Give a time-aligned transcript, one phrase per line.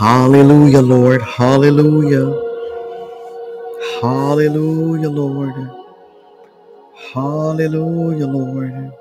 [0.00, 1.22] Hallelujah, Lord.
[1.22, 2.28] Hallelujah.
[4.02, 5.70] Hallelujah, Lord.
[7.14, 8.92] Hallelujah, Lord.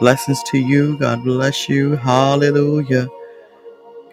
[0.00, 0.98] Blessings to you.
[0.98, 1.96] God bless you.
[1.96, 3.08] Hallelujah.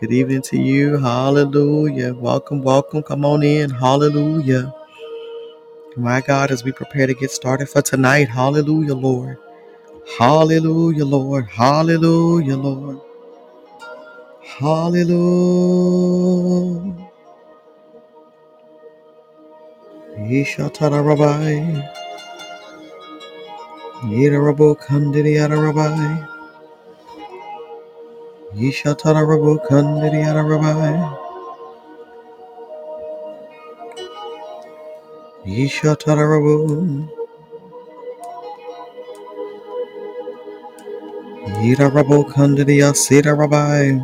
[0.01, 0.97] Good evening to you.
[0.97, 2.13] Hallelujah.
[2.15, 3.03] Welcome, welcome.
[3.03, 3.69] Come on in.
[3.69, 4.75] Hallelujah.
[5.97, 8.29] My God, as we prepare to get started for tonight.
[8.29, 9.37] Hallelujah, Lord.
[10.19, 11.47] Hallelujah, Lord.
[11.47, 12.99] Hallelujah, Lord.
[14.43, 15.11] Hallelujah.
[20.17, 21.83] Yeshatara Rabbi.
[24.05, 26.30] Yedarabo Kandidi Rabbi.
[28.55, 31.15] Yeshatara Rabu Kandidi Rabbi.
[35.47, 37.09] Yeshatara Rabu.
[41.63, 44.01] Yedarabo Kandidi Asida Rabbi.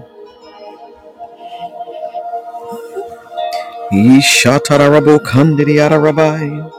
[3.93, 6.69] Yeshatara Rabu Kandidi Rabbi.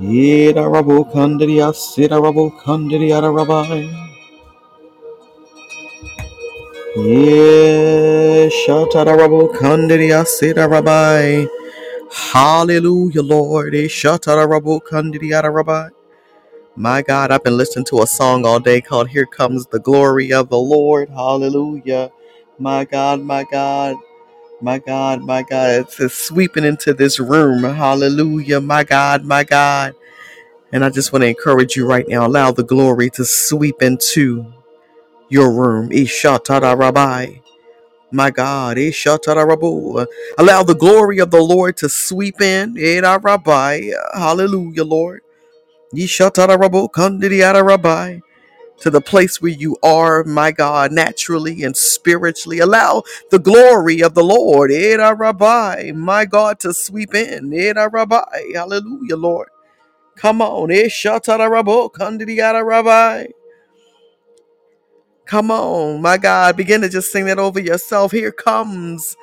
[0.00, 3.88] Yedarabo Kandidi Asida Rabu Kandidi Rabbi.
[3.88, 4.13] Yeah, Shatarabo Kandiria Sita
[10.68, 11.46] Rabbi.
[12.12, 13.74] Hallelujah, Lord.
[15.52, 15.88] Rabbi.
[16.76, 20.32] My God, I've been listening to a song all day called Here Comes the Glory
[20.32, 21.10] of the Lord.
[21.10, 22.10] Hallelujah.
[22.58, 23.96] My God, my God,
[24.62, 25.70] my God, my God.
[25.82, 27.64] It's just sweeping into this room.
[27.64, 28.60] Hallelujah.
[28.62, 29.94] My God, my God.
[30.72, 32.26] And I just want to encourage you right now.
[32.26, 34.53] Allow the glory to sweep into
[35.30, 35.90] your room.
[35.90, 37.36] Ishatara Rabbi.
[38.12, 40.06] My God, Ishatarabu.
[40.38, 42.74] allow the glory of the Lord to sweep in.
[43.18, 43.90] Rabbi.
[44.14, 45.22] Hallelujah, Lord.
[45.94, 48.20] Ishatarabu, Kandidiata Rabbi.
[48.80, 52.60] To the place where you are, my God, naturally and spiritually.
[52.60, 57.52] Allow the glory of the Lord, Eda Rabbi, my God, to sweep in.
[57.54, 58.24] Eda Rabbi.
[58.54, 59.48] Hallelujah, Lord.
[60.16, 63.26] Come on, Ishatarabu, Kandidiata Rabbi.
[65.26, 68.12] Come on, my God, begin to just sing that over yourself.
[68.12, 69.16] Here comes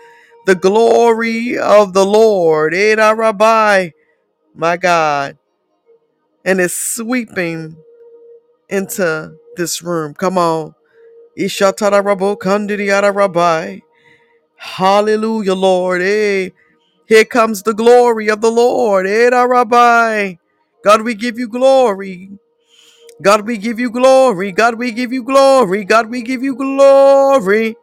[0.46, 3.92] the glory of the Lord, eh, Eda Rabbi,
[4.56, 5.38] my God,
[6.46, 7.78] and it's sweeping
[8.70, 10.14] into this room.
[10.16, 10.76] Come on.
[11.40, 12.38] Ishatara Rabo
[13.16, 13.80] Rabbi.
[14.58, 16.02] Hallelujah, Lord.
[16.02, 16.54] Hey,
[17.08, 20.36] here comes the glory of the Lord, eh, Eda Rabbi.
[20.84, 22.32] God, we give you glory.
[23.22, 24.52] God, we give you glory.
[24.54, 25.86] God, we give you glory.
[25.86, 27.78] God, we give you glory.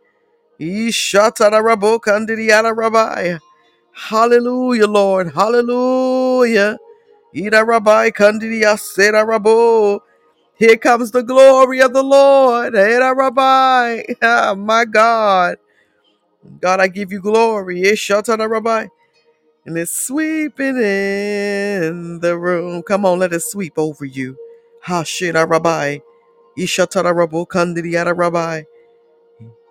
[0.61, 3.39] Ishatara Rabo Kandidiata Rabbi.
[3.93, 5.33] Hallelujah, Lord.
[5.35, 6.79] Hallelujah.
[7.37, 9.27] Ida Rabbi Kandidia Seda
[10.59, 12.77] Here comes the glory of the Lord.
[12.77, 14.03] Ida Rabbi.
[14.23, 15.59] Ah, my God.
[16.61, 17.83] God, I give you glory.
[18.49, 18.87] Rabbi.
[19.67, 22.83] And it's sweeping in the room.
[22.83, 24.37] Come on, let it sweep over you.
[24.83, 25.99] Ha Shida Rabbi.
[26.59, 28.63] Ishatana Rabo Kandidia Rabbi.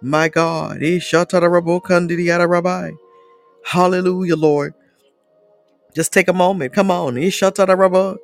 [0.01, 0.79] My God.
[0.81, 2.91] Ishatana Rabo Kandidia Rabbi.
[3.65, 4.73] Hallelujah, Lord.
[5.95, 6.73] Just take a moment.
[6.73, 7.15] Come on.
[7.15, 8.17] Ishatarabba.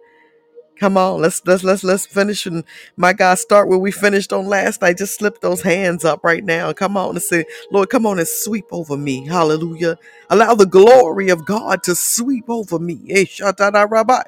[0.79, 1.21] Come on.
[1.21, 2.63] Let's let's let's let's finish and
[2.97, 4.97] my God start where we finished on last night.
[4.99, 6.73] Just slip those hands up right now.
[6.73, 9.27] Come on and say, Lord, come on and sweep over me.
[9.27, 9.97] Hallelujah.
[10.29, 12.97] Allow the glory of God to sweep over me.
[13.09, 14.23] Ishatarabba.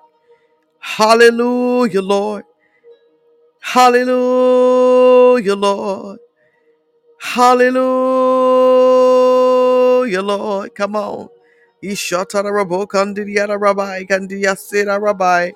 [0.86, 2.46] Hallelujah, Lord.
[3.62, 6.20] Hallelujah, Lord.
[7.22, 7.82] Hallelujah,
[10.24, 10.76] Lord.
[10.76, 11.30] Come on.
[11.84, 15.52] Ishatara rabo kandidiata rabbi, kandiyasira rabbi.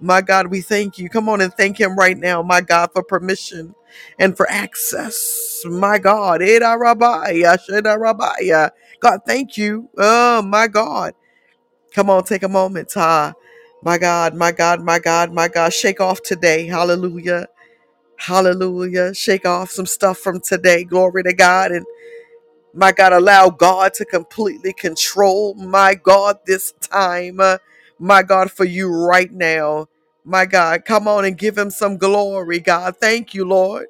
[0.00, 1.08] My God, we thank you.
[1.10, 3.74] Come on and thank him right now, my God, for permission
[4.18, 5.62] and for access.
[5.66, 6.42] My God.
[6.42, 8.68] Eda rabbi, yasheda rabbi.
[9.00, 9.90] God, thank you.
[9.98, 11.14] Oh, my God.
[11.94, 12.92] Come on, take a moment.
[12.96, 13.34] Ah,
[13.82, 15.72] my God, my God, my God, my God.
[15.72, 16.66] Shake off today.
[16.66, 17.48] Hallelujah.
[18.18, 19.14] Hallelujah.
[19.14, 20.84] Shake off some stuff from today.
[20.84, 21.72] Glory to God.
[21.72, 21.86] And
[22.74, 27.40] my God, allow God to completely control, my God, this time.
[27.40, 27.58] Uh,
[27.98, 29.88] my God, for you right now.
[30.24, 32.96] My God, come on and give him some glory, God.
[32.98, 33.86] Thank you, Lord.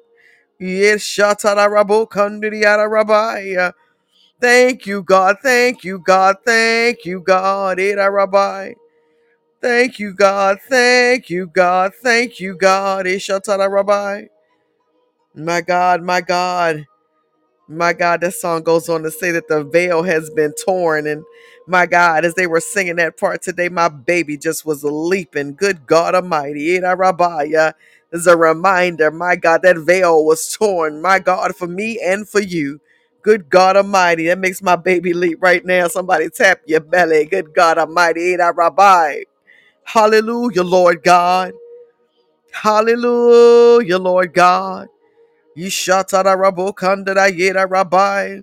[0.59, 3.55] Yes, shatarabo kandidiyara rabbi.
[3.59, 3.71] Uh,
[4.41, 5.37] Thank you, God.
[5.43, 6.37] Thank you, God.
[6.45, 7.79] Thank you, God.
[9.61, 10.59] Thank you, God.
[10.69, 11.93] Thank you, God.
[12.01, 13.05] Thank you, God.
[13.07, 14.25] Ishatara rabbi.
[15.35, 16.85] My God, my God.
[17.67, 21.07] My God, that song goes on to say that the veil has been torn.
[21.07, 21.25] And
[21.67, 25.55] my God, as they were singing that part today, my baby just was leaping.
[25.55, 26.77] Good God Almighty.
[26.77, 27.73] Ida Rabaya
[28.13, 32.41] is a reminder, my God, that veil was torn, my God, for me and for
[32.41, 32.81] you.
[33.23, 34.27] Good God Almighty.
[34.27, 35.89] That makes my baby leap right now.
[35.89, 37.25] Somebody tap your belly.
[37.25, 38.35] Good God Almighty.
[38.35, 39.23] Ida Rabbi.
[39.93, 41.53] Hallelujah, Lord God.
[42.51, 44.87] Hallelujah, Lord God.
[45.57, 48.41] Yishatara Rabo Kandada Yeda Rabbi.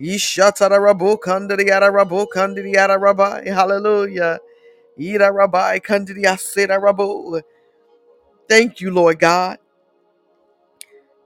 [0.00, 3.48] Yishatara Rabo Kandada Yada Rabo Kandada Yada Rabbi.
[3.50, 4.38] Hallelujah.
[4.98, 7.42] Yida Rabbi Kandada Yaseda Rabo.
[8.48, 9.58] Thank you, Lord God.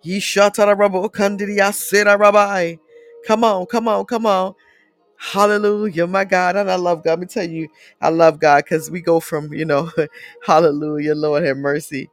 [0.04, 2.76] Yishatara Rabo Kandada Yaseda Rabbi.
[3.26, 4.54] Come on, come on, come on.
[5.18, 6.56] Hallelujah, my God.
[6.56, 7.12] And I love God.
[7.12, 7.68] Let me tell you,
[8.00, 9.90] I love God because we go from, you know,
[10.46, 12.10] hallelujah, Lord have mercy.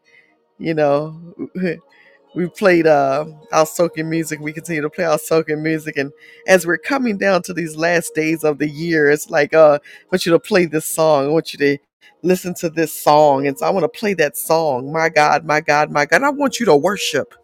[0.59, 1.19] You know,
[2.35, 4.39] we played uh, our soaking music.
[4.39, 6.11] We continue to play our soaking music, and
[6.47, 10.05] as we're coming down to these last days of the year, it's like uh, I
[10.11, 11.25] want you to play this song.
[11.25, 11.77] I want you to
[12.23, 14.93] listen to this song, and so I want to play that song.
[14.93, 16.23] My God, my God, my God!
[16.23, 17.35] I want you to worship.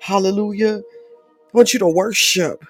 [0.00, 0.82] Hallelujah!
[1.38, 2.64] I want you to worship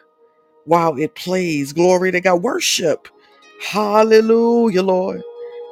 [0.66, 1.74] while it plays.
[1.74, 2.42] Glory to God!
[2.44, 3.08] Worship.
[3.62, 5.22] Hallelujah, Lord.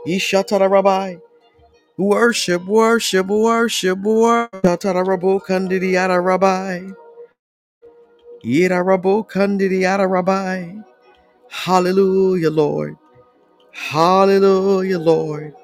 [0.09, 1.17] Yeshatara Rabbi.
[1.99, 4.63] Worship, worship, worship, worship.
[4.65, 5.95] Yeshatara Rabbi Kandidi
[6.25, 6.91] Rabbi.
[8.45, 10.73] Yirarabo kandidiyara rabbi.
[11.51, 12.97] Hallelujah, Lord.
[13.73, 15.55] Hallelujah, Lord.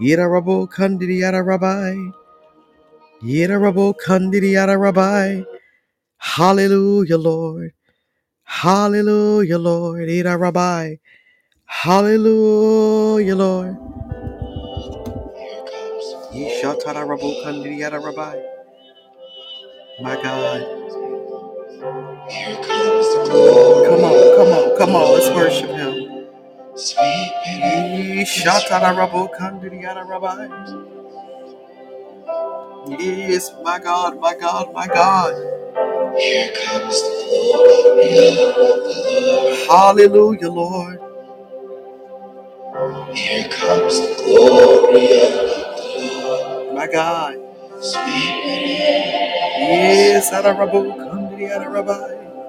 [0.00, 1.96] Yirarabo kandidiyara rabbi.
[3.22, 5.44] Yirarabo kandidiyara rabbi.
[6.18, 7.72] Hallelujah, Lord.
[8.60, 10.08] Hallelujah, Lord.
[10.08, 10.96] Yira rabbi.
[11.66, 13.76] Hallelujah, Lord.
[16.34, 18.38] Yishatara rabo kandidiyara rabbi.
[20.02, 20.84] My God.
[23.86, 25.14] Come on, come on, come on.
[25.14, 26.24] Let's worship him.
[27.46, 28.96] Yishatara
[29.38, 30.48] kandidiyara rabbi.
[33.00, 35.61] Yes, my God, my God, my God.
[36.18, 39.68] Here comes the glory of the Lord.
[39.68, 41.00] Hallelujah, Lord.
[43.16, 46.74] Here comes the glory of the Lord.
[46.76, 47.36] My God.
[49.58, 52.40] Yes, Adarabu, Kandri Adarabai.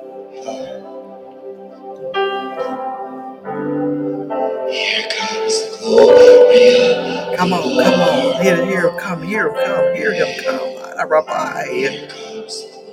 [4.72, 6.18] Here comes the glory
[6.76, 8.42] of the Come on, come on.
[8.44, 10.60] Here, here, come, here, come, hear him come.
[10.98, 12.12] Adarabai.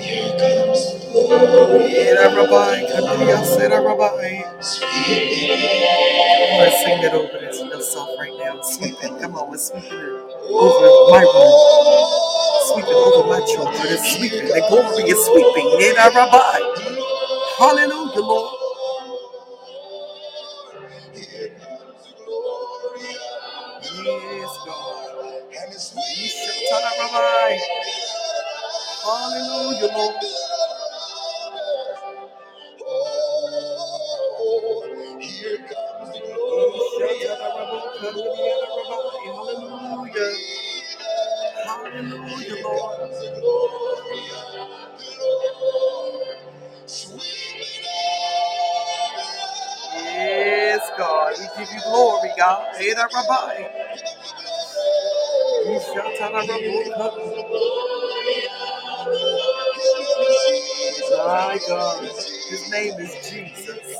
[0.00, 1.94] Here comes glory.
[6.58, 8.62] Let's sing it over this yourself right now.
[8.62, 9.20] Sweep it.
[9.22, 9.92] Come on, let's sweep it
[10.50, 11.70] over my room.
[12.68, 13.76] Sweep it over my children.
[13.94, 14.48] It's sweeping.
[14.48, 15.68] The glory is sweeping.
[17.58, 18.54] Hallelujah, Lord.
[23.82, 25.42] Yes, God.
[25.42, 26.68] And it's sweeping.
[27.00, 27.58] Rabbi.
[29.04, 30.16] Hallelujah, Lord.
[32.88, 37.18] Oh, here comes the glory.
[39.26, 40.38] Hallelujah.
[41.64, 43.14] Hallelujah, Lord.
[46.86, 47.22] Sweet
[49.94, 52.76] Yes, God, we give you glory, God.
[52.76, 53.68] Hey, that Rabbi.
[55.66, 55.80] My
[61.68, 63.96] God, His name is Jesus.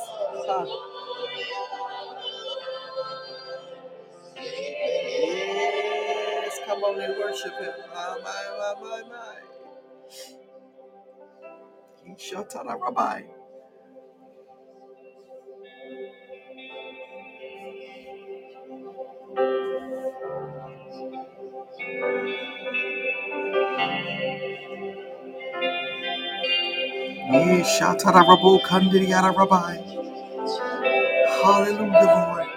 [6.29, 7.75] Yes, come on and worship Him.
[7.95, 9.37] My, my, my, my, my.
[12.07, 13.23] You shall tell our Rabbi.
[27.33, 28.61] You shall tell our Rabbi.
[28.61, 29.79] Kandiri our Rabbi.
[31.27, 32.49] Hallelujah, Lord.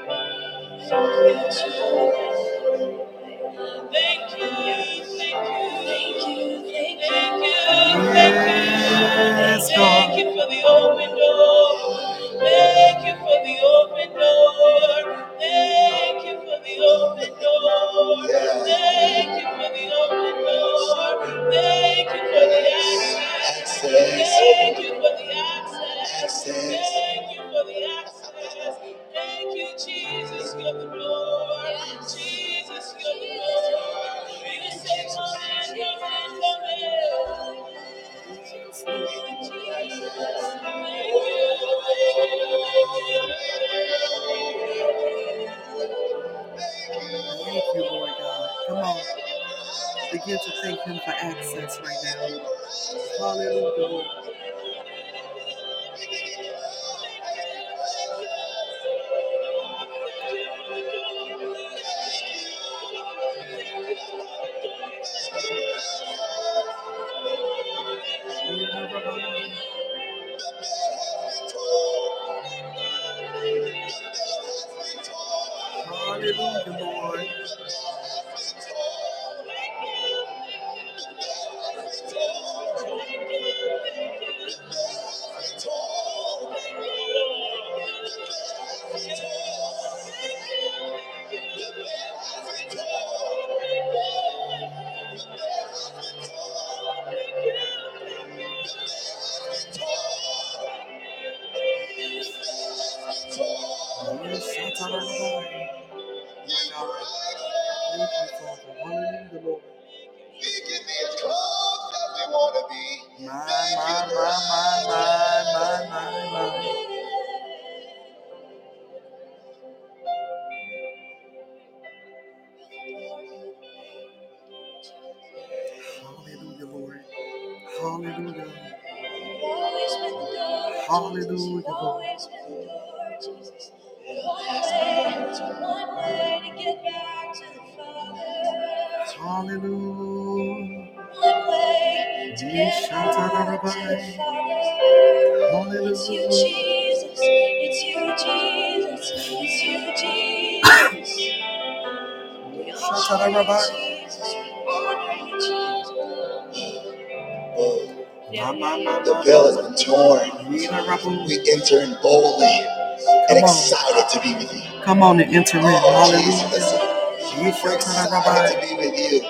[165.13, 165.47] On and.
[165.55, 167.53] Oh, Hallelujah.
[167.63, 169.21] We're excited to be with you.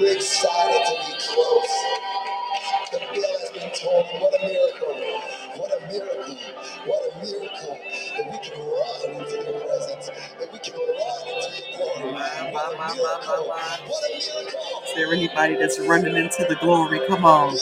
[0.00, 1.74] We're excited to be close.
[2.92, 4.04] The veil has been torn.
[4.22, 4.94] What a miracle.
[5.56, 6.36] What a miracle.
[6.86, 7.78] What a miracle.
[8.16, 10.10] That we can run into your presence.
[10.40, 12.14] That we can run into your glory.
[12.52, 13.48] What a miracle.
[13.48, 14.82] What a miracle.
[14.84, 17.00] Is there anybody that's running into the glory?
[17.08, 17.56] Come on.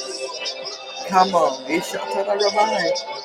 [1.09, 1.65] Come on.
[1.71, 3.18] It's your turn to revive.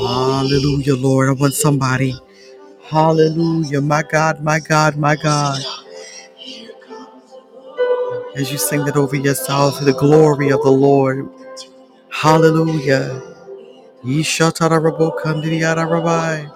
[0.00, 1.28] Hallelujah, Lord.
[1.30, 2.14] I want somebody.
[2.84, 3.80] Hallelujah.
[3.80, 5.58] My God, my God, my God.
[8.36, 11.28] As you sing that over yourself, the glory of the Lord.
[12.10, 13.22] Hallelujah.
[14.04, 16.50] Yeshatarabokandiyarabai.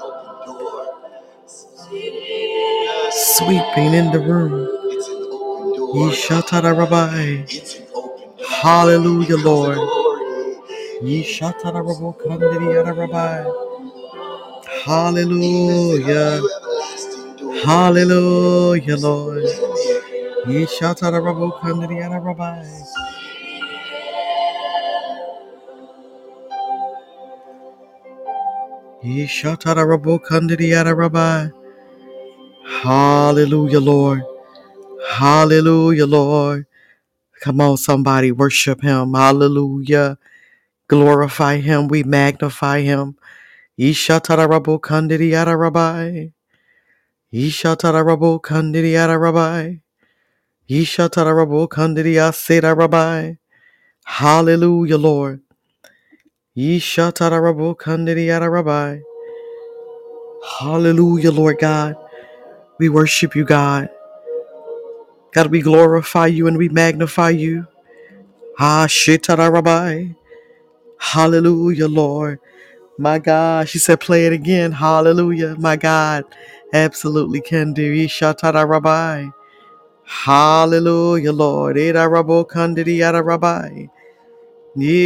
[3.13, 4.69] Sweeping in the room.
[5.79, 7.47] Yeshatarabai.
[8.49, 9.79] Hallelujah, Lord.
[14.85, 16.43] Hallelujah.
[17.65, 19.45] Hallelujah, Lord.
[20.47, 22.67] Yeshatarabokandiyarabai.
[29.05, 31.53] Yeshatarabokandiyarabai.
[32.83, 34.23] Hallelujah, Lord.
[35.11, 36.67] Hallelujah, Lord.
[37.43, 39.15] Come on, somebody, worship him.
[39.15, 40.19] Hallelujah.
[40.91, 41.89] Glorify him.
[41.89, 43.17] We magnify him.
[43.79, 46.33] Ishatarabo kandidiyara rabbi.
[47.35, 49.81] Ishatarabo kandidiyara rabbi.
[50.71, 53.39] Ishatarabo kandidiyasera rabbi.
[54.07, 55.43] Hallelujah, Lord.
[56.57, 59.01] Ishatarabo kandidiyara rabbi.
[60.61, 61.97] Hallelujah, Lord God.
[62.79, 63.91] We worship you, God.
[65.35, 67.67] God, we glorify you and we magnify you.
[68.59, 70.15] Ah, ha shitara rabbi.
[71.01, 72.41] Hallelujah, Lord.
[72.99, 73.69] My God.
[73.69, 74.73] She said, play it again.
[74.73, 75.57] Hallelujah.
[75.59, 76.25] My God.
[76.73, 77.95] Absolutely can do.
[77.95, 79.29] Ishatara Rabbi.
[80.05, 81.79] Hallelujah, Lord.
[81.79, 83.87] Eda Rabo Kandidi Rabbi.
[84.77, 84.97] Yes,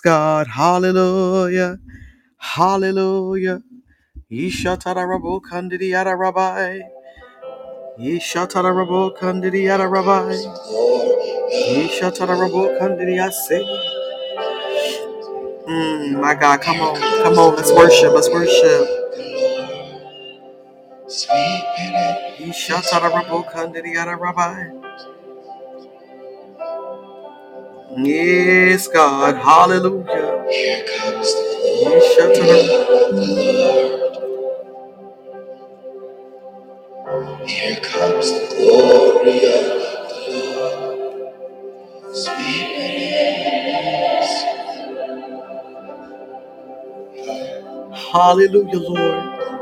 [0.00, 0.48] God.
[0.48, 1.78] Hallelujah.
[2.38, 3.62] Hallelujah.
[4.30, 6.80] Ishatara Rabo Kandidi Yada Rabbi.
[7.98, 10.40] Ishatarabo kandiri yarabai.
[11.52, 13.58] Ishatarabo kandiri yase.
[15.68, 18.88] Mm, my God, come on, come on, let's worship, let's worship.
[22.40, 24.70] Ishatarabo kandiri rabbi.
[27.96, 30.46] Yes, God, hallelujah.
[31.68, 32.92] Ishatarabo.
[37.46, 41.22] Here comes the glory of the Lord.
[47.94, 49.52] Hallelujah, Lord.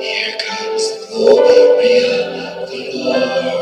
[0.00, 3.59] Here comes the glory of the Lord.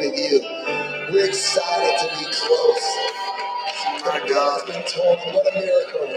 [0.00, 0.40] With you.
[1.12, 2.98] We're excited to be close.
[4.04, 5.18] The God's been torn.
[5.34, 6.08] What a miracle.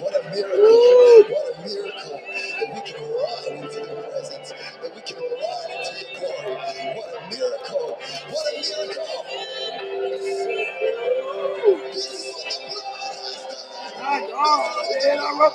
[0.00, 1.30] What a miracle.
[1.30, 2.20] What a miracle.
[2.60, 4.52] That we can run into your presence.
[4.82, 6.96] That we can run into your glory.
[6.96, 7.98] What a miracle.
[8.30, 9.24] What a miracle.
[11.92, 14.02] This is what the blood has done.
[14.02, 14.86] My God.
[15.10, 15.50] And I'm a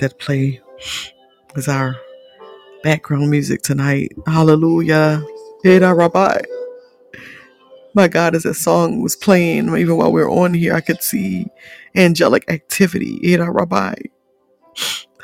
[0.00, 0.60] That play
[1.56, 1.96] as our
[2.82, 4.12] background music tonight.
[4.26, 5.24] Hallelujah.
[5.64, 6.40] Heda Rabbi.
[7.94, 11.02] My God, as that song was playing, even while we were on here, I could
[11.02, 11.46] see
[11.94, 13.18] angelic activity.
[13.20, 13.94] Heda Rabbi.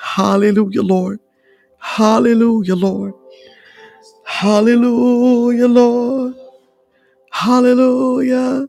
[0.00, 1.20] Hallelujah, Lord.
[1.78, 3.14] Hallelujah, Lord.
[4.24, 6.35] Hallelujah, Lord.
[7.30, 8.66] Hallelujah.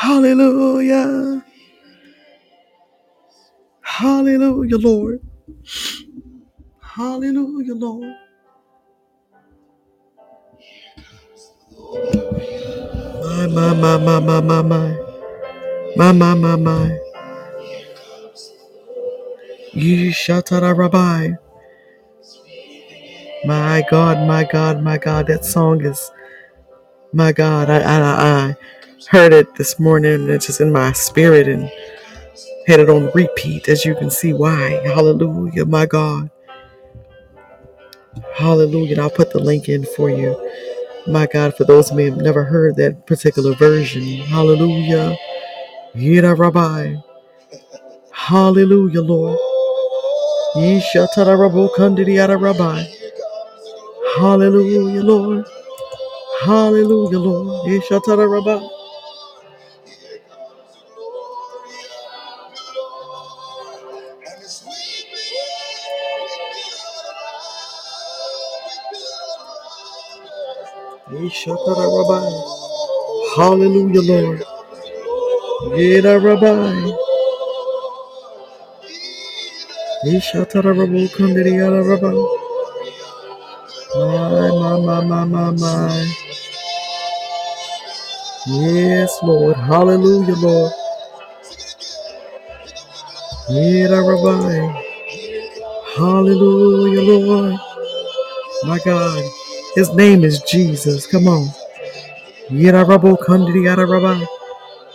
[0.00, 1.44] Hallelujah.
[3.82, 5.20] Hallelujah, Lord.
[6.82, 8.14] Hallelujah, Lord.
[13.10, 14.98] My, my, my, my, my, my, my.
[15.96, 16.98] My, my, my, my.
[20.12, 21.32] Shatara Rabbi.
[23.44, 25.26] My God, my God, my God.
[25.28, 26.10] That song is,
[27.12, 27.70] my God.
[27.70, 28.56] I, I, I
[29.06, 30.28] heard it this morning.
[30.28, 31.70] It's just in my spirit and
[32.66, 34.80] had it on repeat, as you can see why.
[34.84, 36.30] Hallelujah, my God.
[38.34, 38.92] Hallelujah.
[38.92, 40.36] And I'll put the link in for you.
[41.06, 44.02] My God, for those who may have never heard that particular version.
[44.02, 45.16] Hallelujah.
[45.94, 46.96] Yira Rabbi.
[48.12, 49.38] Hallelujah, Lord.
[52.40, 52.84] Rabbi.
[54.16, 55.46] Hallelujah, Lord.
[56.42, 57.68] Hallelujah, Lord.
[57.68, 58.00] Yesha
[73.36, 74.42] Hallelujah, Lord.
[81.82, 82.14] Rabbi.
[83.96, 86.14] My, my, my, my, my, my.
[88.48, 89.56] Yes, Lord.
[89.56, 90.72] Hallelujah, Lord.
[94.02, 94.84] Rabbi.
[95.96, 97.60] Hallelujah, Lord.
[98.64, 99.24] My God.
[99.74, 101.06] His name is Jesus.
[101.06, 101.48] Come on.
[102.50, 104.24] Yira Rabo Kandidi Yara Rabbi.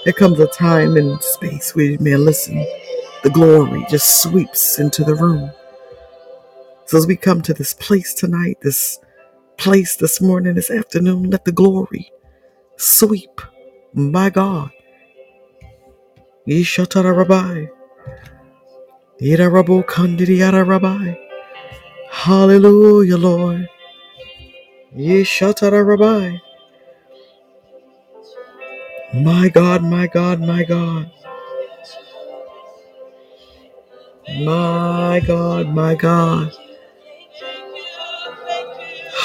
[0.04, 2.58] There comes a time and space where, man, listen,
[3.24, 5.52] the glory just sweeps into the room.
[6.86, 9.00] So as we come to this place tonight, this
[9.58, 12.12] place this morning, this afternoon, let the glory
[12.78, 13.42] sweep.
[13.94, 14.72] My God.
[16.48, 17.68] Yishatara Rabbi.
[19.22, 21.16] Yira Rabo Kandidi Yara Rabbi.
[22.12, 23.70] Hallelujah, Lord.
[24.96, 26.38] Yeshatara Rabbi.
[29.14, 31.12] My God, my God, my God.
[34.44, 36.54] My God, my God.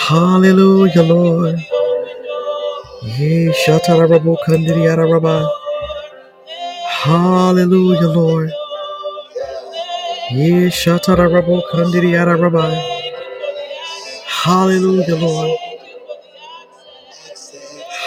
[0.08, 1.60] Hallelujah, Lord.
[3.18, 5.46] Yeshatara Rabu Kandiriara Rabbi.
[6.86, 8.52] Hallelujah, Lord.
[10.32, 12.99] Yeshatara Rabu Kandiriara Rabbi.
[14.44, 15.58] Hallelujah, Lord.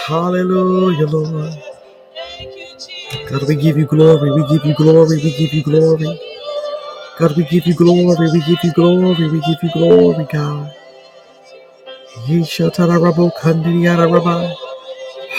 [0.06, 1.54] Hallelujah, Lord.
[3.30, 4.30] God, we give you glory.
[4.32, 5.16] We give you glory.
[5.16, 6.20] We give you glory.
[7.18, 8.30] God, we give you glory.
[8.32, 9.30] We give you glory.
[9.30, 10.74] We give you glory, God.
[12.28, 14.54] Yeshatara Rabu Kandiriara Rabbi.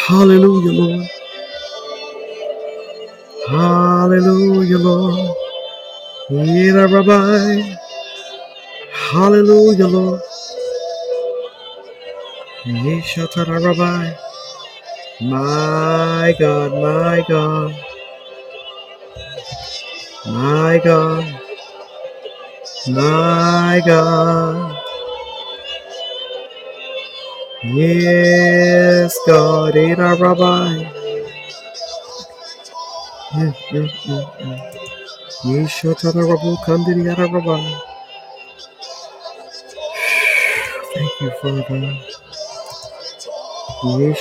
[0.07, 1.09] Hallelujah, Lord.
[3.49, 5.37] Hallelujah, Lord.
[6.31, 7.77] Yera Rabbi.
[9.11, 10.21] Hallelujah, Lord.
[12.65, 14.15] Yeshatara Rabbi.
[15.21, 17.75] My God, my God,
[20.27, 21.41] my God,
[22.89, 24.83] my God.
[27.63, 30.91] Yes, God, Ada Rabbi.
[33.33, 34.61] Mm, mm, mm.
[35.45, 37.61] Yeshatara Rabu Kandiri Ada Rabbi.
[40.93, 41.97] Thank you, Father.
[43.83, 44.15] My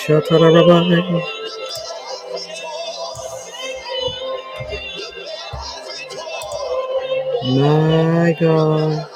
[8.40, 9.09] God.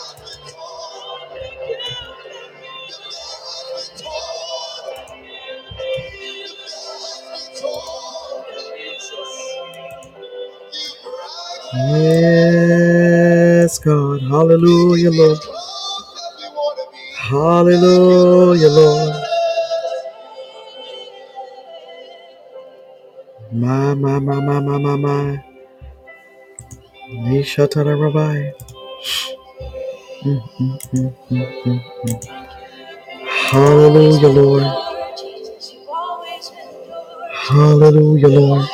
[11.74, 14.22] Yes, God.
[14.22, 15.40] Hallelujah, Lord.
[17.16, 19.28] Hallelujah, Lord.
[23.59, 25.44] My, my, my, my, my, my, my.
[27.11, 28.53] Nishatara Rabbi.
[33.51, 34.64] Hallelujah, Lord.
[37.35, 38.68] Hallelujah, Lord.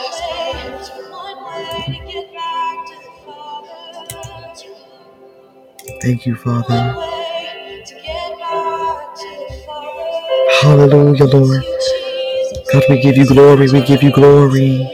[6.02, 7.10] Thank you, Father.
[10.62, 11.64] Hallelujah, Lord.
[12.74, 13.70] God, we give you glory.
[13.70, 14.90] We give you glory.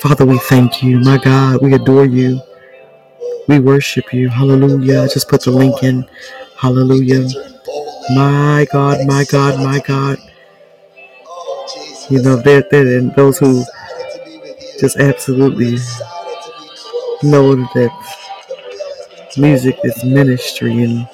[0.00, 0.98] Father, we thank you.
[1.00, 2.40] My God, we adore you.
[3.46, 4.30] We worship you.
[4.30, 5.06] Hallelujah.
[5.06, 6.08] Just put the link in.
[6.56, 7.28] Hallelujah.
[8.14, 10.16] My God, my God, my God.
[12.08, 13.64] You know, there, there, and those who
[14.80, 15.76] just absolutely
[17.22, 17.92] know that
[19.36, 21.06] music is ministry and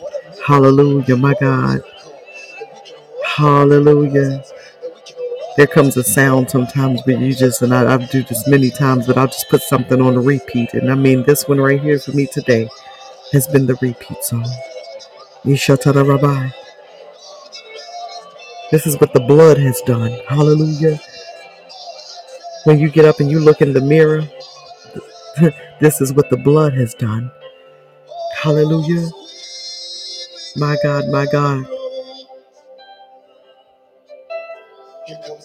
[0.47, 1.83] hallelujah, my God.
[3.25, 4.45] Hallelujah.
[5.57, 9.07] There comes a sound sometimes where you just, and I, I do this many times,
[9.07, 10.75] but I'll just put something on a repeat.
[10.75, 12.69] And I mean, this one right here for me today
[13.33, 14.47] has been the repeat song.
[15.45, 16.51] Yeshatara Rabbi.
[18.71, 20.13] This is what the blood has done.
[20.29, 21.01] Hallelujah.
[22.65, 24.23] When you get up and you look in the mirror,
[25.81, 27.31] this is what the blood has done.
[28.37, 29.09] Hallelujah.
[30.57, 31.67] My God, my God.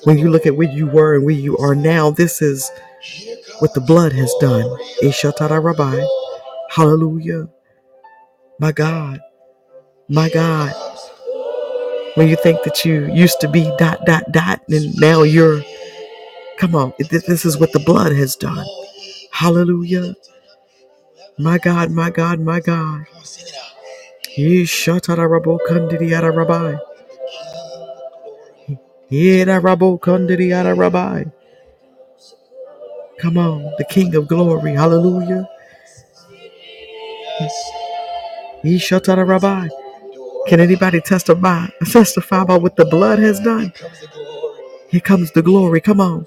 [0.06, 2.70] When you look at where you were and where you are now, this is
[3.60, 4.66] what the blood has done.
[5.04, 6.06] Ishatara Rabbi.
[6.70, 7.50] Hallelujah.
[8.60, 9.20] My God.
[10.10, 10.74] My God.
[12.16, 15.64] When you think that you used to be dot, dot, dot, and now you're,
[16.58, 18.66] come on, this is what the blood has done.
[19.32, 20.16] Hallelujah.
[21.40, 23.06] My God, my God, my God.
[24.40, 26.78] Ishatara Rabo Kandidiyara Rabbi.
[29.12, 31.26] Yera Rabo Kandidiyara Rabbi.
[33.20, 34.74] Come on, the King of Glory.
[34.76, 35.50] Hallelujah.
[38.64, 39.70] Ishatara Rabbi.
[40.48, 43.74] Can anybody testify testify about what the blood has done?
[44.90, 45.82] Here comes the glory.
[45.82, 46.26] Come on.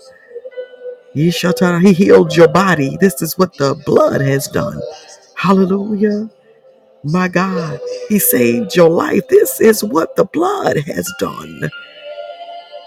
[1.15, 2.97] He Yeshatara, He healed your body.
[3.01, 4.81] This is what the blood has done.
[5.37, 6.31] Hallelujah.
[7.05, 7.81] My God.
[8.09, 9.27] He saved your life.
[9.29, 11.71] This is what the blood has done.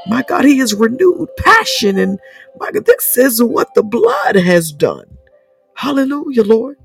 [0.07, 1.97] My God, He has renewed passion.
[1.99, 2.19] And
[2.59, 5.17] my God, this is what the blood has done.
[5.75, 6.77] Hallelujah, Lord.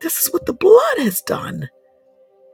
[0.00, 1.70] This is what the blood has done.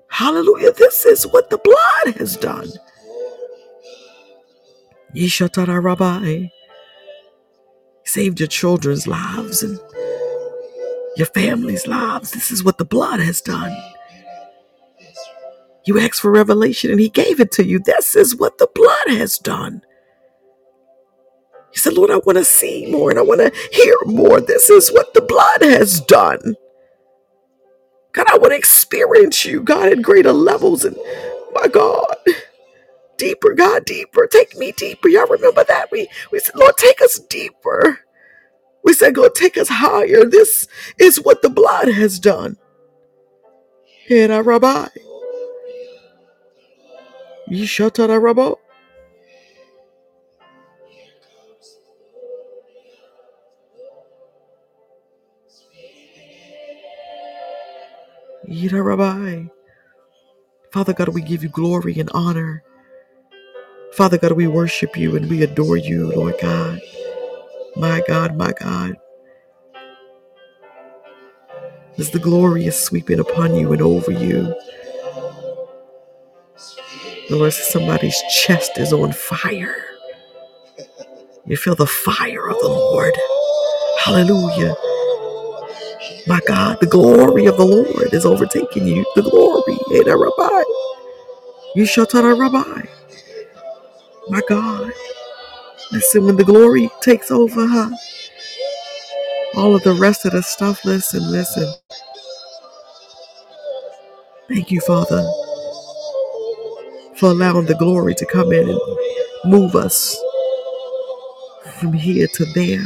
[0.09, 0.73] Hallelujah.
[0.73, 2.69] This is what the blood has done.
[5.17, 6.49] Yeshatara Rabbi
[8.05, 9.81] saved your children's lives and
[11.17, 12.33] your family's lives.
[12.33, 13.77] This is what the blood has done.
[15.87, 17.81] You asked for revelation and he gave it to you.
[17.81, 19.83] This is what the blood has done.
[21.73, 24.41] You said, Lord, I want to see more and I want to hear more.
[24.41, 26.57] This is what the blood has done.
[28.13, 30.85] God, I want to experience you, God, in greater levels.
[30.85, 30.97] And
[31.55, 32.17] my God,
[33.19, 34.27] deeper, God, deeper.
[34.27, 35.09] Take me deeper.
[35.09, 35.91] Y'all remember that?
[35.93, 38.01] We, we said, Lord, take us deeper.
[38.85, 40.25] We said, Lord, take us higher.
[40.25, 42.57] This is what the blood has done.
[44.11, 44.89] Our rabbi.
[47.51, 48.57] Yishatara Rabbo.
[58.49, 59.45] Yira Rabbi.
[60.73, 62.63] Father God, we give you glory and honor.
[63.93, 66.81] Father God, we worship you and we adore you, Lord God.
[67.77, 68.97] My God, my God.
[71.99, 74.55] As the glory is sweeping upon you and over you.
[77.29, 79.77] The Lord says somebody's chest is on fire.
[81.47, 83.15] You feel the fire of the Lord.
[84.01, 84.75] Hallelujah.
[86.27, 89.05] My God, the glory of the Lord is overtaking you.
[89.17, 89.79] The glory.
[90.01, 90.63] Eda Rabbi.
[91.75, 92.83] You shall out a rabbi.
[94.29, 94.93] My God.
[95.93, 97.91] Listen, when the glory takes over, huh?
[99.57, 101.73] All of the rest of the stuff, listen, listen.
[104.49, 105.25] Thank you, Father,
[107.17, 108.81] for allowing the glory to come in and
[109.47, 110.17] move us
[111.81, 112.85] from here to there.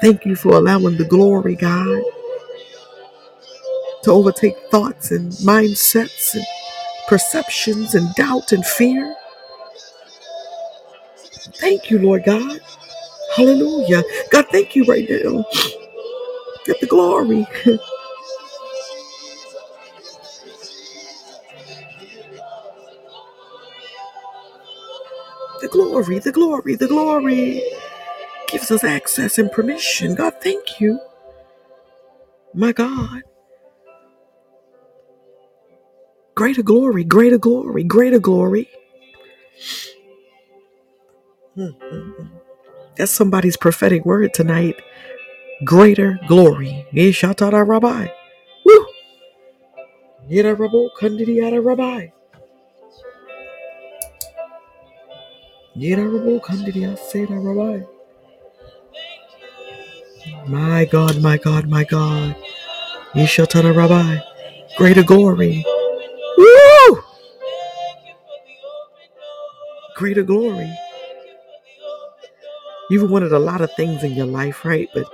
[0.00, 2.02] Thank you for allowing the glory, God,
[4.04, 6.44] to overtake thoughts and mindsets and
[7.08, 9.14] perceptions and doubt and fear.
[11.60, 12.60] Thank you, Lord God.
[13.36, 14.02] Hallelujah.
[14.30, 15.44] God, thank you right now.
[16.66, 17.46] Get the glory.
[25.62, 27.62] The glory, the glory, the glory
[28.48, 30.14] gives us access and permission.
[30.14, 31.00] God, thank you.
[32.54, 33.22] My God.
[36.34, 38.70] Greater glory, greater glory, greater glory.
[42.96, 44.76] That's somebody's prophetic word tonight.
[45.64, 46.86] Greater glory.
[46.92, 48.08] Yeshatara Rabbi.
[48.64, 48.86] Woo!
[50.30, 52.08] Yera Rabo Kandidiyara Rabbi.
[55.76, 57.84] Yera Rabo Kandidiyasera Rabbi.
[60.48, 62.36] My God, my God, my God.
[63.14, 64.18] Yeshatara Rabbi.
[64.76, 65.64] Greater glory.
[66.38, 67.02] Woo!
[69.96, 70.72] Greater glory.
[72.90, 74.88] You've wanted a lot of things in your life, right?
[74.94, 75.06] But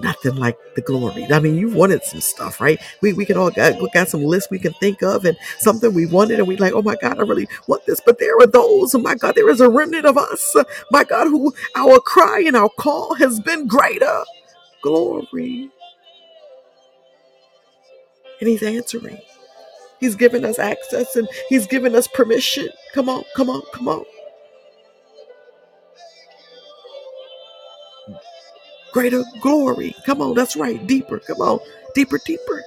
[0.00, 1.26] nothing like the glory.
[1.32, 2.80] I mean, you've wanted some stuff, right?
[3.02, 5.94] We we can all got, we got some lists we can think of and something
[5.94, 8.00] we wanted and we like, oh my God, I really want this.
[8.00, 10.56] But there are those, oh my God, there is a remnant of us,
[10.90, 14.24] my God, who our cry and our call has been greater.
[14.82, 15.70] Glory.
[18.40, 19.20] And he's answering.
[20.00, 22.68] He's given us access and he's given us permission.
[22.94, 24.04] Come on, come on, come on.
[28.96, 29.94] Greater glory.
[30.06, 30.86] Come on, that's right.
[30.86, 31.20] Deeper.
[31.20, 31.60] Come on.
[31.94, 32.64] Deeper, deeper.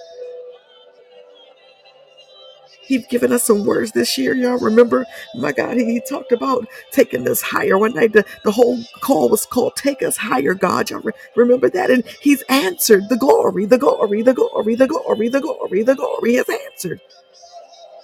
[2.88, 4.60] He's given us some words this year, y'all.
[4.60, 5.06] Remember,
[5.36, 7.78] my God, he, he talked about taking us higher.
[7.78, 10.90] One night, the, the whole call was called Take Us Higher, God.
[10.92, 11.92] Y'all re- remember that?
[11.92, 16.36] And he's answered the glory, the glory, the glory, the glory, the glory, the glory
[16.36, 17.02] has answered.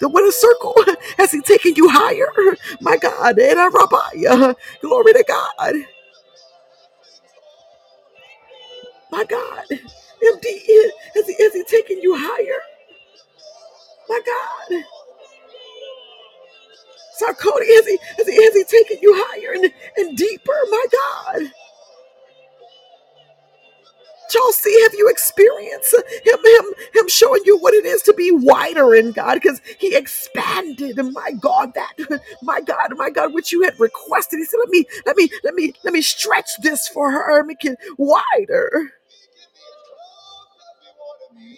[0.01, 0.75] The a circle
[1.17, 2.29] has he taken you higher?
[2.81, 5.75] My God, and I rabbi, glory to God.
[9.15, 10.45] My God, MD,
[11.15, 12.59] has he, has he taken you higher?
[14.09, 14.83] My God.
[17.21, 20.53] Sarkoni, is he, has he, has he taken you higher and, and deeper?
[20.71, 21.51] My God.
[24.29, 25.95] Chelsea, have you experienced
[26.25, 29.35] him, him, him showing you what it is to be wider in God?
[29.35, 34.39] Because he expanded, my God, that, my God, my God, which you had requested.
[34.39, 37.65] He said, let me, let me, let me, let me stretch this for her, make
[37.65, 38.93] it wider.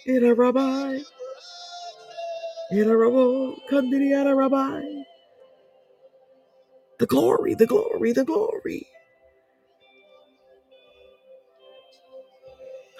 [0.06, 1.00] In a rabbi,
[2.72, 4.82] in a rabbi, kandiri rabbi.
[6.98, 8.88] The glory, the glory, the glory.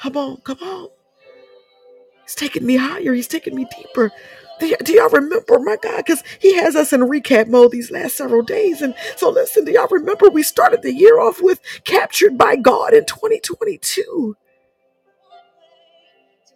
[0.01, 0.89] Come on, come on.
[2.25, 3.15] He's taking me higher.
[3.15, 4.13] He's taking me deeper.
[4.61, 5.99] Do, y- do y'all remember, my God?
[5.99, 8.83] Because he has us in recap mode these last several days.
[8.83, 12.95] And so, listen, do y'all remember we started the year off with Captured by God
[12.95, 14.37] in 2022?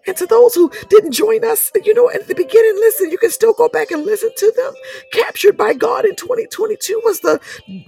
[0.07, 3.31] And to those who didn't join us, you know, at the beginning, listen, you can
[3.31, 4.75] still go back and listen to them.
[5.13, 7.41] Captured by God in 2022 was the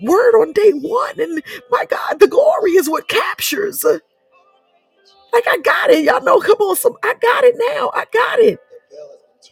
[0.02, 1.20] word on day one.
[1.20, 3.84] And my God, the glory is what captures.
[5.32, 6.04] Like, I got it.
[6.04, 7.90] Y'all know, come on, some, I got it now.
[7.94, 8.60] I got it.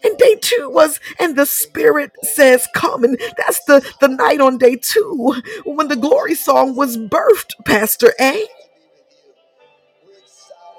[0.05, 3.05] And day two was, and the Spirit says, Come.
[3.05, 5.35] And that's the, the night on day two
[5.67, 8.47] when the glory song was birthed, Pastor A.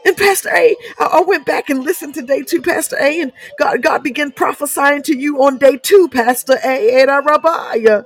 [0.06, 3.32] And Pastor A, I I went back and listened to day two, Pastor A, and
[3.60, 8.02] God, God began prophesying to you on day two, Pastor A, and Rabbi.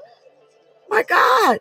[0.89, 1.60] My God,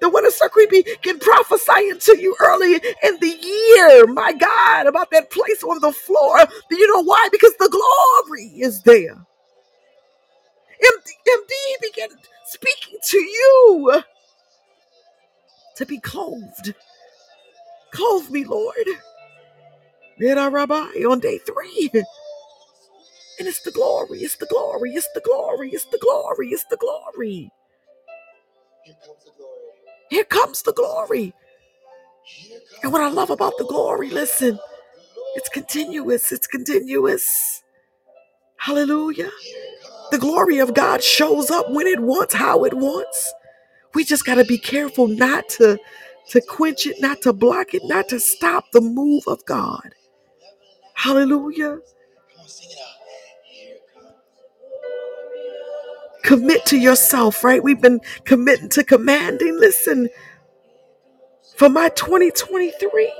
[0.00, 5.30] the winner circle began prophesying to you early in the year, my God, about that
[5.30, 6.38] place on the floor.
[6.70, 7.28] Do you know why?
[7.32, 9.16] Because the glory is there.
[10.68, 12.08] MD, MD began
[12.46, 14.02] speaking to you
[15.76, 16.74] to be clothed.
[17.96, 18.76] Clothe me, Lord.
[20.20, 20.76] And Rabbi
[21.08, 21.90] on day three.
[23.40, 26.78] And it's the glory, it's the glory, it's the glory, it's the glory, it's the
[26.78, 27.50] glory.
[30.10, 31.34] Here comes the glory.
[32.82, 34.58] And what I love about the glory, listen,
[35.36, 37.62] it's continuous, it's continuous.
[38.58, 39.30] Hallelujah.
[40.12, 43.34] The glory of God shows up when it wants, how it wants.
[43.94, 45.78] We just got to be careful not to
[46.30, 49.94] to quench it, not to block it, not to stop the move of God.
[50.94, 51.80] Hallelujah.
[56.24, 57.62] Commit to yourself, right?
[57.62, 59.58] We've been committing to commanding.
[59.58, 60.08] Listen,
[61.56, 63.12] for my 2023,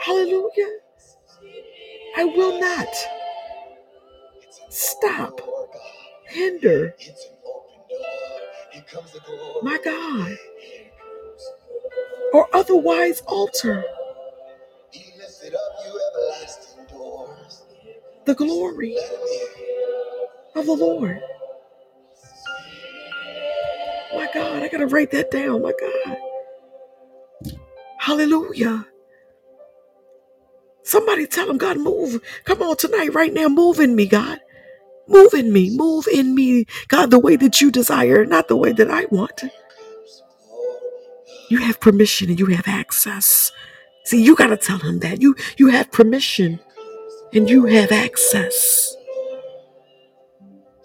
[0.00, 0.78] hallelujah,
[2.16, 2.88] I will not
[4.70, 5.40] stop,
[6.28, 6.94] hinder,
[9.62, 10.38] my God,
[12.32, 13.84] or otherwise alter
[18.26, 18.96] the glory
[20.56, 21.20] of the Lord.
[24.14, 25.62] My God, I got to write that down.
[25.62, 26.18] My God.
[27.98, 28.86] Hallelujah.
[30.84, 32.20] Somebody tell him, God, move.
[32.44, 34.40] Come on tonight, right now, move in me, God.
[35.08, 35.76] Move in me.
[35.76, 39.44] Move in me, God, the way that you desire, not the way that I want.
[41.50, 43.52] You have permission and you have access.
[44.04, 45.22] See, you got to tell him that.
[45.22, 46.60] You you have permission
[47.34, 48.96] and you have access.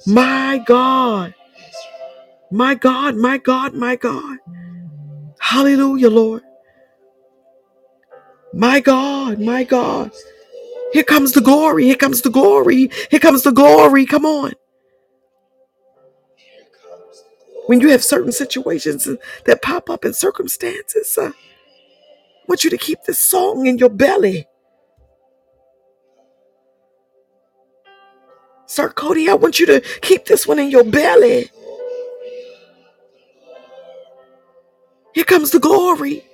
[0.07, 1.35] My God.
[2.51, 4.39] My God, my God, my God.
[5.39, 6.43] Hallelujah, Lord.
[8.53, 10.11] My God, my God.
[10.93, 11.85] Here comes the glory.
[11.85, 12.91] Here comes the glory.
[13.11, 14.05] Here comes the glory.
[14.05, 14.53] Come on.
[17.71, 19.07] When you have certain situations
[19.45, 23.87] that pop up in circumstances, uh, I want you to keep this song in your
[23.87, 24.45] belly.
[28.65, 31.49] Sir Cody, I want you to keep this one in your belly.
[35.15, 36.25] Here comes the glory.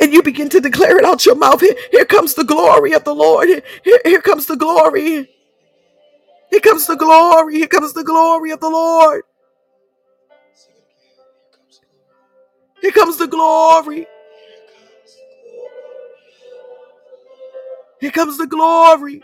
[0.00, 1.60] And you begin to declare it out your mouth.
[1.60, 3.46] Here, here comes the glory of the Lord.
[3.46, 5.30] Here, here, here comes the glory.
[6.50, 7.58] Here comes the glory.
[7.58, 9.22] Here comes the glory of the Lord.
[12.82, 14.06] Here comes the glory.
[18.00, 19.22] Here comes the glory.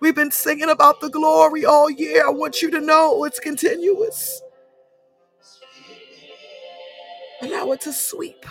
[0.00, 2.26] We've been singing about the glory all year.
[2.26, 4.42] I want you to know it's continuous.
[7.42, 8.44] Allow it to sweep.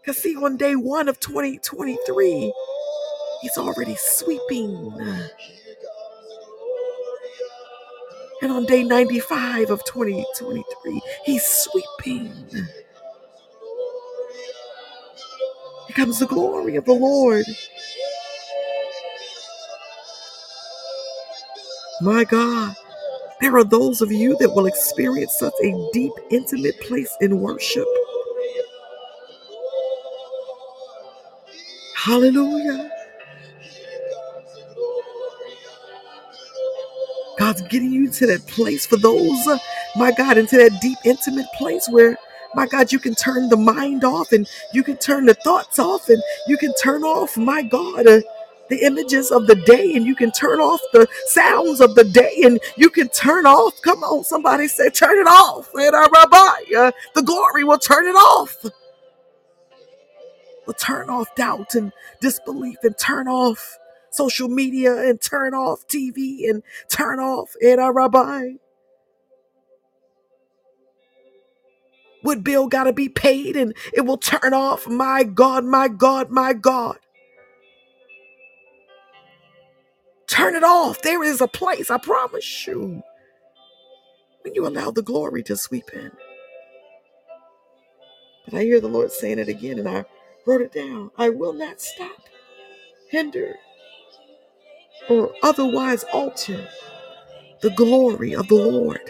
[0.00, 2.52] Because, see, on day one of 2023,
[3.42, 4.92] he's already sweeping.
[8.42, 12.34] And on day 95 of 2023, he's sweeping.
[12.52, 12.82] Here
[15.96, 17.46] comes the glory of the Lord.
[22.02, 22.74] My God,
[23.40, 27.86] there are those of you that will experience such a deep, intimate place in worship.
[31.96, 32.90] Hallelujah.
[37.52, 39.58] God's getting you to that place for those, uh,
[39.94, 42.16] my God, into that deep, intimate place where,
[42.54, 46.08] my God, you can turn the mind off and you can turn the thoughts off
[46.08, 48.22] and you can turn off, my God, uh,
[48.70, 52.40] the images of the day and you can turn off the sounds of the day
[52.42, 53.74] and you can turn off.
[53.82, 55.68] Come on, somebody say, turn it off.
[55.74, 58.64] And our rabbi, uh, the glory will turn it off.
[60.64, 61.92] Will turn off doubt and
[62.22, 63.78] disbelief and turn off
[64.12, 68.54] social media and turn off TV and turn off Ed Rabbi.
[72.22, 74.88] What bill got to be paid and it will turn off.
[74.88, 76.98] My God, my God, my God.
[80.28, 81.02] Turn it off.
[81.02, 83.02] There is a place, I promise you,
[84.42, 86.12] when you allow the glory to sweep in.
[88.44, 90.04] But I hear the Lord saying it again, and I
[90.46, 91.10] wrote it down.
[91.18, 92.28] I will not stop,
[93.10, 93.56] hinder,
[95.10, 96.68] or otherwise alter
[97.62, 99.00] the glory of the Lord.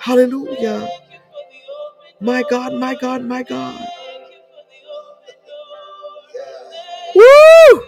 [0.00, 0.88] Hallelujah.
[2.20, 3.88] My God, my God, my God.
[7.14, 7.82] Woo!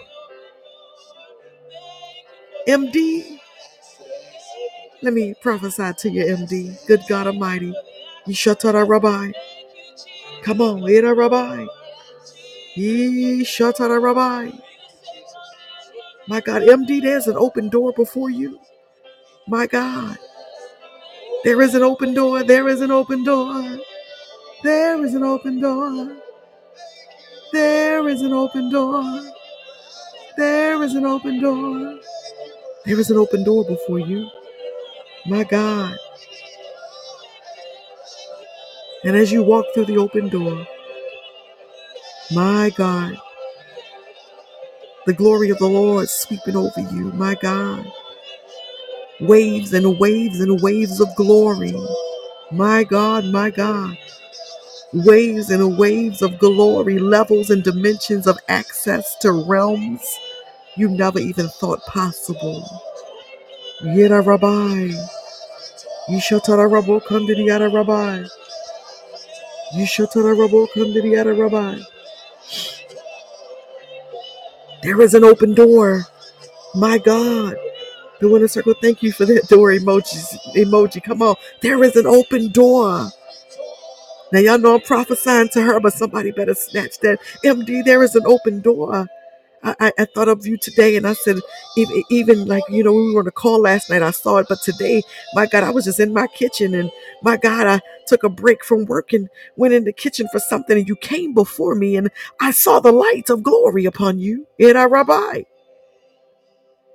[2.67, 3.39] MD,
[5.01, 6.87] let me prophesy to you, MD.
[6.87, 7.73] Good God Almighty.
[8.27, 8.33] You
[8.85, 9.31] rabbi.
[10.43, 11.65] Come on, eat a rabbi.
[12.75, 13.43] Ye
[13.99, 14.51] rabbi.
[16.29, 18.59] My God, MD, there's an open door before you.
[19.47, 20.15] My God,
[21.43, 22.43] there is an open door.
[22.43, 23.79] There is an open door.
[24.63, 26.17] There is an open door.
[27.51, 29.03] There is an open door.
[30.37, 31.99] There is an open door.
[32.85, 34.29] There is an open door before you.
[35.25, 35.97] My God.
[39.03, 40.67] And as you walk through the open door,
[42.31, 43.17] my God,
[45.09, 47.11] the glory of the Lord sweeping over you.
[47.13, 47.91] My God.
[49.21, 51.73] Waves and waves and waves of glory.
[52.51, 53.97] My God, my God.
[54.93, 60.03] Waves and waves of glory, levels and dimensions of access to realms
[60.77, 62.63] you never even thought possible.
[63.83, 64.91] Yera Rabbi.
[66.09, 68.25] Yishatara Rabo Kandidiyara Rabbi.
[69.75, 71.81] Yishatara Rabo Kandidiyara Rabbi.
[74.83, 76.05] There is an open door.
[76.75, 77.55] My God.
[78.19, 81.03] The winner circle, thank you for that door emojis emoji.
[81.03, 81.35] Come on.
[81.61, 83.09] There is an open door.
[84.31, 87.19] Now y'all know I'm prophesying to her, but somebody better snatch that.
[87.43, 89.07] MD, there is an open door.
[89.63, 91.37] I, I, I thought of you today and I said,
[91.77, 94.47] even, even like, you know, we were on a call last night, I saw it,
[94.49, 95.03] but today,
[95.33, 96.91] my God, I was just in my kitchen and
[97.23, 100.77] my God, I took a break from work and went in the kitchen for something
[100.77, 102.09] and you came before me and
[102.41, 104.47] I saw the light of glory upon you.
[104.59, 105.43] In our rabbi,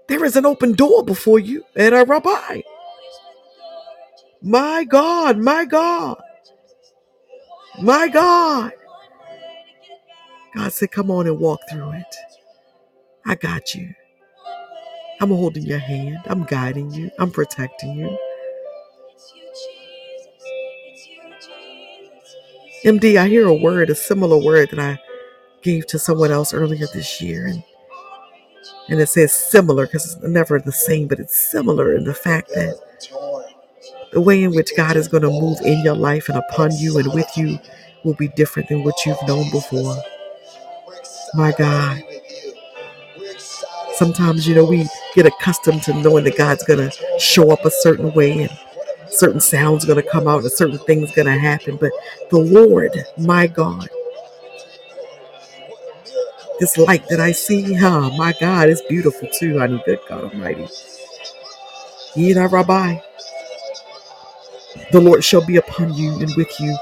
[0.08, 1.64] there is an open door before you.
[1.76, 2.62] In our rabbi,
[4.42, 6.22] my God, my God,
[7.82, 8.72] my God.
[10.56, 12.16] God said, come on and walk through it.
[13.26, 13.94] I got you.
[15.20, 16.18] I'm holding your hand.
[16.26, 17.10] I'm guiding you.
[17.18, 18.18] I'm protecting you.
[22.84, 25.00] MD, I hear a word, a similar word that I
[25.62, 27.46] gave to someone else earlier this year.
[27.46, 27.64] And,
[28.88, 32.48] and it says similar because it's never the same, but it's similar in the fact
[32.50, 32.76] that
[34.12, 36.98] the way in which God is going to move in your life and upon you
[36.98, 37.58] and with you
[38.04, 39.96] will be different than what you've known before.
[41.34, 42.02] My God.
[43.96, 47.70] Sometimes, you know, we get accustomed to knowing that God's going to show up a
[47.70, 48.58] certain way and
[49.08, 51.76] certain sounds going to come out and certain things going to happen.
[51.76, 51.92] But
[52.30, 53.88] the Lord, my God,
[56.60, 59.82] this light that I see, huh, my God, it's beautiful too, honey.
[59.86, 60.66] Good God Almighty.
[62.16, 62.98] Yida Rabbi,
[64.92, 66.76] the Lord shall be upon you and with you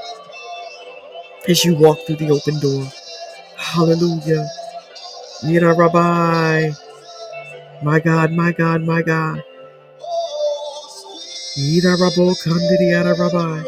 [1.47, 2.85] as you walk through the open door.
[3.57, 4.47] Hallelujah.
[5.43, 6.71] Yida Rabbi,
[7.83, 9.43] my God, my God, my God.
[11.57, 13.63] Yida Rabo Kandidi Rabbi.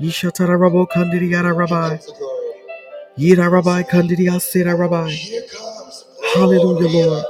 [0.00, 1.98] Yishatara Rabo Kandidi Rabbi.
[3.18, 5.12] Yida Rabbi Kandidi Asira Rabbi.
[6.34, 7.24] Hallelujah, Lord.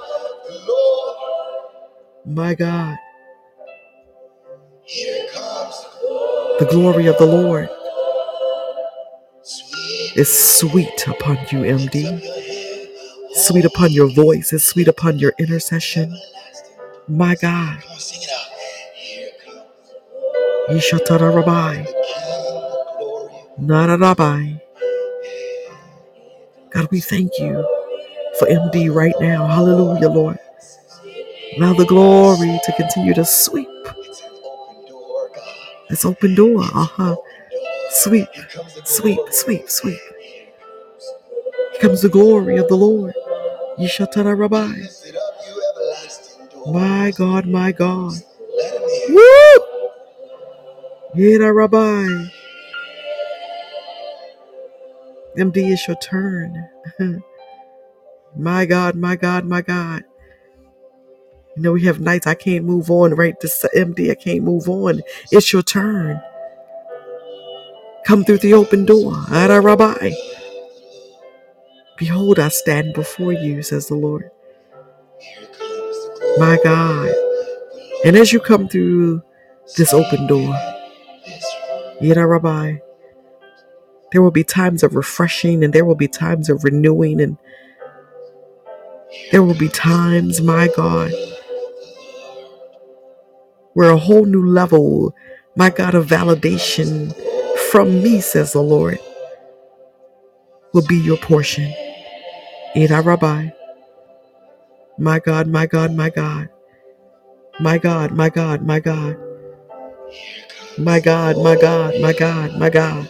[2.27, 2.97] My God.
[6.59, 7.69] The glory of the Lord
[10.17, 12.40] is sweet upon you, MD.
[13.41, 14.53] Sweet upon your voice.
[14.53, 16.17] It's sweet upon your intercession.
[17.09, 17.83] My God.
[20.71, 21.85] Yishatara Rabbi.
[23.59, 24.55] Nara Rabbi.
[26.71, 27.67] God, we thank you
[28.39, 29.47] for MD right now.
[29.47, 30.39] Hallelujah, Lord.
[31.59, 33.69] Allow the glory to continue to sweep.
[35.91, 36.63] It's This open door.
[36.63, 37.17] Uh huh.
[37.91, 38.29] Sweep,
[38.85, 40.01] sweep, sweep, sweep.
[41.73, 43.15] Here comes the glory of the Lord.
[43.81, 44.83] Yishatara Rabbi.
[46.73, 48.15] My God, my God.
[49.09, 49.61] Woo!
[51.17, 52.07] Yera Rabbi.
[55.39, 56.69] MD, it's your turn.
[58.37, 60.05] my God, my God, my God.
[61.57, 63.39] You know, we have nights I can't move on, right?
[63.41, 65.03] This MD, I can't move on.
[65.33, 66.21] It's your turn.
[68.07, 69.15] Come through the open door.
[69.31, 70.11] Ara Rabbi.
[72.01, 74.31] Behold, I stand before you, says the Lord.
[76.39, 77.15] My God.
[78.07, 79.23] And as you come through
[79.77, 80.59] this open door,
[82.01, 82.79] Yada Rabbi,
[84.13, 87.37] there will be times of refreshing and there will be times of renewing and
[89.31, 91.13] there will be times, my God,
[93.75, 95.15] where a whole new level,
[95.55, 97.15] my God, of validation
[97.71, 98.99] from me, says the Lord,
[100.73, 101.71] will be your portion.
[102.77, 103.51] Ida Rabbi.
[104.99, 106.49] My God, my God, my God.
[107.61, 109.17] My God, my God, my God.
[110.79, 113.09] My God, my God, my God, my God.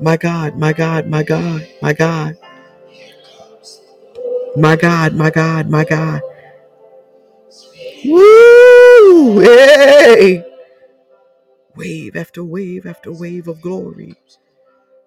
[0.00, 2.36] My God, my God, my God, my God.
[4.56, 6.22] My God, my God, my God.
[8.06, 9.40] Woo!
[9.40, 10.44] Hey!
[11.76, 14.14] Wave after wave after wave of glory.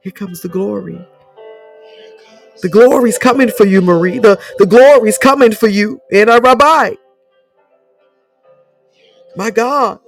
[0.01, 1.05] Here comes the glory.
[2.61, 4.19] The glory's coming for you, Marie.
[4.19, 6.01] The, the glory's coming for you.
[6.11, 6.95] In our rabbi.
[9.35, 9.99] My God.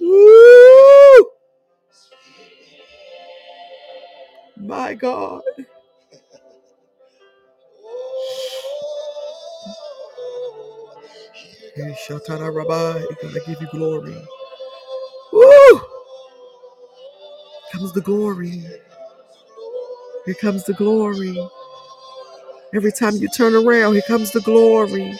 [0.00, 1.26] Woo!
[4.56, 5.42] My God.
[11.76, 13.00] Hey, Shatana Rabbi.
[13.22, 14.16] God, I give you glory.
[15.32, 15.80] Woo!
[17.72, 18.64] Comes the glory.
[20.28, 21.36] Here comes the glory.
[22.74, 25.18] Every time you turn around, here comes the glory.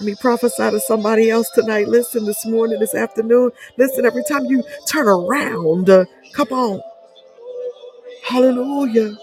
[0.00, 1.88] Let me prophesy to somebody else tonight.
[1.88, 3.52] Listen, this morning, this afternoon.
[3.78, 6.82] Listen, every time you turn around, uh, come on.
[8.24, 9.16] Hallelujah.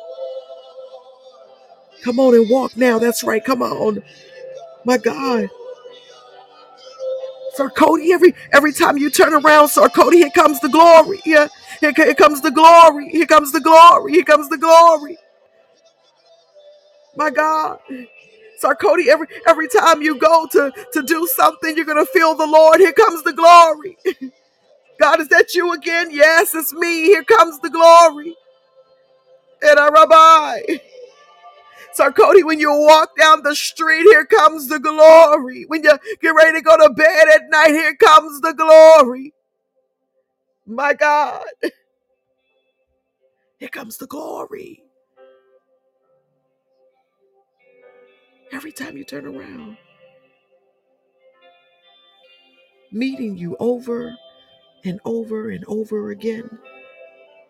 [2.03, 2.99] Come on and walk now.
[2.99, 3.43] That's right.
[3.45, 4.03] Come on.
[4.86, 5.49] My God.
[7.57, 11.21] Sir Cody, every every time you turn around, Sir Cody, here comes the glory.
[11.25, 11.49] Yeah.
[11.81, 13.09] Here, here comes the glory.
[13.11, 14.13] Here comes the glory.
[14.13, 15.17] Here comes the glory.
[17.15, 17.79] My God.
[18.59, 22.47] Sir Cody, every every time you go to, to do something, you're gonna feel the
[22.47, 22.79] Lord.
[22.81, 23.97] Here comes the glory.
[24.99, 26.09] God, is that you again?
[26.11, 27.03] Yes, it's me.
[27.05, 28.35] Here comes the glory.
[29.63, 30.61] And a rabbi.
[31.97, 35.65] So, Cody, when you walk down the street, here comes the glory.
[35.67, 39.33] When you get ready to go to bed at night, here comes the glory.
[40.67, 41.43] My God.
[43.57, 44.83] Here comes the glory.
[48.51, 49.77] Every time you turn around,
[52.91, 54.15] meeting you over
[54.85, 56.59] and over and over again.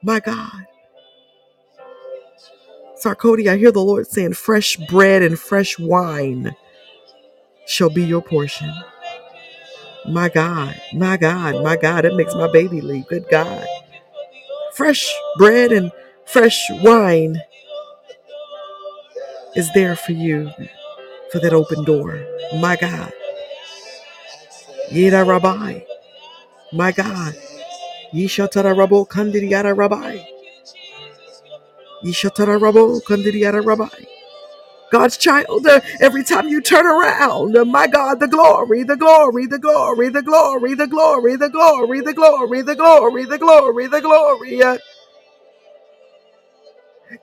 [0.03, 0.65] My God.
[3.03, 6.55] Sarkodi, I hear the Lord saying, fresh bread and fresh wine
[7.67, 8.73] shall be your portion.
[10.09, 13.07] My God, my God, my God, it makes my baby leap.
[13.09, 13.65] Good God.
[14.73, 15.91] Fresh bread and
[16.25, 17.37] fresh wine
[19.55, 20.51] is there for you
[21.31, 22.23] for that open door.
[22.59, 23.13] My God.
[24.91, 25.81] Yeda Rabbi.
[26.73, 27.35] My God.
[28.13, 30.19] Yishatara Rabo Kandidiyara Rabbi.
[32.03, 33.89] Yishatara Rabo Kandidiyara Rabbi.
[34.91, 39.45] God's child, uh, every time you turn around, uh, my God, the glory, the glory,
[39.47, 44.01] the glory, the glory, the glory, the glory, the glory, the glory, the glory, the
[44.01, 44.63] glory.
[44.63, 44.77] uh,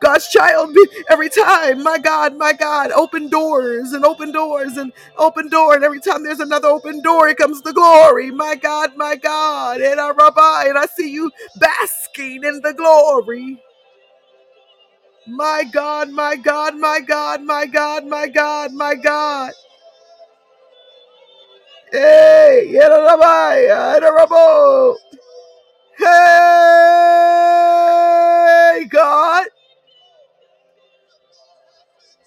[0.01, 0.77] God's child,
[1.11, 5.75] every time, my God, my God, open doors and open doors and open door.
[5.75, 8.31] And every time there's another open door, here comes the glory.
[8.31, 9.81] My God, my God.
[9.81, 13.62] And I rabbi, and I see you basking in the glory.
[15.27, 19.53] My God, my God, my God, my God, my God, my God.
[21.93, 24.97] Hey, yada rabbo.
[25.99, 26.07] Hey,
[28.91, 29.47] God.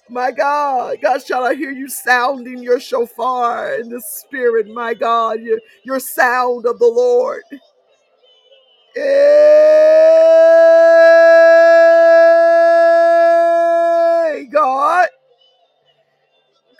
[0.10, 5.42] My God, God, shall I hear you sounding your shofar in the spirit, my God,
[5.42, 7.44] your, your sound of the Lord.
[8.96, 9.02] Hey,
[14.46, 15.08] God.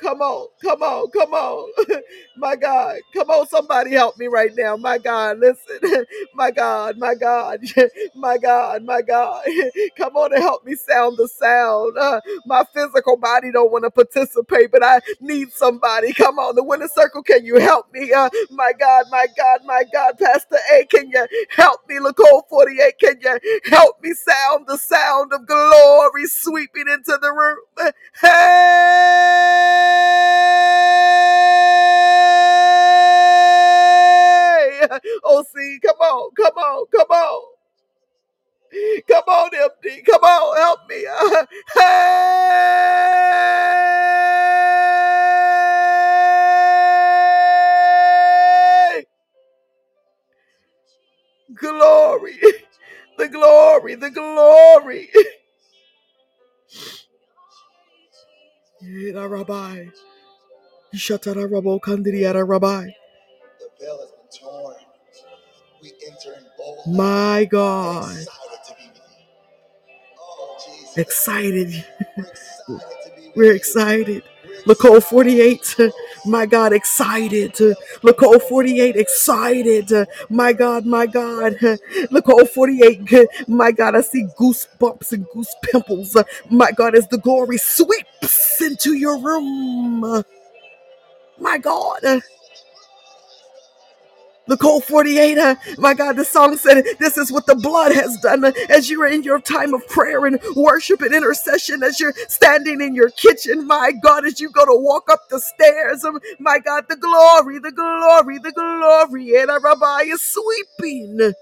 [0.02, 1.72] Come on, come on, come on.
[2.38, 4.78] my God, come on, somebody help me right now.
[4.78, 5.80] My God, listen.
[6.36, 7.62] my God, my God,
[8.16, 9.44] my God, my God.
[9.98, 11.98] come on and help me sound the sound.
[11.98, 16.14] Uh, my physical body don't want to participate, but I need somebody.
[16.14, 18.14] Come on, the winner circle, can you help me?
[18.14, 22.00] Uh, my God, my God, my God, Pastor A, can you help me?
[22.00, 27.58] Nicole 48, can you help me sound the sound of glory sweeping into the room?
[28.22, 28.30] Hey!
[35.26, 37.44] OC, come on, come on, come on.
[39.10, 40.06] Come on, MD.
[40.06, 40.98] Come on, help me.
[48.96, 49.06] hey!
[51.56, 52.40] Glory.
[53.18, 55.10] The glory, the glory.
[59.16, 59.88] Rabbi.
[60.96, 61.50] Shatara
[62.48, 62.88] Rabbi.
[66.88, 68.18] My God.
[70.98, 72.34] Excited to be with
[72.70, 72.76] you.
[72.76, 72.82] Oh.
[73.36, 74.24] We're excited.
[74.68, 75.78] Lacole 48,
[76.28, 77.54] my God, excited.
[78.04, 79.92] Lacole 48, excited.
[80.30, 81.54] My God, my God.
[82.12, 86.18] Lacole 48, my God, I see goosebumps and goose pimples.
[86.52, 90.24] My God, as the glory sweeps into your room.
[91.40, 92.02] My God.
[94.48, 98.18] The Cold 48, uh, my God, the song said, This is what the blood has
[98.20, 98.46] done.
[98.46, 102.82] Uh, As you're in your time of prayer and worship and intercession, as you're standing
[102.82, 106.60] in your kitchen, my God, as you go to walk up the stairs, um, my
[106.60, 111.34] God, the glory, the glory, the glory, and our Rabbi is sweeping.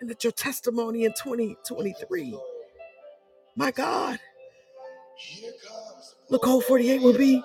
[0.00, 2.38] And that your testimony in 2023,
[3.56, 4.20] my God,
[6.30, 7.42] the Cold 48 will be,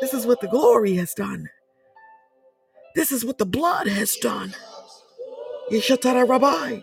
[0.00, 1.50] This is what the glory has done.
[2.98, 4.54] This is what the blood has done.
[5.72, 6.82] Yeshatara Rabbi.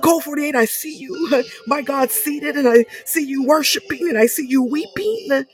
[0.00, 4.26] Cold 48, I see you, my God, seated, and I see you worshiping, and I
[4.26, 5.46] see you weeping.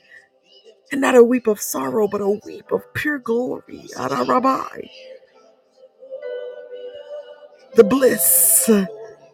[0.91, 3.87] And not a weep of sorrow, but a weep of pure glory.
[3.97, 4.87] Ara Rabbi.
[7.75, 8.69] The bliss.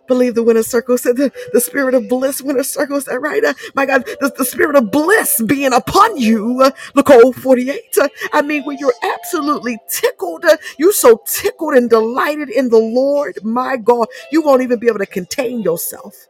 [0.07, 3.43] Believe the winner circle said the, the spirit of bliss, winner circle, is right?
[3.43, 7.81] Uh, my God, the, the spirit of bliss being upon you, uh, Nicole 48.
[8.01, 12.77] Uh, I mean, when you're absolutely tickled, uh, you're so tickled and delighted in the
[12.79, 16.27] Lord, my God, you won't even be able to contain yourself.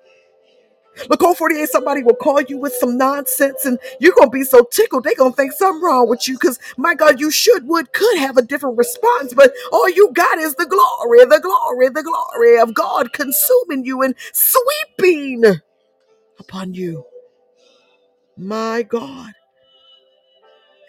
[1.10, 4.64] Nicole 48, somebody will call you with some nonsense and you're going to be so
[4.72, 5.04] tickled.
[5.06, 8.18] They're going to think something wrong with you because, my God, you should, would, could
[8.20, 12.60] have a different response, but all you got is the glory, the glory, the glory
[12.60, 15.44] of God consuming you and sweeping
[16.40, 17.06] upon you.
[18.38, 19.34] My God,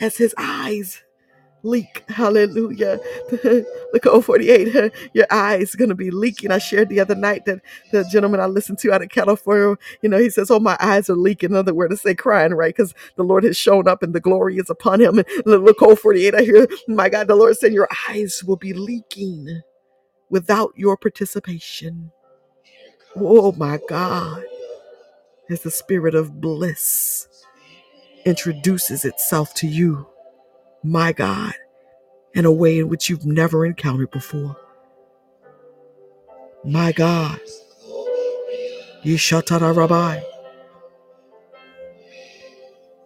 [0.01, 1.03] as his eyes
[1.67, 2.05] leak.
[2.11, 3.01] Hallelujah.
[3.93, 4.93] Look at 48.
[5.15, 6.53] Your eyes going to be leaking.
[6.53, 7.61] I shared the other night that
[7.93, 11.11] the gentleman I listened to out of California, you know, he says, Oh, my eyes
[11.11, 11.53] are leaking.
[11.53, 12.75] Another word to say crying, right?
[12.77, 15.19] Because the Lord has shown up and the glory is upon him.
[15.19, 16.35] And look, 48.
[16.35, 19.63] I hear, my God, the Lord said, Your eyes will be leaking
[20.31, 22.13] without your participation.
[23.17, 24.45] Oh, my God.
[25.51, 27.29] As the spirit of bliss
[28.27, 30.07] introduces itself to you,
[30.83, 31.55] my God
[32.35, 34.57] in a way in which you've never encountered before.
[36.65, 37.41] My God.
[39.05, 40.21] Yishatara Rabbi.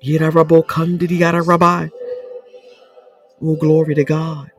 [0.02, 1.88] Yirarabo Kandidiyara Rabbi.
[3.42, 4.50] Oh, glory to God.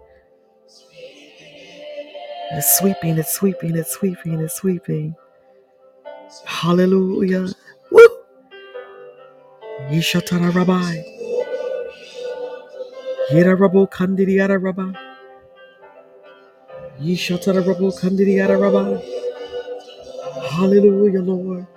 [2.53, 5.16] It's sweeping, it's sweeping, it's sweeping, it's sweeping.
[6.45, 7.47] Hallelujah.
[7.91, 8.07] Woo!
[9.89, 11.20] Yishatara Rabbi.
[13.32, 14.94] Yirarabo Kandidiyara Rabbi.
[17.02, 19.02] Yishatara Rabo Kandidiyara Rabbi.
[20.50, 21.68] Hallelujah, Lord.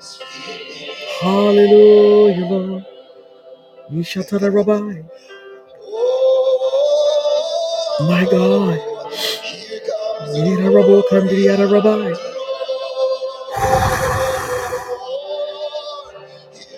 [1.21, 2.87] Hallelujah, Lord.
[3.93, 5.03] Yishatara Rabbi.
[8.09, 8.81] My God.
[10.35, 12.15] Yirarabo Kandidiyara Rabbi.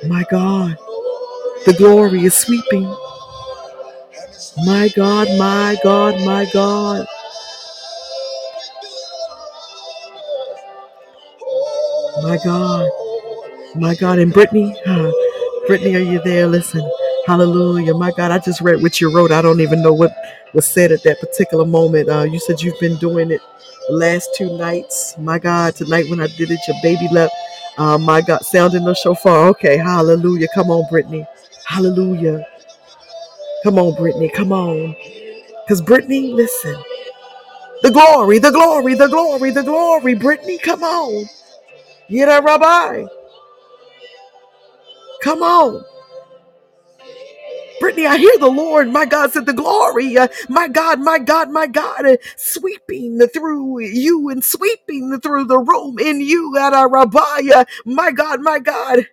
[0.09, 0.77] My God.
[1.67, 2.87] The glory is sweeping.
[4.65, 7.07] My God, my God, my God.
[12.23, 12.91] My God,
[13.77, 14.19] my God.
[14.19, 15.13] And Brittany, huh?
[15.67, 16.47] Brittany, are you there?
[16.47, 16.89] Listen.
[17.27, 17.95] Hallelujah.
[17.95, 19.33] My God, I just read what you wrote.
[19.33, 20.13] I don't even know what
[20.55, 22.09] was said at that particular moment.
[22.09, 23.43] Uh, you said you've been doing it
[23.89, 25.17] the last two nights.
[25.19, 27.35] My God, tonight when I did it, your baby left.
[27.79, 29.49] Uh, my God, sounding the shofar.
[29.51, 30.49] Okay, hallelujah.
[30.55, 31.27] Come on, Brittany.
[31.67, 32.47] Hallelujah.
[33.67, 34.31] Come on, Brittany.
[34.31, 34.97] Come on.
[35.67, 36.77] Because Brittany, listen.
[37.83, 40.15] The glory, the glory, the glory, the glory.
[40.15, 41.27] Brittany, come on.
[42.11, 43.07] Yida Rabbi.
[45.23, 45.85] Come on.
[47.81, 51.51] Brittany, I hear the Lord, my God, said the glory, uh, my God, my God,
[51.51, 56.91] my God, uh, sweeping through you and sweeping through the room in you at our
[56.91, 57.43] Rabbi.
[57.55, 59.09] Uh, my God, my God.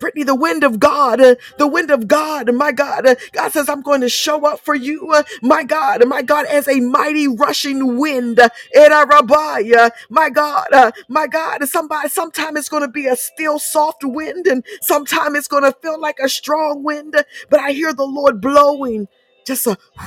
[0.00, 3.06] Brittany, the wind of God, uh, the wind of God, my God.
[3.06, 6.46] Uh, God says, I'm going to show up for you, uh, my God, my God,
[6.46, 8.40] as a mighty rushing wind.
[8.40, 11.68] Uh, uh, my God, uh, my God.
[11.68, 15.72] Somebody, sometime it's going to be a still soft wind, and sometimes it's going to
[15.82, 17.14] feel like a strong wind.
[17.50, 19.08] But I hear the Lord blowing.
[19.46, 19.76] Just a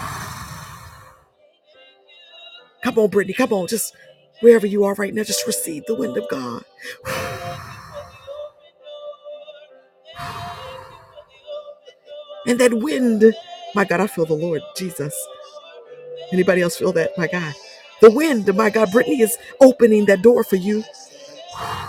[2.84, 3.96] come on, Brittany, come on, just
[4.42, 6.64] Wherever you are right now, just receive the wind of God.
[12.48, 13.36] And that wind,
[13.76, 15.16] my God, I feel the Lord Jesus.
[16.34, 17.18] Anybody else feel that?
[17.18, 17.54] My God.
[18.02, 20.84] The wind, my God, Brittany is opening that door for you.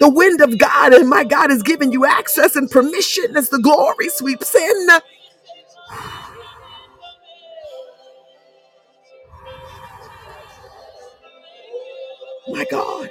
[0.00, 3.58] The wind of God, and my God is giving you access and permission as the
[3.60, 4.88] glory sweeps in.
[12.48, 13.10] My God.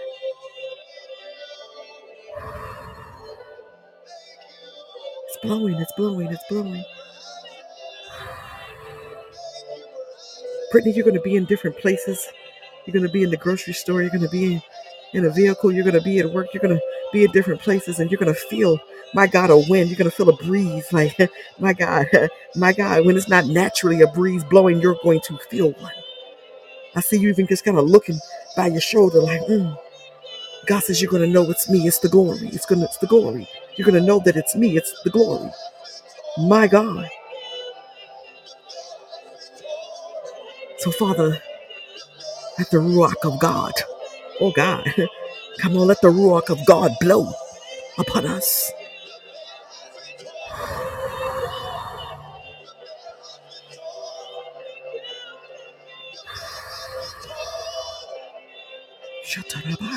[5.46, 6.84] Blowing, it's blowing, it's blowing.
[10.72, 12.28] Brittany, you're going to be in different places.
[12.86, 14.02] You're going to be in the grocery store.
[14.02, 14.62] You're going to be in,
[15.14, 15.72] in a vehicle.
[15.72, 16.48] You're going to be at work.
[16.54, 16.82] You're going to
[17.14, 18.78] be at different places and you're going to feel,
[19.14, 19.90] my God, a wind.
[19.90, 20.86] You're going to feel a breeze.
[20.92, 21.18] Like,
[21.60, 22.08] my God,
[22.56, 25.94] my God, when it's not naturally a breeze blowing, you're going to feel one.
[26.96, 28.20] I see you even just kind of looking
[28.56, 29.78] by your shoulder like, mm.
[30.66, 31.88] God says you're going to know it's me.
[31.88, 32.48] It's the glory.
[32.48, 33.48] It's going to, it's the glory.
[33.78, 34.78] You're going to know that it's me.
[34.78, 35.52] It's the glory.
[36.40, 37.10] My God.
[40.80, 41.42] So, Father,
[42.60, 43.74] let the Ruach of God,
[44.42, 44.86] oh God,
[45.62, 47.32] come on, let the Ruach of God blow
[47.98, 48.72] upon us.
[59.26, 59.95] Shatarabai.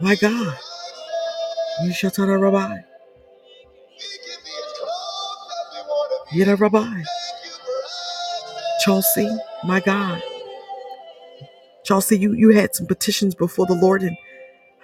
[0.00, 0.58] My God.
[1.90, 2.84] Shatarabai.
[6.32, 7.02] Yada Rabbi.
[8.84, 9.30] Chelsea,
[9.64, 10.22] my God.
[11.84, 14.16] Chelsea, you, you had some petitions before the Lord, and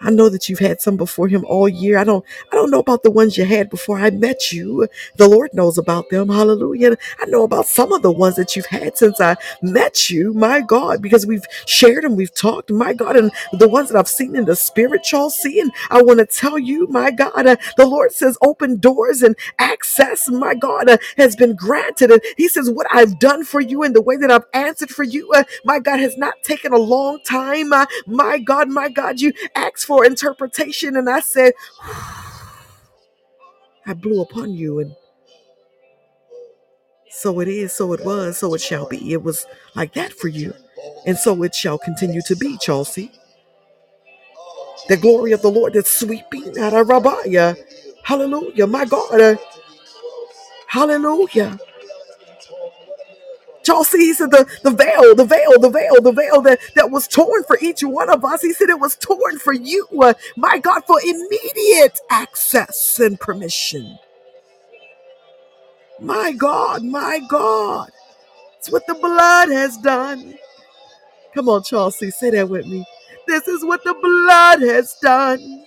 [0.00, 1.98] I know that you've had some before him all year.
[1.98, 4.88] I don't I don't know about the ones you had before I met you.
[5.16, 6.28] The Lord knows about them.
[6.28, 6.96] Hallelujah.
[7.20, 10.32] I know about some of the ones that you've had since I met you.
[10.34, 12.70] My God, because we've shared and we've talked.
[12.70, 15.60] My God, and the ones that I've seen in the spirit, y'all see.
[15.60, 19.36] And I want to tell you, my God, uh, the Lord says open doors and
[19.58, 22.10] access, my God, uh, has been granted.
[22.10, 25.04] And He says, What I've done for you and the way that I've answered for
[25.04, 27.72] you, uh, my God, has not taken a long time.
[27.72, 31.54] Uh, my God, my God, you asked for interpretation, and I said,
[33.86, 34.94] I blew upon you, and
[37.10, 39.12] so it is, so it was, so it shall be.
[39.12, 40.54] It was like that for you,
[41.06, 43.12] and so it shall continue to be, Chelsea.
[44.88, 47.56] The glory of the Lord that's sweeping out of Rabiah.
[48.04, 49.20] Hallelujah, my God.
[49.20, 49.36] uh,
[53.70, 53.84] hallelujah.
[53.84, 57.08] Chelsea, he said the, the veil, the veil, the veil, the veil that, that was
[57.08, 58.42] torn for each one of us.
[58.42, 63.98] He said it was torn for you, uh, my God, for immediate access and permission.
[66.00, 67.90] My God, my God.
[68.58, 70.34] It's what the blood has done.
[71.34, 72.84] Come on, Chelsea, say that with me.
[73.28, 75.64] This is what the blood has done.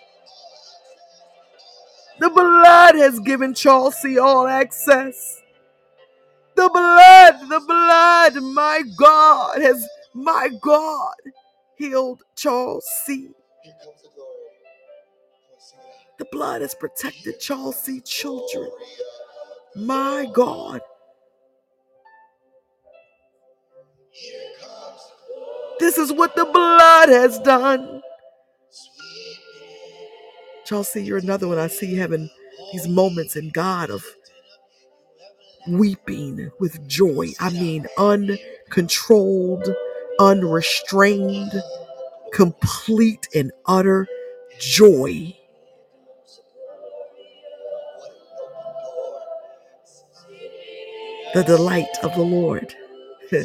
[2.19, 5.42] The blood has given Chelsea all access.
[6.55, 11.15] The blood, the blood, my God, has, my God,
[11.77, 13.29] healed Charles C.
[16.19, 18.01] The blood has protected Charles C.
[18.01, 18.69] children.
[19.75, 20.81] My God.
[25.79, 28.01] This is what the blood has done.
[30.65, 32.29] Chelsea, you're another one I see having
[32.71, 34.05] these moments in God of
[35.68, 37.30] weeping with joy.
[37.39, 39.70] I mean, uncontrolled,
[40.20, 41.53] unrestrained,
[42.34, 44.07] complete and utter
[44.59, 45.36] joy.
[51.36, 52.76] The delight of the Lord.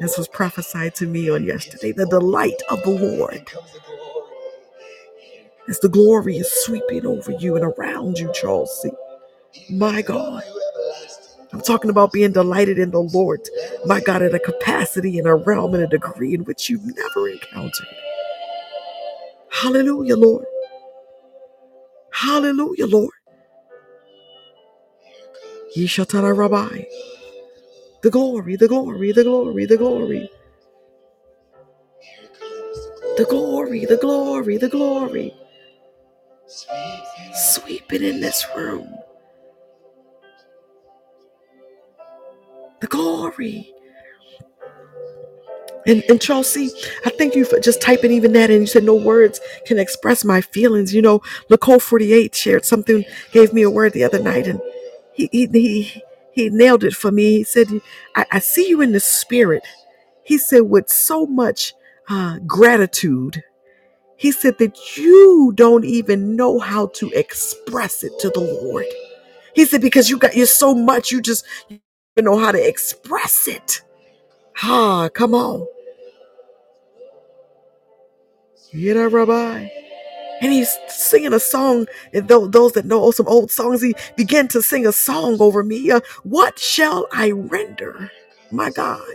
[0.00, 1.92] This was prophesied to me on yesterday.
[1.92, 3.48] The delight of the Lord.
[5.68, 8.90] As the glory is sweeping over you and around you, Chelsea.
[9.70, 10.42] My God.
[11.56, 13.40] I'm talking about being delighted in the Lord,
[13.86, 17.30] my God, at a capacity and a realm and a degree in which you've never
[17.30, 17.88] encountered.
[19.50, 20.46] Hallelujah, Lord.
[22.12, 23.14] Hallelujah, Lord.
[25.76, 26.84] Yeshatara Rabbi.
[28.02, 30.30] The glory, the glory, the glory, the glory.
[33.16, 35.34] The glory, the glory, the glory.
[37.34, 38.88] Sweeping in this room.
[43.16, 43.72] Glory.
[45.86, 46.70] And, and Chelsea,
[47.04, 48.50] I thank you for just typing even that.
[48.50, 50.94] And you said no words can express my feelings.
[50.94, 54.60] You know, Nicole 48 shared something, gave me a word the other night, and
[55.14, 56.02] he he he
[56.32, 57.38] he nailed it for me.
[57.38, 57.68] He said,
[58.16, 59.64] I, I see you in the spirit.
[60.24, 61.74] He said, with so much
[62.08, 63.42] uh, gratitude.
[64.16, 68.86] He said that you don't even know how to express it to the Lord.
[69.54, 71.44] He said, because you got you so much, you just
[72.16, 73.82] don't know how to express it.
[74.62, 75.66] Ah, come on.
[78.72, 79.68] Yada Rabbi.
[80.40, 81.86] And he's singing a song.
[82.14, 85.90] And those that know some old songs, he began to sing a song over me.
[85.90, 88.10] Uh, what shall I render?
[88.50, 89.06] My God.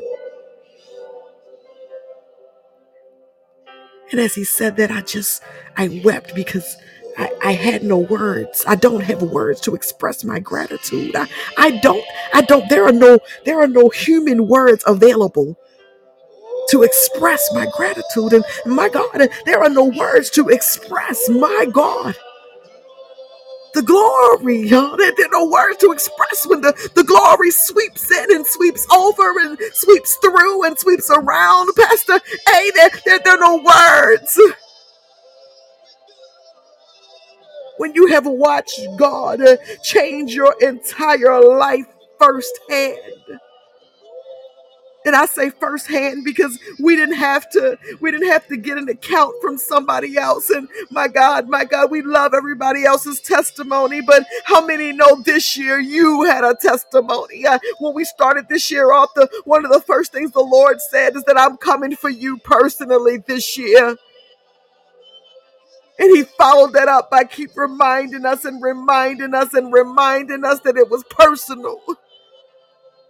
[4.12, 5.42] And as he said that, I just,
[5.78, 6.76] I wept because
[7.18, 8.66] I, I, had no words.
[8.68, 11.16] I don't have words to express my gratitude.
[11.16, 12.04] I, I don't,
[12.34, 15.58] I don't, there are no, there are no human words available
[16.70, 18.34] to express my gratitude.
[18.34, 22.16] And my God, there are no words to express my God.
[23.74, 24.70] The glory?
[24.98, 28.88] There, there are no words to express when the, the glory sweeps in and sweeps
[28.94, 31.74] over and sweeps through and sweeps around.
[31.78, 34.40] Pastor, hey, there, there, there are no words.
[37.78, 39.42] When you have watched God
[39.84, 41.88] change your entire life
[42.20, 43.00] firsthand.
[45.06, 48.88] And I say firsthand because we didn't have to, we didn't have to get an
[48.88, 50.50] account from somebody else.
[50.52, 54.02] And my God, my God, we love everybody else's testimony.
[54.02, 57.48] But how many know this year you had a testimony?
[57.48, 60.80] Uh, when we started this year off, the one of the first things the Lord
[60.92, 63.98] said is that I'm coming for you personally this year.
[66.02, 70.62] And he followed that up by keep reminding us and reminding us and reminding us
[70.62, 71.82] that it was personal.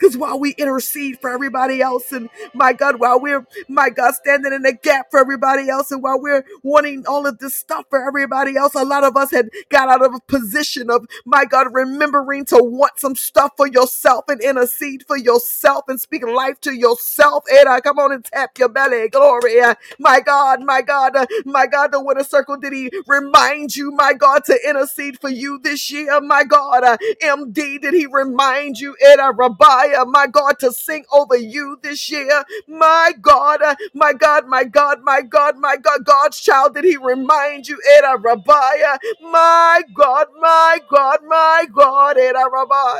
[0.01, 4.53] Because while we intercede for everybody else, and my God, while we're, my God, standing
[4.53, 8.05] in the gap for everybody else, and while we're wanting all of this stuff for
[8.07, 11.69] everybody else, a lot of us had got out of a position of, my God,
[11.73, 16.73] remembering to want some stuff for yourself and intercede for yourself and speak life to
[16.73, 17.45] yourself.
[17.53, 19.09] And I come on and tap your belly.
[19.09, 19.61] Glory.
[19.99, 24.13] My God, my God, uh, my God, the winner circle, did he remind you, my
[24.13, 26.21] God, to intercede for you this year?
[26.21, 29.90] My God, uh, MD, did he remind you, Eda Rabbi?
[29.95, 32.43] Uh, my God, to sing over you this year.
[32.67, 36.97] My God, uh, my God, my God, my God, my God, God's child, did he
[36.97, 38.77] remind you, Era Rabbi?
[39.21, 42.99] My God, my God, my God, Era Rabbi.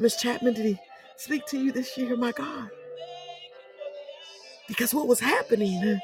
[0.00, 0.78] Miss Chapman, did he
[1.16, 2.70] speak to you this year, my God?
[4.68, 6.00] Because what was happening?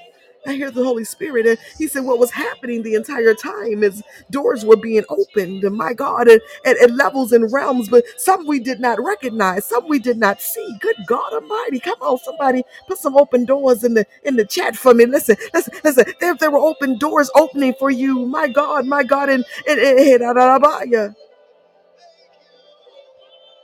[0.47, 1.47] I hear the Holy Spirit.
[1.47, 5.77] And he said what was happening the entire time is doors were being opened, and
[5.77, 9.89] my God, at, at, at levels and realms, but some we did not recognize, some
[9.89, 10.77] we did not see.
[10.81, 11.81] Good God Almighty.
[11.81, 15.07] Come on, somebody put some open doors in the in the chat for me.
[15.07, 16.05] Listen, listen, listen.
[16.21, 18.27] There, there were open doors opening for you.
[18.27, 21.17] My God, my God, and and, and, and,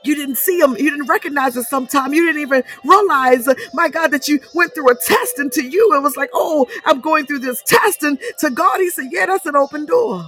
[0.05, 0.77] you didn't see them.
[0.79, 2.15] You didn't recognize it sometime.
[2.15, 5.39] You didn't even realize, my God, that you went through a test.
[5.39, 8.03] And to you, it was like, oh, I'm going through this test.
[8.03, 10.25] And to God, He said, yeah, that's an open door.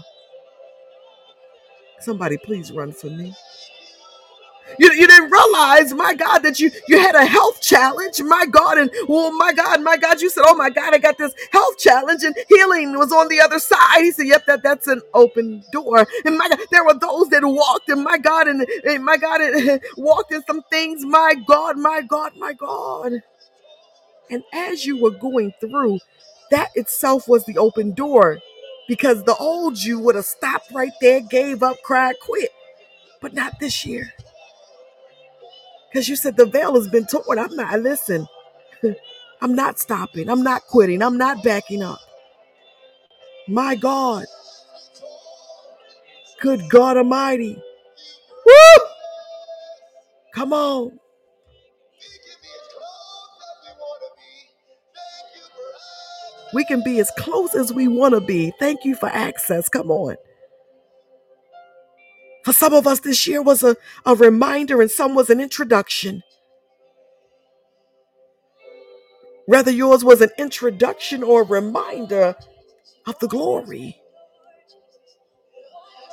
[2.01, 3.35] Somebody, please run for me.
[4.79, 8.79] You, you didn't realize, my God, that you you had a health challenge, my God,
[8.79, 11.79] and oh my God, my God, you said, oh my God, I got this health
[11.79, 14.01] challenge, and healing was on the other side.
[14.03, 16.07] He said, yep, that that's an open door.
[16.25, 19.41] And my God, there were those that walked, and my God, and, and my God,
[19.43, 23.14] and walked in some things, my God, my God, my God.
[24.31, 26.01] And as you were going through,
[26.51, 28.41] that itself was the open door,
[28.89, 32.51] because the old you would have stopped right there, gave up, cried, quit,
[33.20, 34.14] but not this year.
[35.95, 37.38] Because you said the veil has been torn.
[37.38, 38.26] I'm not, listen,
[39.42, 40.30] I'm not stopping.
[40.30, 41.03] I'm not quitting.
[41.03, 42.01] I'm not backing up.
[43.49, 44.26] My God.
[46.40, 47.57] Good God Almighty.
[48.47, 48.86] Woo!
[50.34, 50.99] Come on.
[56.55, 58.53] We can be as close as we want to be.
[58.61, 59.68] Thank you for access.
[59.68, 60.16] Come on.
[62.45, 66.22] For some of us, this year was a, a reminder and some was an introduction.
[69.47, 72.36] Whether yours was an introduction or a reminder
[73.07, 73.99] of the glory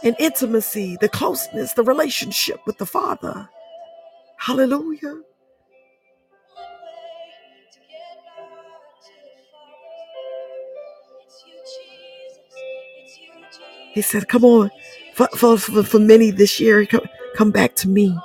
[0.04, 3.50] and intimacy, the closeness, the relationship with the Father.
[4.38, 5.22] Hallelujah.
[13.94, 14.72] He said, Come on,
[15.16, 17.04] for, for, for, for many this year, come,
[17.36, 18.18] come back to me.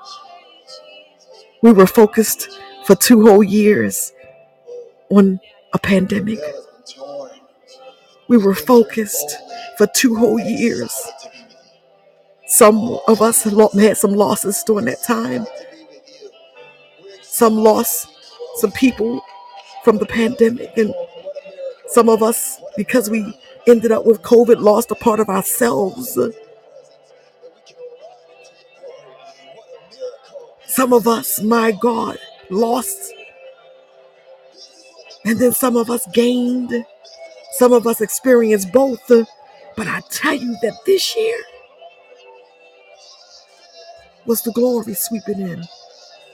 [1.62, 2.48] We were focused
[2.84, 4.12] for two whole years
[5.10, 5.40] on
[5.74, 6.40] a pandemic.
[8.28, 9.36] We were focused
[9.78, 11.06] for two whole years
[12.48, 15.46] Some of us had some losses during that time.
[17.22, 18.08] Some lost
[18.56, 19.22] some people
[19.84, 20.94] from the pandemic, and
[21.88, 26.18] some of us, because we ended up with COVID, lost a part of ourselves.
[30.86, 32.16] Some of us, my God,
[32.48, 33.12] lost.
[35.24, 36.86] And then some of us gained.
[37.54, 39.02] Some of us experienced both.
[39.76, 41.38] But I tell you that this year
[44.26, 45.64] was the glory sweeping in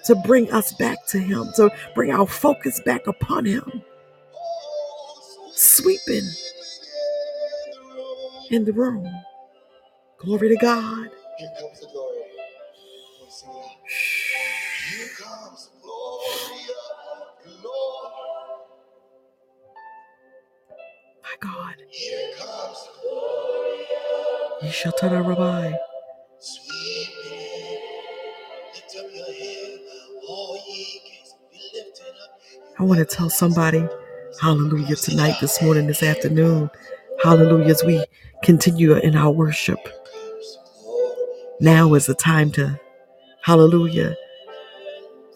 [0.04, 3.82] to bring us back to Him, to bring our focus back upon Him.
[5.52, 6.28] Sweeping
[8.50, 9.08] in the room.
[10.18, 11.10] Glory to God.
[21.42, 21.74] God.
[21.90, 23.80] Here comes glory.
[24.62, 25.74] You shall tell our rabbi.
[32.78, 33.86] I want to tell somebody,
[34.40, 36.70] hallelujah, tonight, this morning, this afternoon,
[37.22, 38.04] hallelujah, as we
[38.44, 39.78] continue in our worship.
[41.60, 42.80] Now is the time to,
[43.42, 44.16] hallelujah,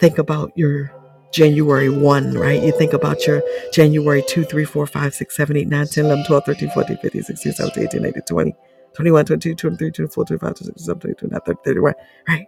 [0.01, 0.93] think about your
[1.33, 2.63] January 1, right?
[2.63, 3.43] You think about your
[3.73, 7.23] January 2, 3, 4, 5, 6, 7, 8, 9, 10, 11, 12, 13, 14, 15,
[7.23, 8.55] 16, 17, 18, 19, 20,
[8.95, 11.95] 21, 22, 23, 24, 25, 26, 27, 28, 29, 30, 31,
[12.29, 12.47] right?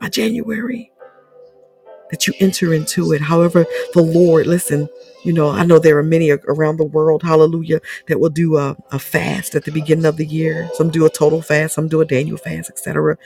[0.00, 0.92] By January,
[2.10, 3.20] that you enter into it.
[3.20, 4.88] However, the Lord, listen,
[5.24, 8.76] you know, I know there are many around the world, hallelujah, that will do a,
[8.90, 10.68] a fast at the beginning of the year.
[10.74, 13.16] Some do a total fast, some do a Daniel fast, etc.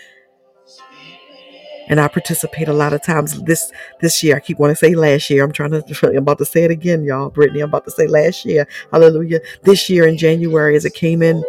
[1.88, 3.70] And I participate a lot of times this
[4.00, 4.36] this year.
[4.36, 5.44] I keep wanting to say last year.
[5.44, 7.30] I'm trying to I'm about to say it again, y'all.
[7.30, 8.66] Brittany, I'm about to say last year.
[8.90, 9.40] Hallelujah.
[9.62, 11.42] This year in January, as it came in,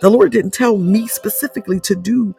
[0.00, 2.34] the Lord didn't tell me specifically to do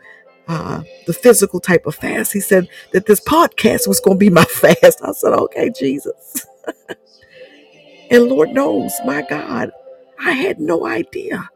[0.48, 2.34] uh, the physical type of fast.
[2.34, 5.02] He said that this podcast was going to be my fast.
[5.04, 6.46] I said, okay, Jesus.
[8.12, 9.72] and Lord knows, my God,
[10.20, 11.50] I had no idea.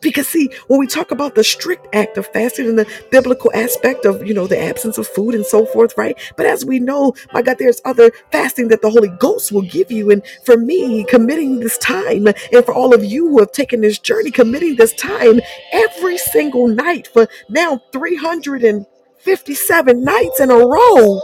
[0.00, 4.04] Because see, when we talk about the strict act of fasting and the biblical aspect
[4.04, 6.16] of, you know, the absence of food and so forth, right?
[6.36, 9.90] But as we know, my God, there's other fasting that the Holy Ghost will give
[9.90, 10.10] you.
[10.10, 13.98] And for me, committing this time, and for all of you who have taken this
[13.98, 15.40] journey, committing this time
[15.72, 21.20] every single night for now 357 nights in a row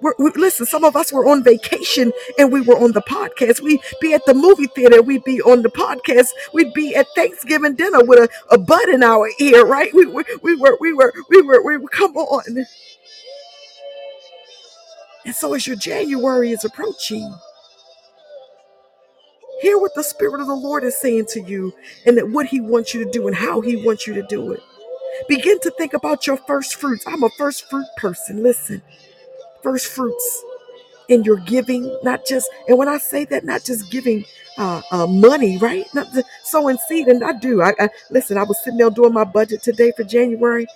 [0.00, 3.60] we're, we, listen, some of us were on vacation and we were on the podcast.
[3.60, 5.02] We'd be at the movie theater.
[5.02, 6.28] We'd be on the podcast.
[6.52, 9.92] We'd be at Thanksgiving dinner with a, a bud in our ear, right?
[9.94, 12.64] We, we, we were, we were, we were, we were, come on.
[15.24, 17.34] And so as your January is approaching,
[19.60, 21.74] hear what the Spirit of the Lord is saying to you
[22.06, 24.52] and that what He wants you to do and how He wants you to do
[24.52, 24.60] it.
[25.28, 27.04] Begin to think about your first fruits.
[27.06, 28.42] I'm a first fruit person.
[28.42, 28.82] Listen,
[29.62, 30.44] first fruits
[31.08, 34.24] in your giving, not just, and when I say that, not just giving
[34.58, 35.86] uh, uh, money, right?
[35.94, 37.62] Not the sowing seed, and I do.
[37.62, 38.38] I, I listen.
[38.38, 40.66] I was sitting there doing my budget today for January,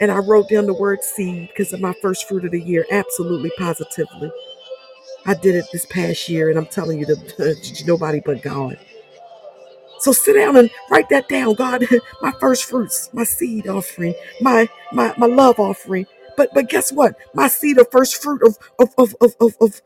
[0.00, 2.86] and I wrote down the word seed because of my first fruit of the year.
[2.90, 4.32] Absolutely, positively,
[5.26, 8.78] I did it this past year, and I'm telling you, the, nobody but God.
[10.00, 11.84] So sit down and write that down, God.
[12.22, 16.06] My first fruits, my seed offering, my my my love offering,
[16.36, 17.16] but but guess what?
[17.34, 19.82] My seed of first fruit of of of of of of,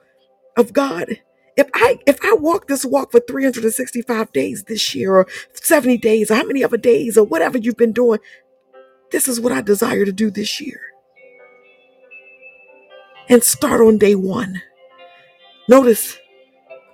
[0.57, 1.21] of God.
[1.57, 6.31] If I if I walk this walk for 365 days this year or 70 days
[6.31, 8.21] or how many other days or whatever you've been doing,
[9.13, 10.81] this is what I desire to do this year.
[13.29, 14.63] And start on day one.
[15.69, 16.19] Notice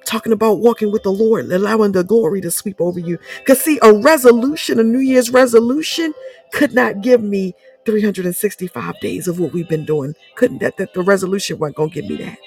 [0.05, 3.19] talking about walking with the Lord, allowing the glory to sweep over you.
[3.39, 6.15] Because, see, a resolution, a New Year's resolution,
[6.53, 10.15] could not give me 365 days of what we've been doing.
[10.37, 12.39] Couldn't that, that the resolution wasn't going to give me that.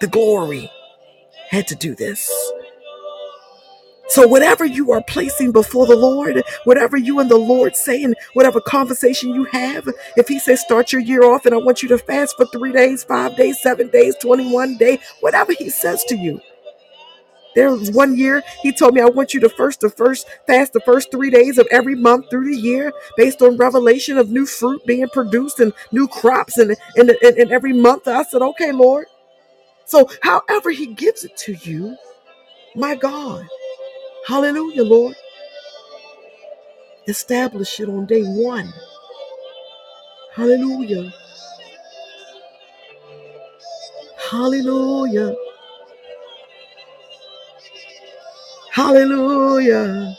[0.00, 0.70] The glory
[1.50, 2.30] had to do this.
[4.08, 8.14] So, whatever you are placing before the Lord, whatever you and the Lord say, and
[8.34, 11.88] whatever conversation you have, if He says start your year off and I want you
[11.88, 16.16] to fast for three days, five days, seven days, 21 days, whatever He says to
[16.16, 16.40] you,
[17.54, 20.72] there was one year he told me, I want you to first the first fast
[20.74, 24.46] the first three days of every month through the year based on revelation of new
[24.46, 28.08] fruit being produced and new crops and and, and, and every month.
[28.08, 29.06] I said, Okay, Lord.
[29.86, 31.96] So however he gives it to you,
[32.76, 33.46] my God.
[34.26, 35.16] Hallelujah, Lord.
[37.08, 38.72] Establish it on day one.
[40.34, 41.12] Hallelujah.
[44.30, 45.36] Hallelujah.
[48.74, 50.16] Hallelujah.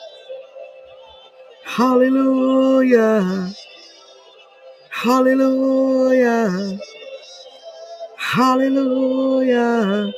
[1.65, 3.53] Hallelujah.
[4.90, 6.80] Hallelujah.
[8.18, 10.14] Hallelujah.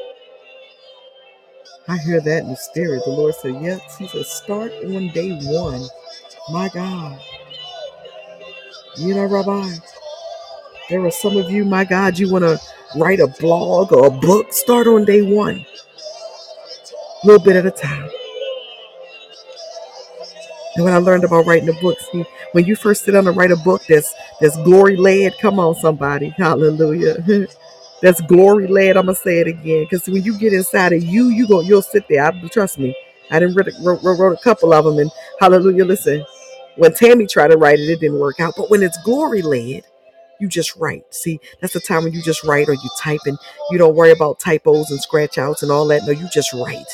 [1.87, 3.01] I hear that in the spirit.
[3.05, 5.81] The Lord said, Yes, He said, start on day one.
[6.51, 7.19] My God.
[8.97, 9.67] You know, Rabbi,
[10.91, 12.59] there are some of you, my God, you want to
[12.97, 14.53] write a blog or a book.
[14.53, 15.65] Start on day one,
[17.23, 18.09] a little bit at a time.
[20.77, 23.33] And when I learned about writing a book, see, when you first sit down to
[23.33, 27.17] write a book that's that's glory led, come on, somebody, hallelujah.
[28.03, 28.97] that's glory led.
[28.97, 31.83] I'm gonna say it again, because when you get inside of you, you go, you'll
[31.83, 32.25] sit there.
[32.25, 32.95] I, trust me.
[33.31, 35.85] I didn't wrote, wrote, wrote a couple of them, and hallelujah.
[35.85, 36.25] Listen,
[36.77, 38.55] when Tammy tried to write it, it didn't work out.
[38.57, 39.83] But when it's glory led,
[40.41, 41.13] you just write.
[41.13, 43.37] See, that's the time when you just write or you type, and
[43.71, 46.03] you don't worry about typos and scratch outs and all that.
[46.05, 46.87] No, you just write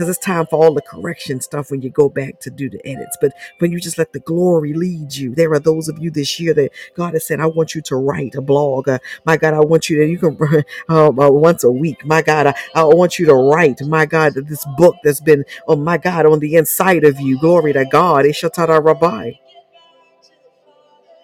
[0.00, 2.80] because it's time for all the correction stuff when you go back to do the
[2.88, 3.18] edits.
[3.20, 6.40] But when you just let the glory lead you, there are those of you this
[6.40, 8.88] year that God has said, I want you to write a blog.
[8.88, 10.38] Uh, my God, I want you to, you can,
[10.88, 12.02] um, uh, once a week.
[12.06, 15.76] My God, I, I want you to write, my God, this book that's been, oh
[15.76, 17.38] my God, on the inside of you.
[17.38, 18.24] Glory to God.
[18.24, 19.32] Ishatara Rabbi.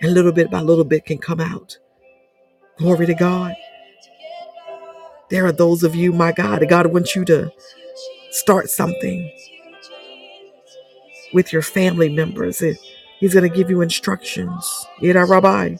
[0.03, 1.78] And little bit by little bit can come out.
[2.77, 3.55] Glory to God.
[5.31, 7.51] There are those of you, my God, God wants you to
[8.37, 9.31] start something
[11.33, 12.63] with your family members.
[13.19, 14.87] He's going to give you instructions.
[15.01, 15.77] Yida Rabbi.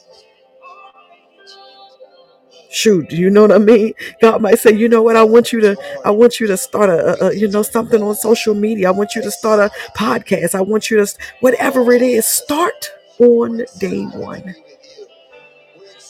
[2.69, 3.93] Shoot, you know what I mean?
[4.21, 5.15] God might say, you know what?
[5.15, 8.13] I want you to, I want you to start a, a, you know, something on
[8.15, 8.89] social media.
[8.89, 10.53] I want you to start a podcast.
[10.53, 11.07] I want you to,
[11.39, 14.53] whatever it is, start on day one.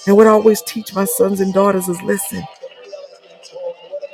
[0.08, 2.44] And what I always teach my sons and daughters is, listen,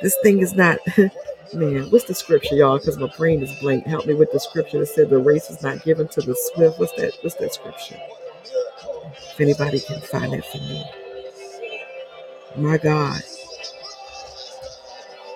[0.02, 0.78] this thing is not,
[1.54, 1.90] man.
[1.90, 2.78] What's the scripture, y'all?
[2.78, 3.86] Because my brain is blank.
[3.86, 6.78] Help me with the scripture that said the race is not given to the swift.
[6.78, 7.12] What's that?
[7.22, 7.98] What's that scripture?
[9.20, 10.84] If anybody can find it for me.
[12.56, 13.20] My God.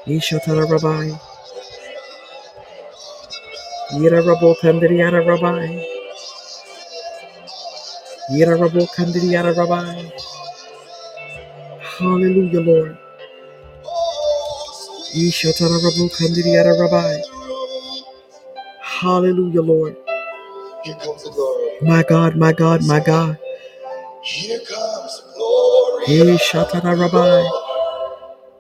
[0.07, 1.17] Yishatara Rabbi.
[3.93, 5.85] Yira Rabo Kandiriana Rabbi.
[8.33, 10.11] Yira Rabo Kandiriana Rabbi.
[11.99, 12.99] Hallelujah, Lord.
[15.15, 17.23] Yishatara Rabo Kandiriana Rabbi.
[18.83, 19.97] Hallelujah, Lord.
[21.83, 23.39] My God, my God, my God.
[24.23, 26.07] Here comes glory.
[26.07, 27.49] Yishatara Rabbi.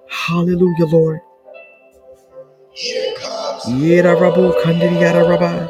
[0.08, 1.20] Hallelujah, Lord.
[3.66, 5.68] Yera Rabu Kandiriara Rabbi.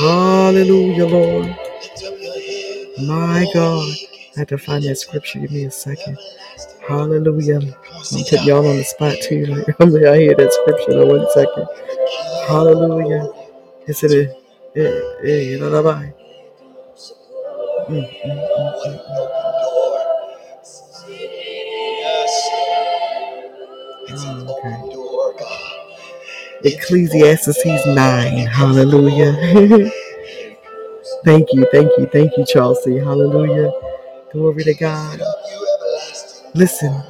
[0.00, 1.56] Hallelujah, Lord.
[3.06, 3.94] My God.
[4.36, 5.40] I had to find that scripture.
[5.40, 6.18] Give me a second.
[6.88, 7.60] Hallelujah.
[8.12, 9.46] I'm putting y'all on the spot too.
[9.46, 11.66] Like, I'm like, I hear that scripture in one second.
[12.48, 13.28] Hallelujah.
[13.86, 16.10] Is it a eh, eh, you know, Rabbi?
[17.88, 19.30] Mm, mm, mm, mm, mm.
[24.12, 24.98] Oh, okay.
[26.64, 28.46] Ecclesiastes 9.
[28.46, 29.32] Hallelujah.
[31.24, 32.98] thank you, thank you, thank you, Chelsea.
[32.98, 33.70] Hallelujah.
[34.32, 35.20] Glory to God.
[36.54, 37.02] Listen,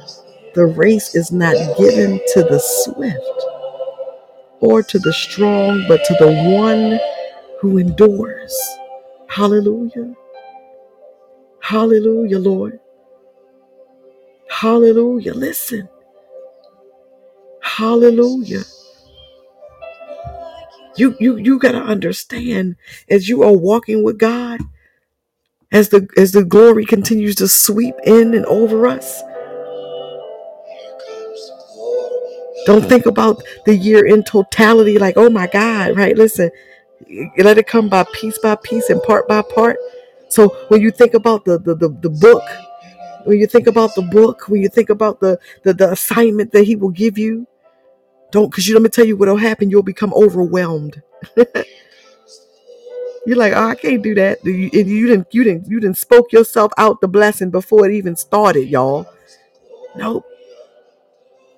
[0.55, 3.45] the race is not given to the swift
[4.61, 6.99] or to the strong, but to the one
[7.61, 8.55] who endures.
[9.29, 10.15] Hallelujah.
[11.61, 12.79] Hallelujah, Lord.
[14.49, 15.33] Hallelujah.
[15.35, 15.89] Listen.
[17.61, 18.63] Hallelujah.
[20.97, 22.77] You you you got to understand
[23.09, 24.61] as you are walking with God,
[25.71, 29.23] as the as the glory continues to sweep in and over us.
[32.65, 36.17] Don't think about the year in totality like, "Oh my God," right?
[36.17, 36.49] Listen.
[37.37, 39.77] Let it come by piece by piece and part by part.
[40.29, 42.43] So when you think about the the, the, the book,
[43.25, 46.63] when you think about the book, when you think about the, the, the assignment that
[46.63, 47.47] he will give you,
[48.31, 51.01] don't because you let me tell you what'll happen, you'll become overwhelmed.
[53.25, 54.45] You're like, oh, I can't do that.
[54.45, 58.15] You, you didn't you didn't you didn't spoke yourself out the blessing before it even
[58.15, 59.07] started, y'all.
[59.95, 60.25] Nope.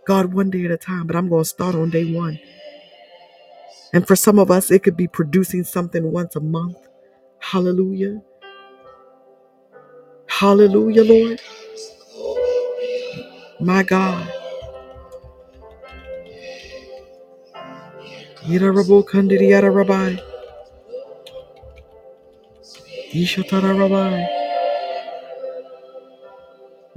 [0.07, 2.39] God one day at a time, but I'm gonna start on day one.
[3.93, 6.77] And for some of us, it could be producing something once a month.
[7.39, 8.21] Hallelujah.
[10.27, 11.41] Hallelujah, Lord.
[13.61, 14.27] My God.
[18.45, 20.17] Yirarabo Kandidiyara Rabbi.
[23.13, 24.36] Yishatara Rabbi.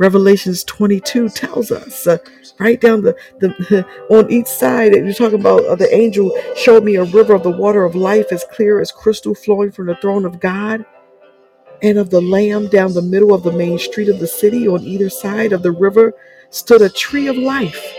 [0.00, 2.16] Revelations 22 tells us, uh,
[2.58, 6.96] right down the, the on each side, you're talking about uh, the angel showed me
[6.96, 10.24] a river of the water of life as clear as crystal flowing from the throne
[10.24, 10.86] of God
[11.82, 14.66] and of the Lamb down the middle of the main street of the city.
[14.66, 16.14] On either side of the river
[16.48, 17.92] stood a tree of life,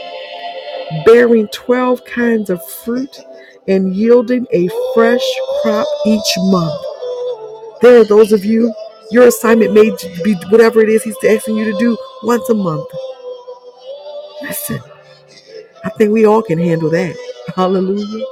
[1.05, 3.15] bearing 12 kinds of fruit
[3.67, 5.21] and yielding a fresh
[5.61, 6.83] crop each month.
[7.83, 8.73] There are those of you,
[9.11, 9.91] your assignment may
[10.23, 12.87] be whatever it is He's asking you to do once a month.
[14.41, 14.81] Listen,
[15.83, 17.15] I think we all can handle that.
[17.55, 18.25] Hallelujah.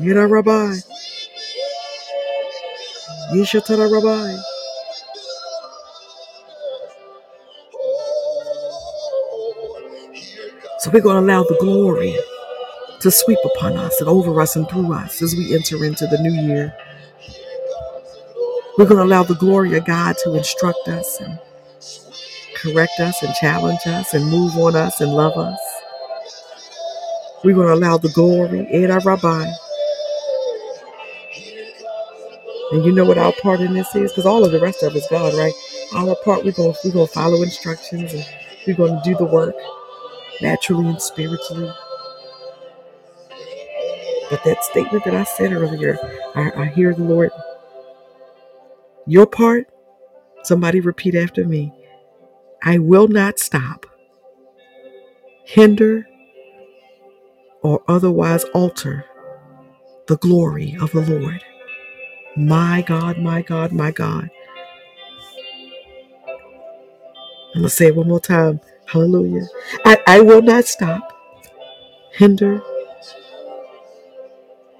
[0.00, 0.76] Yada Rabbi.
[3.34, 4.36] Yeshatara Rabbi.
[10.80, 12.16] So we're going to allow the glory
[13.00, 16.18] to sweep upon us and over us and through us as we enter into the
[16.22, 16.74] new year.
[18.80, 21.38] We're going to allow the glory of God to instruct us and
[22.54, 25.60] correct us and challenge us and move on us and love us.
[27.44, 29.52] We're going to allow the glory, in our Rabbi.
[32.72, 34.12] And you know what our part in this is?
[34.12, 35.52] Because all of the rest of it's God, right?
[35.94, 38.26] Our part, we're going, we're to follow instructions and
[38.66, 39.56] we're going to do the work
[40.40, 41.70] naturally and spiritually.
[44.30, 45.98] But that statement that I said earlier,
[46.34, 47.30] I, I hear the Lord.
[49.06, 49.66] Your part,
[50.44, 51.72] somebody repeat after me.
[52.62, 53.86] I will not stop,
[55.44, 56.06] hinder,
[57.62, 59.04] or otherwise alter
[60.08, 61.44] the glory of the Lord.
[62.36, 64.30] My God, my God, my God.
[67.54, 68.60] I'm going to say it one more time.
[68.86, 69.46] Hallelujah.
[69.84, 71.18] I, I will not stop,
[72.12, 72.62] hinder,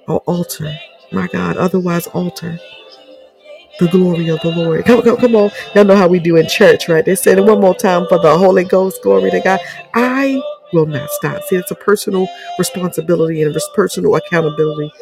[0.09, 0.77] or alter,
[1.13, 2.59] my God, otherwise alter
[3.81, 4.85] the glory of the Lord.
[4.87, 5.51] Come, come, come on.
[5.75, 7.05] Y'all know how we do in church, right?
[7.05, 9.61] They said it one more time for the Holy Ghost, glory to God.
[9.95, 10.43] I
[10.73, 11.43] will not stop.
[11.45, 12.29] See, it's a personal
[12.59, 14.93] responsibility and personal accountability.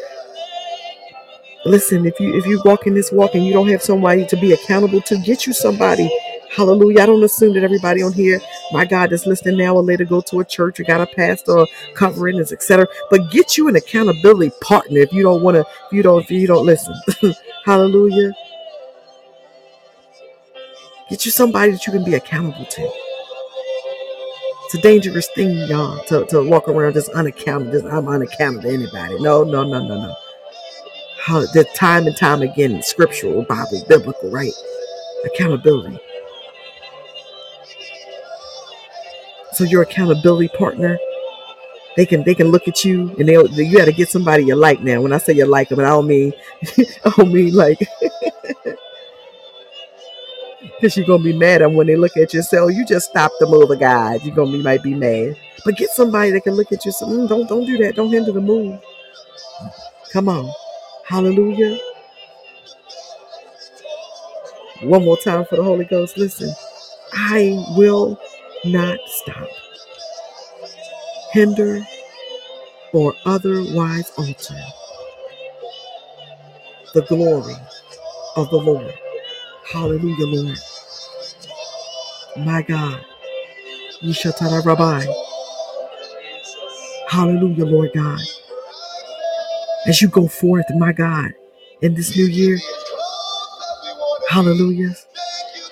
[1.67, 4.37] Listen, if you if you walk in this walk and you don't have somebody to
[4.37, 6.11] be accountable to, get you somebody.
[6.57, 7.03] Hallelujah.
[7.03, 8.41] I don't assume that everybody on here,
[8.73, 11.53] my God, that's listening now or later go to a church or got a pastor
[11.61, 12.89] or covering, etc.
[13.11, 16.31] But get you an accountability partner if you don't want to, if you don't, if
[16.33, 16.95] you don't listen.
[17.67, 18.35] Hallelujah.
[21.11, 22.93] Get you somebody that you can be accountable to.
[24.65, 27.73] It's a dangerous thing, y'all, to, to walk around just unaccountable.
[27.73, 29.19] Just I'm unaccountable to anybody.
[29.21, 30.15] No, no, no, no, no.
[31.21, 34.53] How the time and time again, scriptural, Bible, biblical, right?
[35.25, 35.99] Accountability.
[39.53, 40.99] So your accountability partner,
[41.97, 44.55] they can they can look at you and they you got to get somebody you
[44.55, 45.01] like now.
[45.01, 46.33] When I say you like them, I don't mean
[47.05, 47.79] I don't mean like
[50.81, 53.33] because you're gonna be mad at when they look at you "Oh, you just stop
[53.41, 56.55] the move of God." You're gonna be might be mad, but get somebody that can
[56.55, 56.93] look at you.
[56.93, 57.97] say, mm, don't don't do that.
[57.97, 58.81] Don't hinder the move.
[60.13, 60.53] Come on,
[61.07, 61.79] Hallelujah.
[64.83, 66.19] One more time for the Holy Ghost.
[66.19, 66.53] Listen,
[67.15, 68.21] I will
[68.65, 69.49] not stop,
[71.33, 71.83] hinder,
[72.95, 74.61] or otherwise alter
[76.95, 77.55] the glory
[78.37, 78.95] of the Lord.
[79.73, 80.59] Hallelujah, Lord.
[82.47, 83.05] My God.
[84.03, 85.07] Yeshatara Rabbi.
[87.09, 88.21] Hallelujah, Lord God.
[89.87, 91.33] As you go forth, my God,
[91.83, 92.59] in this new year,
[94.31, 94.95] hallelujah.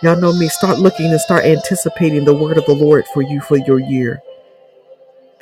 [0.03, 0.49] Y'all know me.
[0.49, 4.21] Start looking and start anticipating the word of the Lord for you for your year.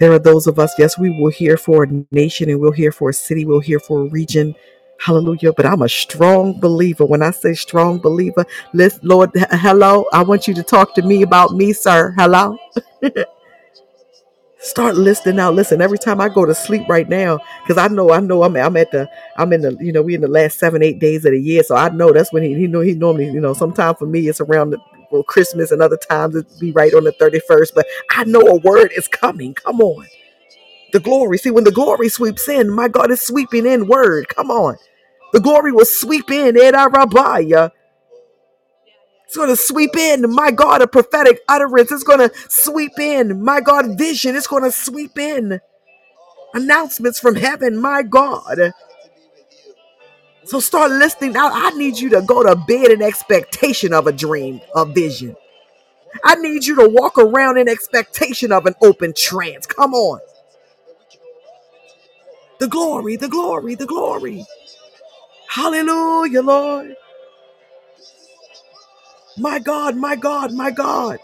[0.01, 2.93] There are those of us, yes, we will hear for a nation and we'll hear
[2.93, 4.55] for a city, we'll hear for a region.
[5.05, 5.53] Hallelujah.
[5.53, 7.05] But I'm a strong believer.
[7.05, 10.07] When I say strong believer, listen, Lord, hello.
[10.13, 12.15] I want you to talk to me about me, sir.
[12.19, 12.59] Hello.
[14.61, 15.55] Start listening out.
[15.55, 18.57] Listen, every time I go to sleep right now, because I know, I know, I'm,
[18.57, 21.25] I'm at the, I'm in the, you know, we in the last seven, eight days
[21.27, 23.55] of the year, so I know that's when he, he know, he normally, you know,
[23.55, 24.79] sometime for me it's around the,
[25.13, 27.75] well, Christmas, and other times it be right on the thirty first.
[27.75, 29.55] But I know a word is coming.
[29.55, 30.07] Come on,
[30.93, 31.39] the glory.
[31.39, 34.29] See, when the glory sweeps in, my God is sweeping in word.
[34.29, 34.77] Come on,
[35.35, 36.59] the glory will sweep in.
[36.59, 37.73] Eh, Ed Arabaya.
[39.27, 41.93] It's going to sweep in, my God, a prophetic utterance.
[41.93, 44.36] It's going to sweep in, my God, vision.
[44.36, 45.61] It's going to sweep in
[46.55, 48.73] announcements from heaven, my God.
[50.44, 54.12] So start listening Now, I need you to go to bed in expectation of a
[54.12, 55.36] dream, a vision.
[56.24, 59.66] I need you to walk around in expectation of an open trance.
[59.66, 60.20] Come on.
[62.61, 64.44] The glory, the glory, the glory.
[65.55, 66.97] Hallelujah, Lord.
[69.39, 71.19] My God, my God, my God.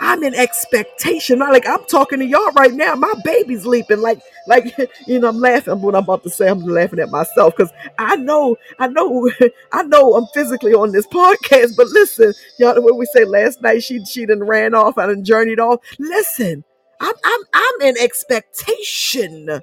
[0.00, 1.40] I'm in expectation.
[1.40, 2.94] Like I'm talking to y'all right now.
[2.94, 4.00] My baby's leaping.
[4.00, 4.74] Like, like
[5.08, 5.82] you know, I'm laughing.
[5.82, 9.30] What I'm about to say, I'm laughing at myself because I know, I know,
[9.72, 11.76] I know I'm physically on this podcast.
[11.76, 15.24] But listen, y'all, what we say last night, she she done ran off, I done
[15.24, 15.80] journeyed off.
[15.98, 16.64] Listen,
[17.00, 19.60] I'm I'm I'm in expectation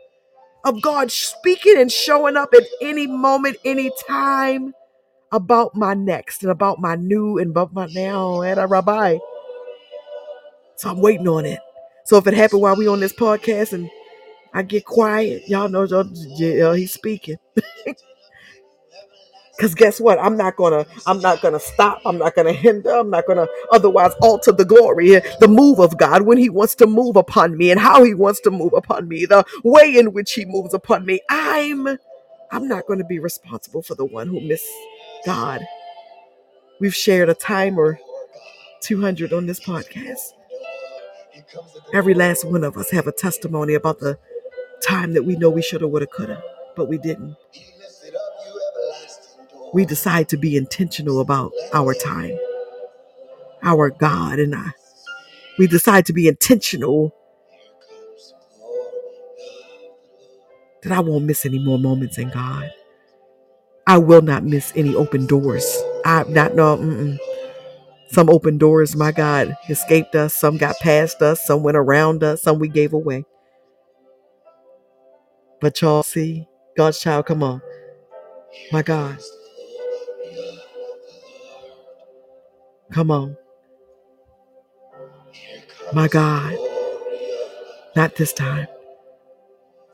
[0.66, 4.74] of God speaking and showing up at any moment, any time
[5.32, 9.18] about my next and about my new and about my now and a rabbi.
[10.76, 11.60] So I'm waiting on it.
[12.06, 13.90] So if it happened while we on this podcast and
[14.54, 17.38] I get quiet, y'all know y'all, he's speaking.
[19.60, 20.18] Cause guess what?
[20.20, 22.02] I'm not gonna, I'm not gonna stop.
[22.06, 22.92] I'm not gonna hinder.
[22.92, 26.88] I'm not gonna otherwise alter the glory, the move of God when He wants to
[26.88, 30.34] move upon me and how He wants to move upon me, the way in which
[30.34, 31.20] He moves upon me.
[31.30, 31.88] I'm,
[32.52, 34.66] I'm not gonna be responsible for the one who missed
[35.26, 35.62] God.
[36.80, 38.00] We've shared a time or
[38.82, 40.34] 200 on this podcast.
[41.94, 44.18] Every last one of us have a testimony about the
[44.82, 46.42] time that we know we shoulda, woulda, coulda,
[46.76, 47.36] but we didn't.
[49.74, 52.38] We decide to be intentional about our time,
[53.64, 54.72] our God and I.
[55.60, 57.16] We decide to be intentional
[60.84, 62.72] that I won't miss any more moments in God.
[63.88, 65.78] I will not miss any open doors.
[66.06, 66.78] I'm not no.
[66.78, 67.18] Mm-mm.
[68.12, 70.36] Some open doors, my God, escaped us.
[70.36, 71.46] Some got past us.
[71.46, 72.42] Some went around us.
[72.44, 73.26] Some we gave away.
[75.62, 76.48] But y'all see,
[76.78, 77.62] God's child, come on.
[78.72, 79.20] My God.
[82.92, 83.38] Come on.
[85.94, 86.58] My God.
[87.96, 88.68] Not this time.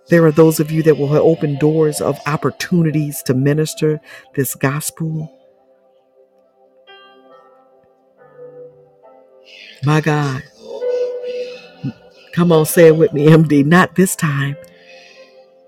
[0.10, 4.02] There are those of you that will open doors of opportunities to minister
[4.36, 5.32] this gospel.
[9.86, 10.44] My God.
[12.34, 13.66] Come on, say it with me, MD.
[13.66, 14.58] Not this time.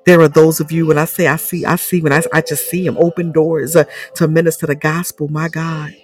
[0.05, 2.41] There are those of you when I say I see, I see when I, I
[2.41, 3.85] just see him open doors uh,
[4.15, 5.29] to minister the gospel.
[5.29, 5.95] My God.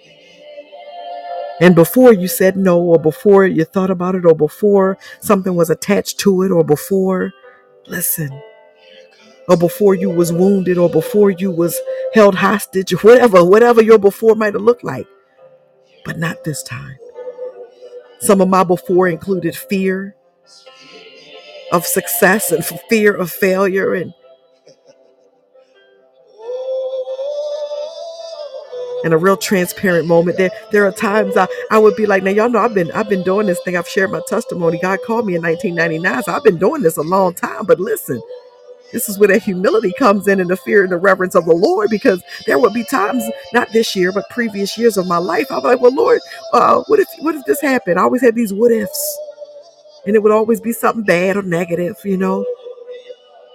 [1.60, 5.70] And before you said no, or before you thought about it, or before something was
[5.70, 7.32] attached to it, or before,
[7.86, 8.30] listen,
[9.48, 11.80] or before you was wounded, or before you was
[12.12, 15.06] held hostage, or whatever, whatever your before might have looked like,
[16.04, 16.96] but not this time.
[18.20, 20.16] Some of my before included fear
[21.70, 24.12] of success and fear of failure and
[29.04, 30.38] in a real transparent moment.
[30.38, 33.10] There there are times I, I would be like, now y'all know I've been I've
[33.10, 33.76] been doing this thing.
[33.76, 34.80] I've shared my testimony.
[34.82, 36.24] God called me in 1999.
[36.24, 37.66] So I've been doing this a long time.
[37.66, 38.22] But listen,
[38.92, 41.54] this is where the humility comes in and the fear and the reverence of the
[41.54, 43.24] Lord, because there would be times,
[43.54, 46.20] not this year, but previous years of my life, I'm like, well, Lord,
[46.54, 47.98] uh, what if what if this happened?
[48.00, 49.18] I always had these what ifs.
[50.06, 52.44] And it would always be something bad or negative, you know.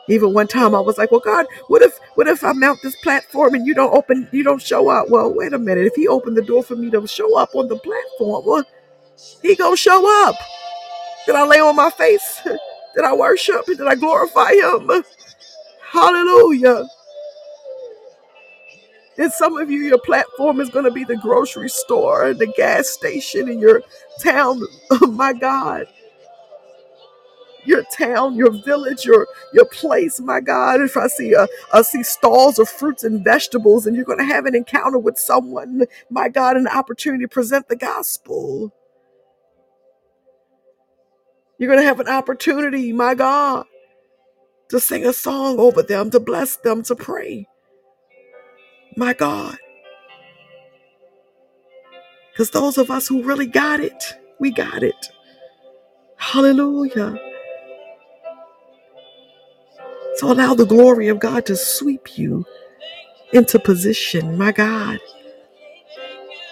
[0.10, 2.96] Even one time I was like, well, God, what if what if I mount this
[2.98, 5.10] platform and you don't open, you don't show up?
[5.10, 5.86] Well, wait a minute.
[5.86, 8.66] If he opened the door for me to show up on the platform, well,
[9.42, 10.36] he gonna show up.
[11.26, 12.42] Did I lay on my face?
[12.46, 13.66] Did I worship?
[13.68, 14.92] Did I glorify him?
[15.82, 16.88] Hallelujah.
[19.18, 22.48] And some of you, your platform is going to be the grocery store, and the
[22.48, 23.82] gas station in your
[24.22, 24.62] town.
[24.92, 25.88] Oh my God
[27.66, 30.82] your town, your village, your your place, my God.
[30.82, 34.46] If I see a I see stalls of fruits and vegetables, and you're gonna have
[34.46, 38.74] an encounter with someone, my God, an opportunity to present the gospel.
[41.60, 43.66] You're gonna have an opportunity, my God,
[44.70, 47.48] to sing a song over them, to bless them, to pray.
[48.98, 49.58] My God.
[52.34, 55.10] Because those of us who really got it, we got it.
[56.18, 57.20] Hallelujah.
[60.20, 62.46] So allow the glory of God to sweep you
[63.34, 65.00] into position, my God.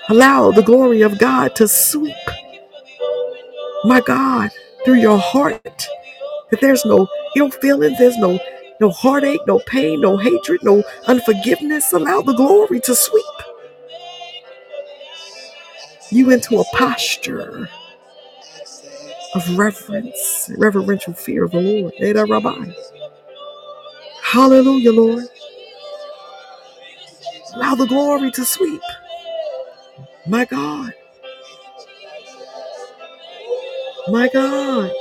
[0.09, 2.15] Allow the glory of God to sweep,
[3.85, 4.51] my God,
[4.85, 5.87] through your heart.
[6.51, 7.07] That there's no
[7.37, 8.39] ill feelings, there's no
[8.81, 11.93] no heartache, no pain, no hatred, no unforgiveness.
[11.93, 13.25] Allow the glory to sweep
[16.11, 17.69] you into a posture
[19.35, 21.93] of reverence, reverential fear of the Lord.
[24.37, 25.25] Hallelujah, Lord.
[27.55, 28.81] Allow the glory to sweep.
[30.27, 30.93] My God.
[34.09, 34.91] My God.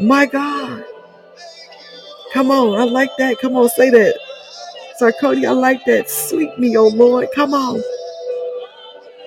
[0.00, 0.84] My God.
[2.32, 2.80] Come on.
[2.80, 3.38] I like that.
[3.40, 3.68] Come on.
[3.70, 4.18] Say that.
[5.00, 6.10] Sarkody, I like that.
[6.10, 7.28] Sweep me, oh Lord.
[7.34, 7.82] Come on.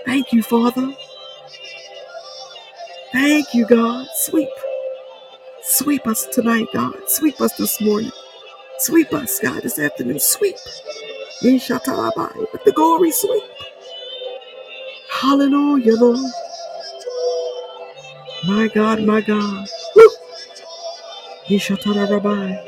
[0.05, 0.93] Thank you, Father.
[3.11, 4.07] Thank you, God.
[4.15, 4.49] Sweep.
[5.73, 7.09] Sweep us tonight, God.
[7.09, 8.11] Sweep us this morning.
[8.77, 10.19] Sweep us, God, this afternoon.
[10.19, 10.55] Sweep.
[11.41, 12.47] Yeshatarabai.
[12.53, 13.41] Let the glory sweep.
[15.09, 16.31] Hallelujah, Lord.
[18.45, 19.67] My God, my God.
[19.95, 20.09] Woo.
[21.47, 22.63] Yeshatarabai.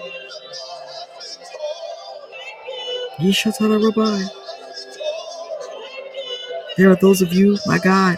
[6.76, 8.18] There are those of you, my God,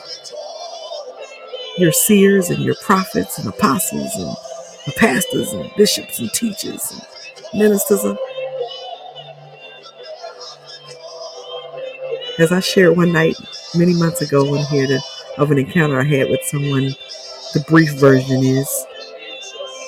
[1.78, 4.47] your seers and your prophets and apostles and
[4.88, 8.18] the pastors and bishops and teachers and ministers.
[12.40, 13.36] As I shared one night
[13.76, 15.00] many months ago in here
[15.38, 16.86] of an encounter I had with someone,
[17.54, 18.70] the brief version is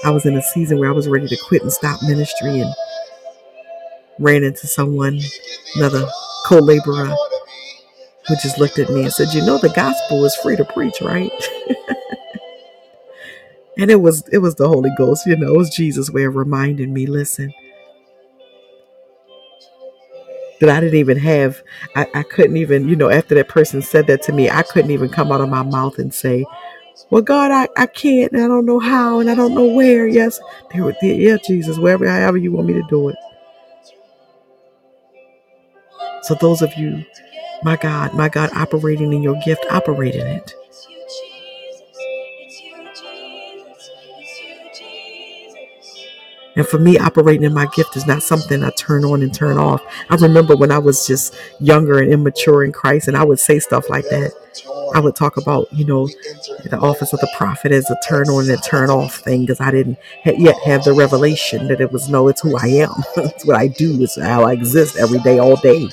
[0.06, 2.74] I was in a season where I was ready to quit and stop ministry and
[4.20, 5.20] ran into someone,
[5.76, 6.08] another
[6.46, 7.16] co-laborer,
[8.28, 11.02] who just looked at me and said, "You know, the gospel is free to preach,
[11.02, 11.32] right?"
[13.80, 16.35] and it was it was the Holy Ghost, you know, it was Jesus' way of
[16.35, 17.53] reminding me, listen,
[20.61, 21.64] that I didn't even have,
[21.95, 24.91] I, I couldn't even, you know, after that person said that to me, I couldn't
[24.91, 26.45] even come out of my mouth and say,
[27.11, 30.07] well, God, I, I can't, and I don't know how, and I don't know where.
[30.07, 30.39] Yes,
[30.73, 33.15] they were, yeah, Jesus, wherever, however you want me to do it.
[36.23, 37.06] So those of you,
[37.64, 40.53] my God, my God, operating in your gift, operate in it.
[46.60, 49.57] And for me, operating in my gift is not something I turn on and turn
[49.57, 49.81] off.
[50.10, 53.60] I remember when I was just younger and immature in Christ, and I would say
[53.60, 54.34] stuff like that.
[54.94, 56.10] I would talk about, you know,
[56.65, 59.72] the office of the prophet as a turn on and turn off thing because I
[59.72, 62.91] didn't yet have the revelation that it was no, it's who I am.
[63.15, 64.03] it's what I do.
[64.03, 65.88] It's how I exist every day, all day.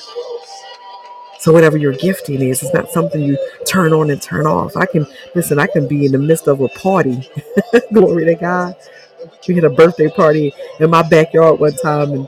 [1.39, 4.75] So whatever your gifting is, it's not something you turn on and turn off.
[4.75, 5.59] I can listen.
[5.59, 7.29] I can be in the midst of a party.
[7.93, 8.75] Glory to God.
[9.47, 12.27] We had a birthday party in my backyard one time, and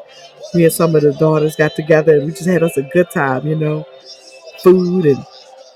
[0.53, 3.09] me and some of the daughters got together, and we just had us a good
[3.11, 3.47] time.
[3.47, 3.85] You know,
[4.63, 5.25] food and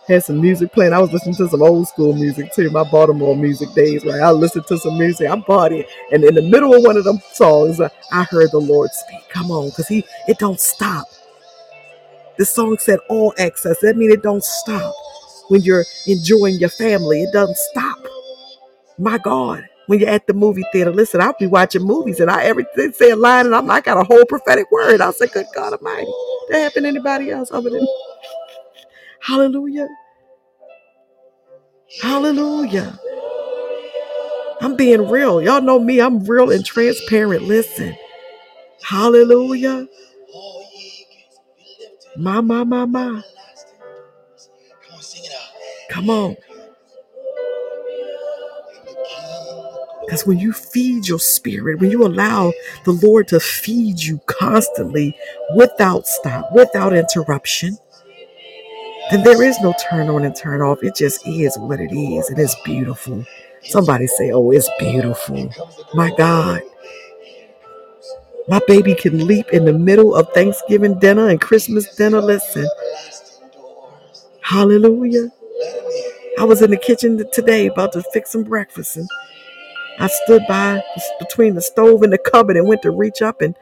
[0.08, 0.94] had some music playing.
[0.94, 4.22] I was listening to some old school music too, my Baltimore music days, right?
[4.22, 5.86] I listened to some music, I'm partying.
[6.12, 9.30] And in the middle of one of them songs, I heard the Lord speak.
[9.30, 11.08] Come on, because he it don't stop.
[12.38, 13.80] The song said all access.
[13.82, 14.94] That means it don't stop.
[15.50, 18.00] When you're enjoying your family, it doesn't stop.
[18.98, 19.68] My God.
[19.88, 23.12] When you're at the movie theater, listen, I'll be watching movies and I everything say
[23.12, 25.02] a line and I'm I got a whole prophetic word.
[25.02, 26.12] I'll say, Good God Almighty.
[26.50, 27.88] That happened to anybody else other than
[29.22, 29.90] Hallelujah.
[32.02, 33.00] Hallelujah.
[34.62, 35.42] I'm being real.
[35.42, 36.02] Y'all know me.
[36.02, 37.44] I'm real and transparent.
[37.44, 37.96] Listen.
[38.84, 39.88] Hallelujah.
[42.18, 43.24] My, my, my, my.
[45.90, 46.38] Come on.
[50.06, 52.52] Because when you feed your spirit, when you allow
[52.86, 55.18] the Lord to feed you constantly
[55.56, 57.78] without stop, without interruption,
[59.12, 60.84] then there is no turn on and turn off.
[60.84, 63.26] It just is what it is, and it's beautiful.
[63.64, 65.50] Somebody say, Oh, it's beautiful.
[65.94, 66.62] My God.
[68.48, 72.22] My baby can leap in the middle of Thanksgiving dinner and Christmas dinner.
[72.22, 72.68] Listen.
[74.42, 75.32] Hallelujah.
[76.40, 79.08] I was in the kitchen today about to fix some breakfast and
[80.00, 80.82] I stood by
[81.20, 83.56] between the stove and the cupboard and went to reach up and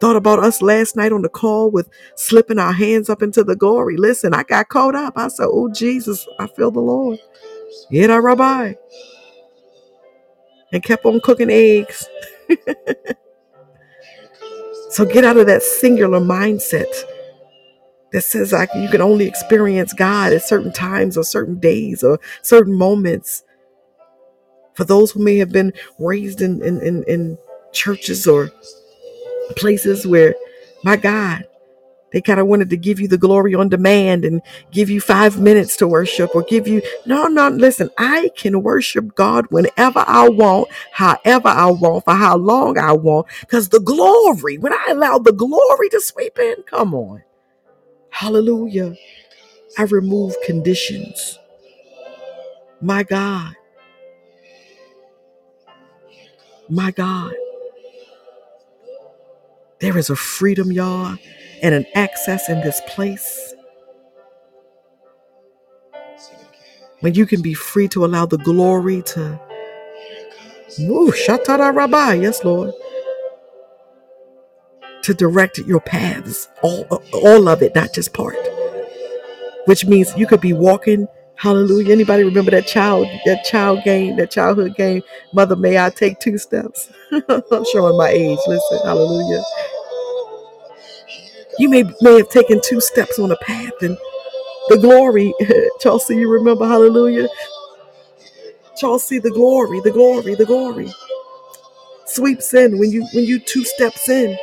[0.00, 3.56] thought about us last night on the call with slipping our hands up into the
[3.56, 3.96] glory.
[3.96, 5.14] Listen, I got caught up.
[5.16, 7.18] I said, Oh, Jesus, I feel the Lord.
[7.90, 8.74] Yet Yeah, Rabbi.
[10.72, 12.08] And kept on cooking eggs.
[14.90, 16.92] so get out of that singular mindset
[18.12, 22.18] that says like you can only experience God at certain times or certain days or
[22.42, 23.44] certain moments.
[24.74, 27.38] For those who may have been raised in, in, in, in
[27.72, 28.50] churches or
[29.56, 30.34] places where,
[30.84, 31.44] my God,
[32.12, 35.40] they kind of wanted to give you the glory on demand and give you five
[35.40, 40.28] minutes to worship or give you, no, no, listen, I can worship God whenever I
[40.28, 45.18] want, however I want, for how long I want, because the glory, when I allow
[45.18, 47.22] the glory to sweep in, come on.
[48.10, 48.94] Hallelujah.
[49.78, 51.38] I remove conditions.
[52.80, 53.54] My God.
[56.72, 57.34] My God.
[59.80, 61.18] There is a freedom, y'all,
[61.62, 63.54] and an access in this place
[67.00, 69.40] when you can be free to allow the glory to
[70.80, 71.14] move.
[71.14, 72.14] Shatara Rabbi.
[72.14, 72.72] Yes, Lord.
[75.02, 78.36] To direct your paths, all, all of it, not just part.
[79.66, 81.08] Which means you could be walking
[81.42, 81.92] Hallelujah.
[81.92, 85.02] Anybody remember that child, that child game, that childhood game?
[85.34, 86.88] Mother, may I take two steps?
[87.12, 88.38] I'm showing my age.
[88.48, 89.42] Listen, hallelujah.
[91.58, 93.98] You may may have taken two steps on a path and
[94.68, 95.34] the glory.
[95.80, 97.28] Chelsea, you remember, hallelujah.
[98.76, 100.92] Chelsea, the glory, the glory, the glory
[102.06, 104.38] sweeps in when you when you two steps in.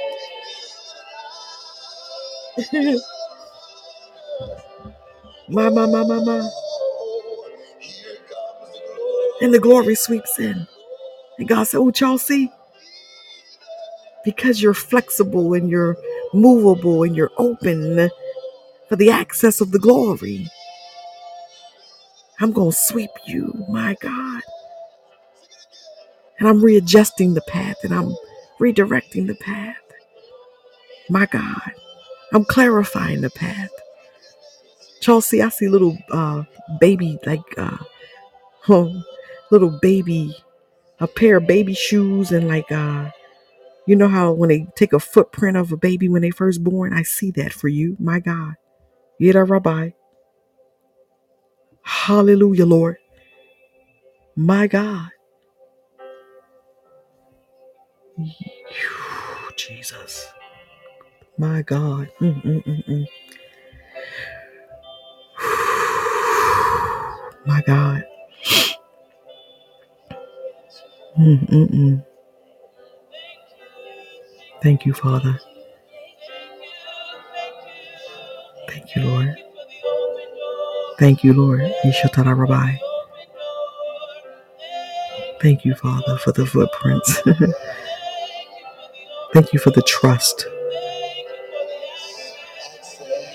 [5.49, 6.49] my, my, my, my, my.
[9.41, 10.67] And the glory sweeps in.
[11.39, 12.51] And God said, Oh, Chelsea,
[14.25, 15.97] because you're flexible and you're
[16.33, 18.09] movable and you're open
[18.89, 20.47] for the access of the glory,
[22.39, 24.43] I'm going to sweep you, my God.
[26.39, 28.15] And I'm readjusting the path and I'm
[28.59, 29.77] redirecting the path.
[31.09, 31.73] My God,
[32.33, 33.71] I'm clarifying the path.
[35.01, 36.43] Chelsea, I see little uh,
[36.79, 37.77] baby, like uh,
[39.51, 40.35] little baby,
[40.99, 43.11] a pair of baby shoes and like uh,
[43.87, 46.93] you know how when they take a footprint of a baby when they first born,
[46.93, 48.55] I see that for you, my God.
[49.21, 49.91] Yida Rabbi.
[51.83, 52.97] Hallelujah, Lord.
[54.35, 55.09] My God.
[59.57, 60.27] Jesus.
[61.37, 62.09] My God.
[62.21, 63.07] Mm, mm, mm, mm.
[67.45, 68.03] My God.
[71.17, 72.05] Mm, mm, mm.
[74.63, 75.39] Thank you, Father.
[78.69, 79.35] Thank you, Lord.
[80.99, 81.61] Thank you, Lord.
[81.85, 82.77] Ishatara Rabbi.
[85.41, 87.21] Thank you, Father, for the footprints.
[89.33, 90.45] Thank you for the trust.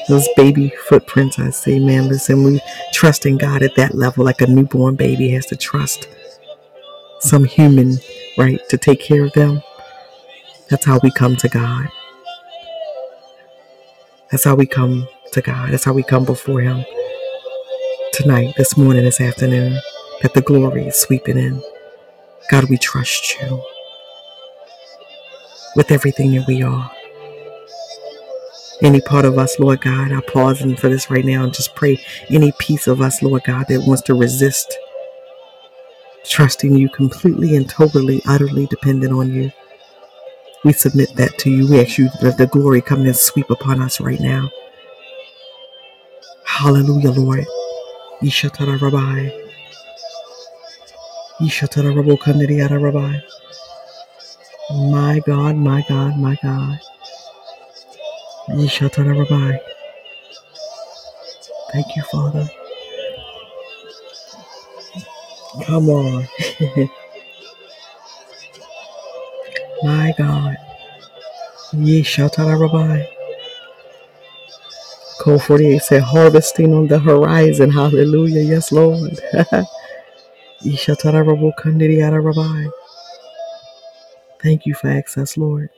[0.09, 2.61] Those baby footprints, I say, man, listen, we
[2.93, 6.09] trust in God at that level, like a newborn baby has to trust
[7.25, 7.99] some human,
[8.37, 9.63] right, to take care of them.
[10.69, 11.89] That's how we come to God.
[14.31, 15.71] That's how we come to God.
[15.71, 16.85] That's how we come before Him
[18.13, 19.81] tonight, this morning, this afternoon,
[20.23, 21.63] that the glory is sweeping in.
[22.51, 23.63] God, we trust you
[25.77, 26.91] with everything that we are.
[28.83, 31.99] Any part of us, Lord God, I'm pausing for this right now and just pray
[32.29, 34.77] any piece of us, Lord God, that wants to resist
[36.25, 39.53] trusting you completely and totally, utterly dependent on you.
[40.65, 41.69] We submit that to you.
[41.71, 44.51] We ask you that the glory come and sweep upon us right now.
[46.45, 47.47] Hallelujah, Lord.
[48.23, 49.31] Ishatara Rabbi.
[51.41, 53.21] Ishatara Rabo Kandiriara Rabbi.
[54.91, 56.81] My God, my God, my God.
[58.51, 59.59] Ishatara Rabbi.
[61.73, 62.49] Thank you, Father.
[65.63, 66.27] Come on.
[69.85, 70.57] my God.
[71.73, 73.05] Yeshatara Rabbi.
[75.21, 77.71] Code 48 said, harvesting on the horizon.
[77.71, 78.43] Hallelujah.
[78.43, 79.13] Yes, Lord.
[80.65, 82.69] Ishatara Rabo Kandiriara Rabbi.
[84.43, 85.71] Thank you for access, Lord.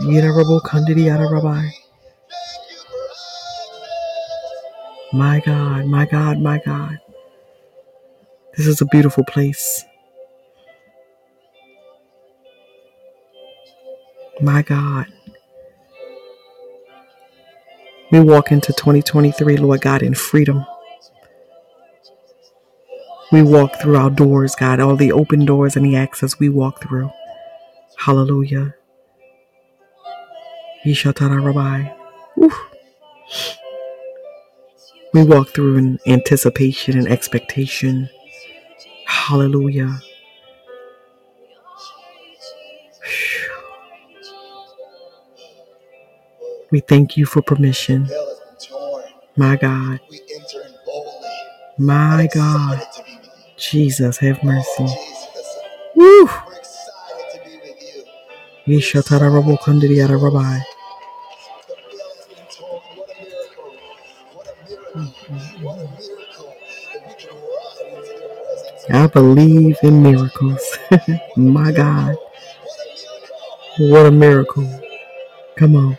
[0.00, 1.68] Yirarabo Kandiriara Rabbi.
[5.12, 6.98] My God, my God, my God.
[8.56, 9.84] This is a beautiful place.
[14.40, 15.06] My God.
[18.12, 20.64] We walk into 2023, Lord God, in freedom.
[23.32, 26.80] We walk through our doors, God, all the open doors and the access we walk
[26.80, 27.10] through.
[27.98, 28.74] Hallelujah.
[30.86, 31.92] Yishatara Rabbi.
[35.12, 38.10] We walk through in anticipation and expectation.
[39.28, 40.00] Hallelujah.
[46.70, 48.10] We thank you for permission.
[49.36, 50.00] My God.
[51.78, 52.82] My God.
[53.56, 54.86] Jesus, have mercy.
[55.96, 56.28] Woo!
[60.18, 60.60] Rabbi.
[68.90, 70.78] I believe in miracles.
[71.36, 72.16] My God.
[73.78, 74.68] What a miracle.
[75.56, 75.98] Come on.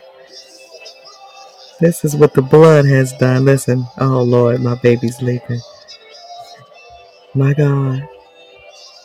[1.80, 3.44] This is what the blood has done.
[3.44, 3.86] Listen.
[3.98, 5.60] Oh, Lord, my baby's sleeping.
[7.34, 8.08] My God.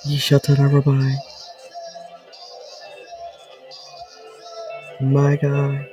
[0.08, 1.14] Yishatara Rabbi.
[5.02, 5.88] My God.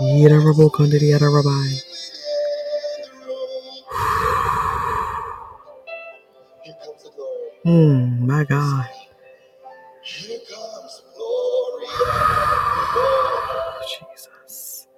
[0.00, 1.87] Kandiriara Rabbi.
[7.66, 8.86] Mm, my God.
[14.14, 14.88] Jesus.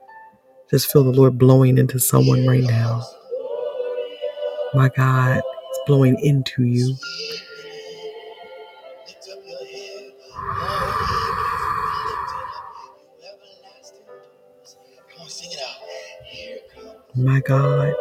[0.71, 3.03] Just feel the Lord blowing into someone right now.
[4.75, 6.97] My God, it's blowing into you.
[17.17, 17.95] My God.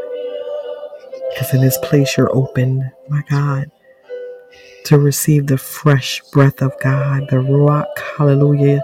[1.29, 3.71] Because in this place you're open, my God,
[4.89, 7.85] to receive the fresh breath of God, the Ruach,
[8.17, 8.81] hallelujah.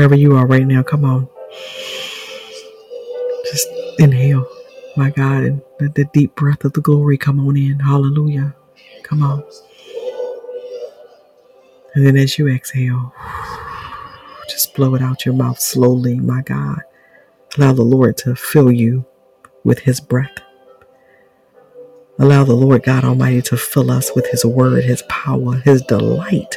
[0.00, 1.28] Wherever you are right now, come on.
[3.52, 3.68] Just
[3.98, 4.46] inhale.
[4.96, 5.42] My God.
[5.42, 7.78] And let the deep breath of the glory come on in.
[7.78, 8.56] Hallelujah.
[9.02, 9.44] Come on.
[11.94, 13.12] And then as you exhale,
[14.48, 16.80] just blow it out your mouth slowly, my God.
[17.58, 19.04] Allow the Lord to fill you
[19.64, 20.38] with his breath.
[22.18, 26.56] Allow the Lord God Almighty to fill us with his word, his power, his delight.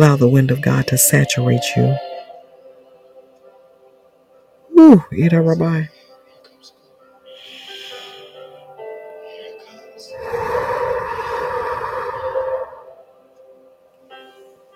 [0.00, 1.96] Allow the wind of God to saturate you.
[4.78, 5.84] Ooh, Ida Rabbi.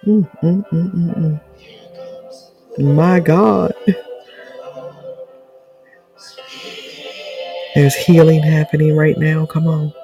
[0.06, 1.40] Mm, mm, mm, mm,
[2.78, 2.94] mm.
[2.96, 3.74] My God.
[7.74, 9.46] There's healing happening right now.
[9.46, 9.94] Come on.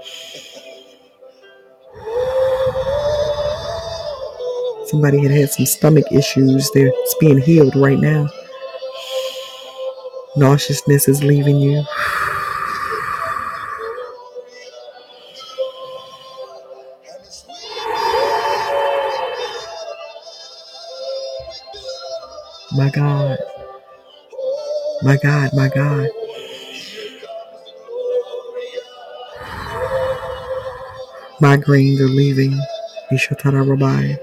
[4.90, 6.68] Somebody had had some stomach issues.
[6.72, 8.28] They're it's being healed right now.
[10.36, 11.84] Nauseousness is leaving you.
[22.72, 23.38] My God.
[25.02, 26.08] My God, my God.
[31.40, 32.58] Migraines are leaving.
[33.12, 34.16] Ishatara Rabbi.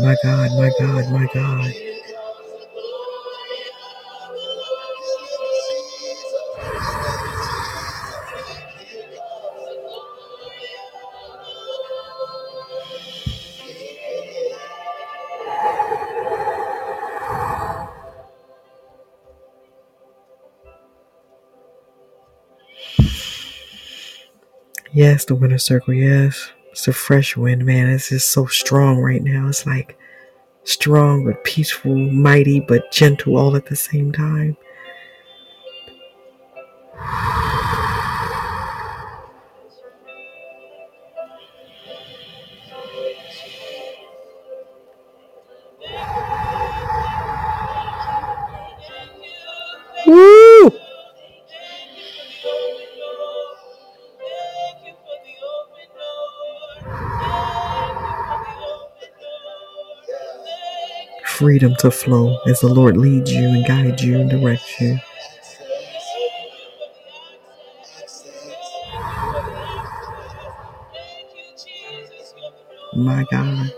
[0.00, 1.72] My God, my God, my God.
[24.92, 26.50] Yes, the winner circle, yes.
[26.80, 27.90] It's a fresh wind, man.
[27.90, 29.48] It's just so strong right now.
[29.48, 29.98] It's like
[30.64, 34.56] strong but peaceful, mighty but gentle all at the same time.
[61.40, 64.98] Freedom to flow as the Lord leads you and guides you and directs you.
[72.94, 73.72] My God.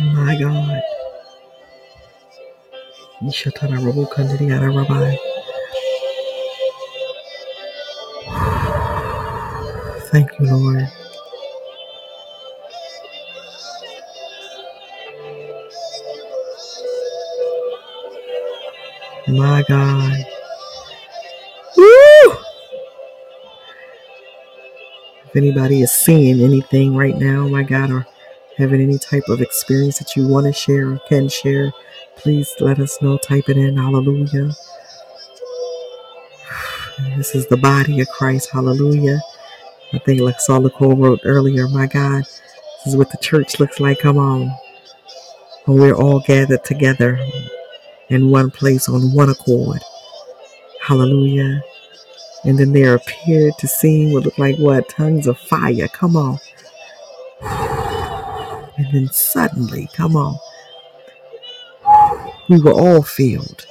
[0.00, 0.82] My God.
[4.70, 5.16] Rabbi.
[10.12, 10.88] Thank you, Lord.
[19.28, 20.24] My God.
[21.76, 22.36] Woo!
[25.26, 28.06] If anybody is seeing anything right now, my God, or
[28.56, 31.72] having any type of experience that you want to share or can share,
[32.16, 33.18] please let us know.
[33.18, 33.76] Type it in.
[33.76, 34.52] Hallelujah.
[37.16, 38.50] This is the body of Christ.
[38.50, 39.20] Hallelujah.
[39.92, 43.78] I think like Saul Cole wrote earlier, my God, this is what the church looks
[43.78, 44.00] like.
[44.00, 44.50] Come on.
[45.66, 47.18] When we're all gathered together
[48.10, 49.80] in one place on one accord.
[50.80, 51.62] Hallelujah.
[52.44, 54.88] And then there appeared to seem what looked like what?
[54.88, 55.88] Tongues of fire.
[55.88, 56.38] Come on.
[58.78, 60.38] And then suddenly, come on,
[62.48, 63.66] we were all filled.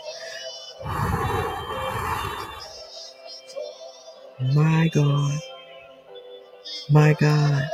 [4.53, 5.39] My God.
[6.89, 7.69] My God.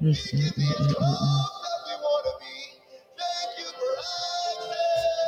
[0.00, 1.61] Mm, mm, mm, mm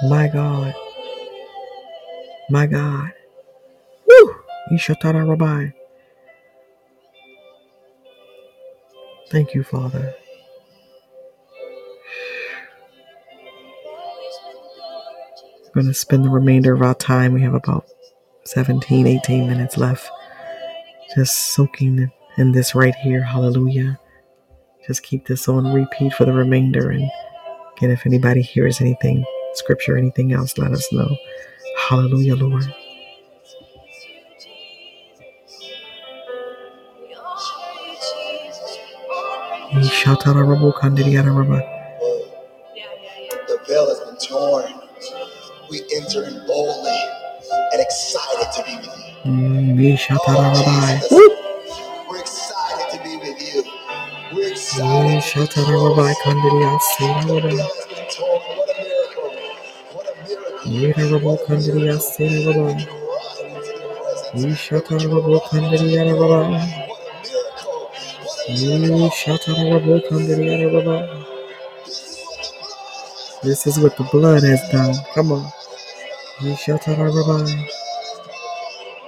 [0.08, 0.74] My God.
[2.50, 3.10] My God.
[4.06, 4.34] Woo!
[4.72, 5.70] Ishatara Rabbi.
[9.30, 10.14] Thank you, Father.
[15.74, 17.32] We're going to spend the remainder of our time.
[17.32, 17.86] We have about
[18.44, 20.10] 17, 18 minutes left.
[21.14, 23.22] Just soaking in this right here.
[23.22, 23.98] Hallelujah.
[24.86, 26.90] Just keep this on repeat for the remainder.
[26.90, 27.10] And
[27.76, 29.24] again, if anybody hears anything,
[29.56, 31.16] scripture, anything else, let us know.
[31.88, 32.64] Hallelujah, Lord.
[39.72, 41.60] Ishatara Rabbo Kandiriara Rabbi.
[43.48, 44.74] The veil has been torn.
[45.70, 46.98] We enter in boldly
[47.72, 49.32] and excited to be with you.
[49.32, 50.96] Mm, Ishatara Rabbi.
[50.96, 51.36] Jesus, Woo!
[52.08, 53.64] we're excited to be with you.
[54.34, 55.30] We're excited to
[60.74, 60.82] a miracle.
[60.82, 62.00] Yera Rabbo What a Kandiria miracle.
[62.00, 62.84] Sera We Rabbi.
[62.84, 64.46] can run into your presence.
[64.70, 66.20] And we Ishatara can Rabbo run into your Kandiriara glory.
[66.20, 66.86] Rabbi.
[66.86, 67.90] What a miracle.
[68.22, 69.08] What a miracle.
[69.08, 71.24] Ishatara Rabbo Kandiriara Rabbi.
[73.42, 74.94] This is what the blood has done.
[75.14, 75.52] Come on.
[76.40, 77.52] Ishatara Rabbi.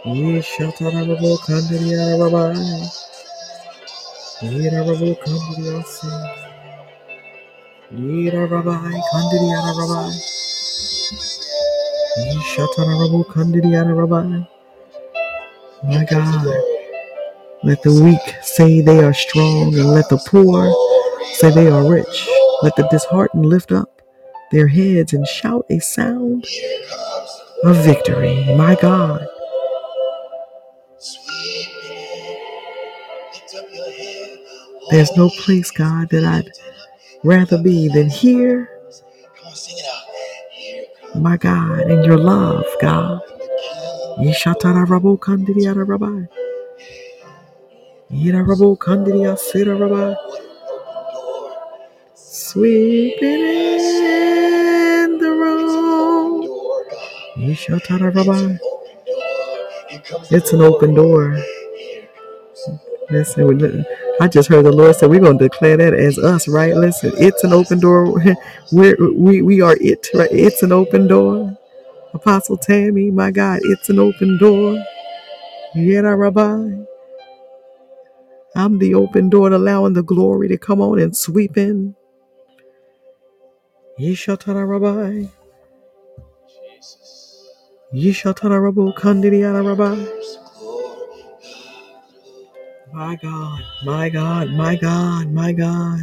[0.07, 2.89] Ishatara Rabbo Kandiriara Rabbi.
[4.43, 6.37] Yera Rabbo Kandiria Sera.
[15.85, 16.47] My God.
[17.65, 20.73] Let the weak say they are strong, and let the poor
[21.35, 22.29] say they are rich.
[22.63, 24.03] Let the disheartened lift up
[24.53, 26.47] their heads and shout a sound
[27.65, 28.45] of victory.
[28.57, 29.27] My God,
[34.91, 36.51] there's no place, God, that I'd
[37.25, 38.71] rather be than here,
[41.23, 43.21] my God, in your love, God.
[44.21, 46.27] Yeshatara rabo kandiria rabbi.
[48.13, 50.15] Yira rabo kandiria sira rabbi.
[52.15, 56.49] Sweeping in the room.
[57.39, 58.57] Yeshatara rabbi.
[60.31, 61.39] It's an open door.
[63.11, 63.87] Listen,
[64.21, 66.75] I just heard the Lord say we're going to declare that as us, right?
[66.75, 68.23] Listen, it's an open door.
[68.73, 70.31] We're, we we are it, right?
[70.33, 71.57] It's an open door.
[72.15, 74.85] Apostle Tammy, my God, it's an open door.
[75.77, 76.85] Yeta Rabbi,
[78.57, 81.97] I'm the open door, allowing the glory to come on and sweep in.
[84.01, 85.29] Yeshatara Rabbi,
[87.95, 90.46] Yeshatara Rabbi, Kandidiana Rabbi.
[92.97, 96.01] My God, my God, my God, my God.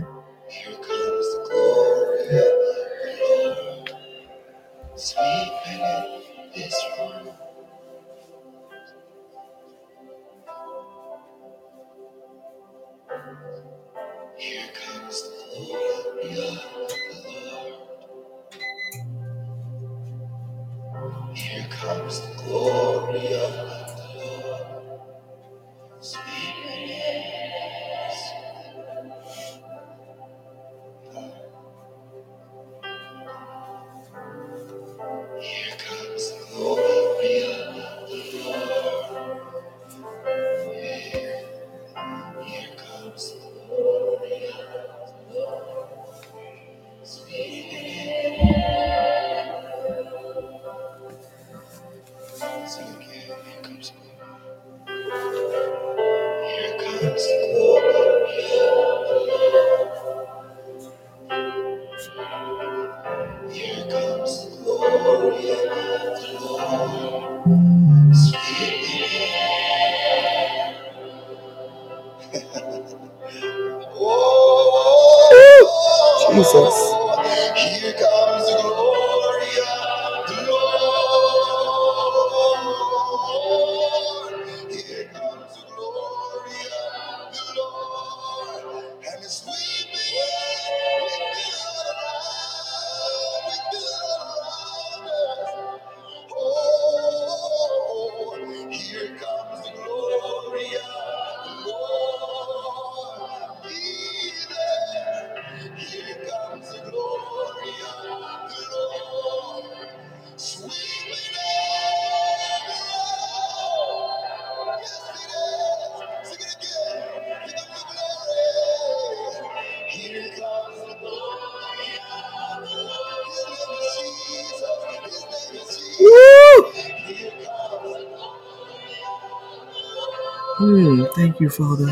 [131.54, 131.86] Father.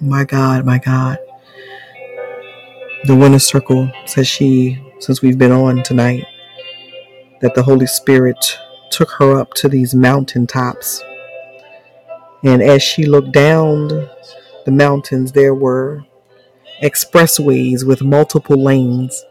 [0.00, 1.18] My God, my God.
[3.04, 6.24] The winner circle says she, since we've been on tonight,
[7.42, 8.58] that the Holy Spirit
[8.90, 11.02] took her up to these mountaintops.
[12.46, 13.88] And as she looked down
[14.66, 16.04] the mountains, there were
[16.82, 19.24] expressways with multiple lanes.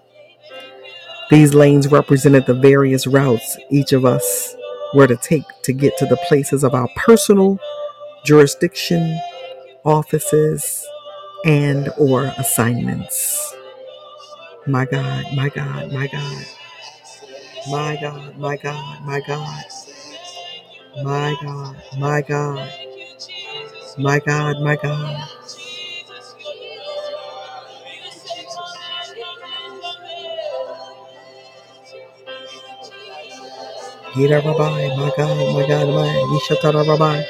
[1.32, 4.56] These lanes represented the various routes each of us
[4.94, 7.60] were to take to get to the places of our personal
[8.26, 9.20] jurisdiction,
[9.86, 10.88] offices,
[11.46, 13.56] and or assignments.
[14.68, 16.46] My God, my God, my God.
[17.70, 19.66] My God, my God, my God.
[21.04, 22.85] My God, my God.
[23.98, 25.30] My God, my God.
[34.16, 37.24] Hira Rabbi, my God, my God, my Ishatara Rabbi.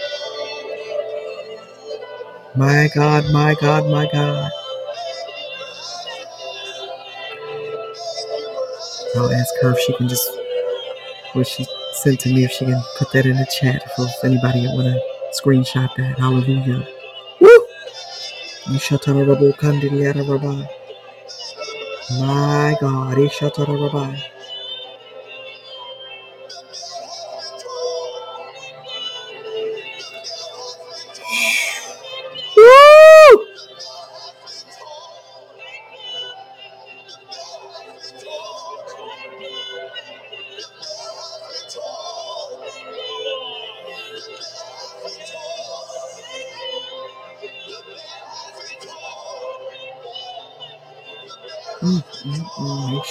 [2.56, 4.52] My God, my God, my God.
[9.18, 10.30] I'll ask her if she can just
[11.34, 14.68] what she sent to me if she can put that in the chat for anybody
[14.68, 16.20] want to screenshot that.
[16.20, 16.88] Hallelujah.
[17.42, 17.68] Woo!
[18.68, 20.68] Ishatara Rabbi Kandidiyara Rabbi.
[22.20, 24.20] My God, Ishatara Rabbi.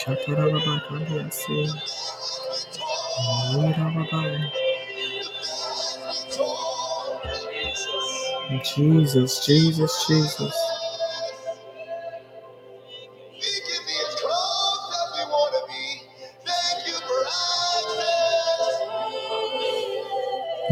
[0.05, 1.65] Ishatara Rabbi Kandiyasi.
[3.53, 4.37] Hira Rabbi.
[8.77, 10.57] Jesus, Jesus, Jesus.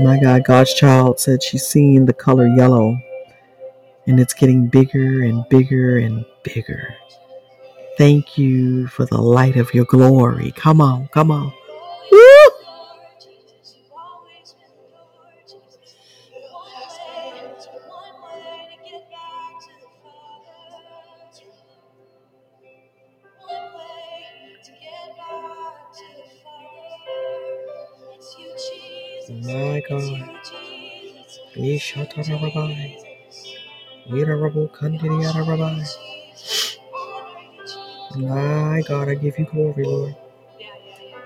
[0.01, 2.99] My God, God's child said she's seeing the color yellow
[4.07, 6.97] and it's getting bigger and bigger and bigger.
[7.99, 10.53] Thank you for the light of your glory.
[10.57, 11.53] Come on, come on.
[12.13, 12.51] Woo!
[29.31, 30.31] My God.
[31.57, 32.97] Ishatarabai.
[34.11, 36.02] Yidarabu Kandidiyarabai.
[38.17, 40.17] My God, I give you glory, Lord.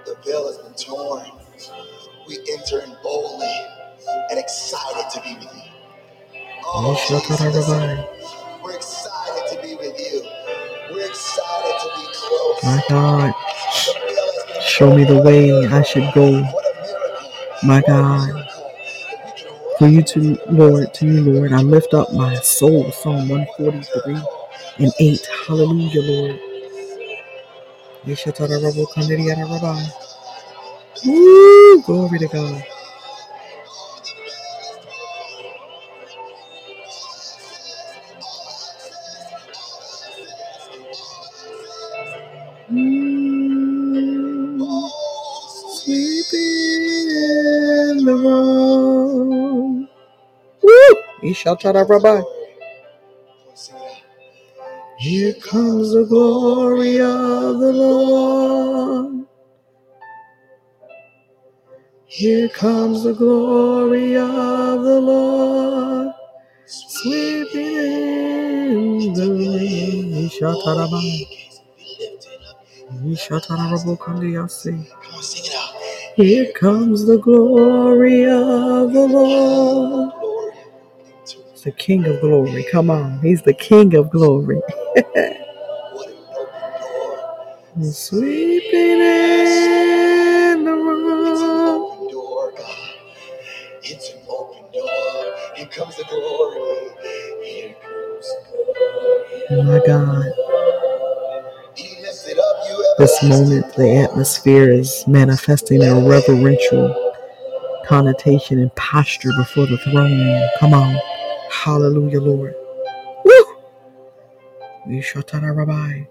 [0.04, 1.26] The veil has been torn.
[2.28, 3.52] We enter in boldly
[4.30, 5.62] and excited to be with you.
[6.64, 7.40] Oh, oh Jesus,
[8.62, 10.22] we're excited to be with you.
[10.92, 12.64] We're excited to be close.
[12.64, 13.34] My God,
[14.62, 16.42] show me the way I should go.
[17.64, 18.48] My God.
[19.78, 22.90] For you to, Lord, to you, Lord, I lift up my soul.
[22.92, 24.14] Psalm 143
[24.78, 25.28] and 8.
[25.46, 26.40] Hallelujah, Lord.
[31.06, 31.82] Woo!
[31.82, 32.64] Glory to God.
[42.70, 44.60] Mm,
[45.74, 49.88] sleeping in the room.
[51.22, 52.22] Ishatara Rabbi.
[55.06, 59.24] Here comes the glory of the Lord.
[62.06, 66.12] Here comes the glory of the Lord.
[66.66, 70.12] Sweeping in the rain.
[75.36, 75.74] It out.
[76.16, 80.12] Here comes the glory of the Lord.
[81.62, 82.66] The King of glory.
[82.72, 83.20] Come on.
[83.20, 84.60] He's the King of glory.
[84.96, 87.92] What an open door.
[87.92, 91.82] Sweeping in the It's an room.
[91.82, 92.90] open door, God.
[93.82, 95.36] It's an open door.
[95.56, 96.90] Here comes the glory.
[97.44, 98.26] Here comes
[99.48, 99.64] the glory.
[99.66, 100.32] My God.
[101.76, 107.12] He lifted up you This moment, the atmosphere is manifesting a reverential
[107.86, 110.48] connotation and posture before the throne.
[110.60, 110.98] Come on.
[111.50, 112.54] Hallelujah, Lord.
[114.86, 114.92] Woo!
[114.94, 116.06] Yeshatara Rabbi.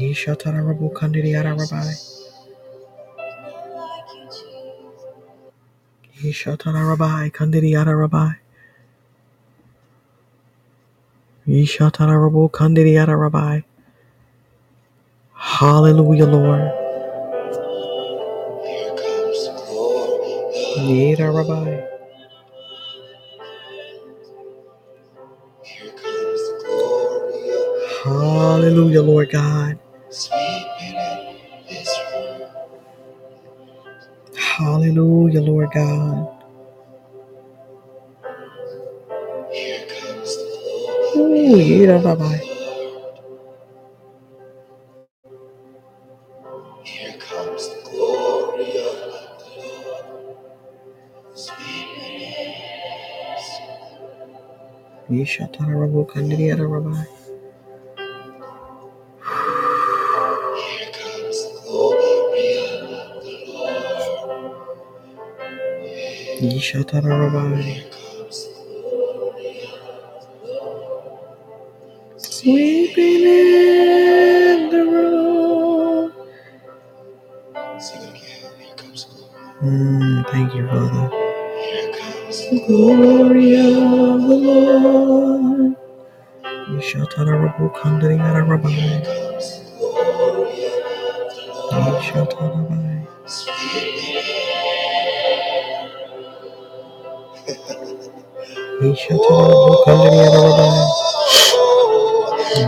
[0.00, 1.92] Yeshatara Rabu Kandidiyara Rabbi.
[6.22, 8.34] Yeshatara Rabbi Kandidiyara Rabbi.
[11.48, 13.62] Yeshatara Rabu Kandidiyara Rabbi.
[15.34, 16.72] Hallelujah, Lord.
[20.78, 21.95] Yeda Rabbi.
[28.06, 29.78] Hallelujah, Lord God.
[30.10, 31.36] Sweeping in
[31.68, 32.42] this room.
[34.36, 36.42] Hallelujah, Lord God.
[39.52, 40.58] Here comes the
[41.14, 41.46] glory.
[41.48, 42.38] Ooh, Yeda Rabbi.
[46.84, 49.18] Here comes the glory of the
[49.58, 50.18] Lord.
[51.34, 52.54] Sweeping in.
[55.10, 57.04] Yeshatara Rabu Kandidiyara Rabbi.
[72.18, 76.12] Sweeping in the room.
[79.62, 81.10] Mm, thank you, Father.
[82.66, 85.35] Glory of the Lord.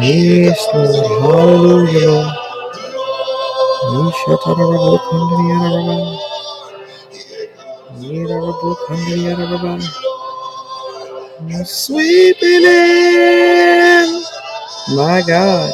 [0.09, 0.97] Yes, Lord.
[1.23, 2.37] Hallelujah, Lord.
[3.93, 6.19] Yeshatara Rabu Kandidiyara Rabbi.
[8.03, 9.87] Yeda Rabu Kandidiyara Rabbi.
[11.65, 14.23] Sweeping in.
[14.97, 15.73] My God.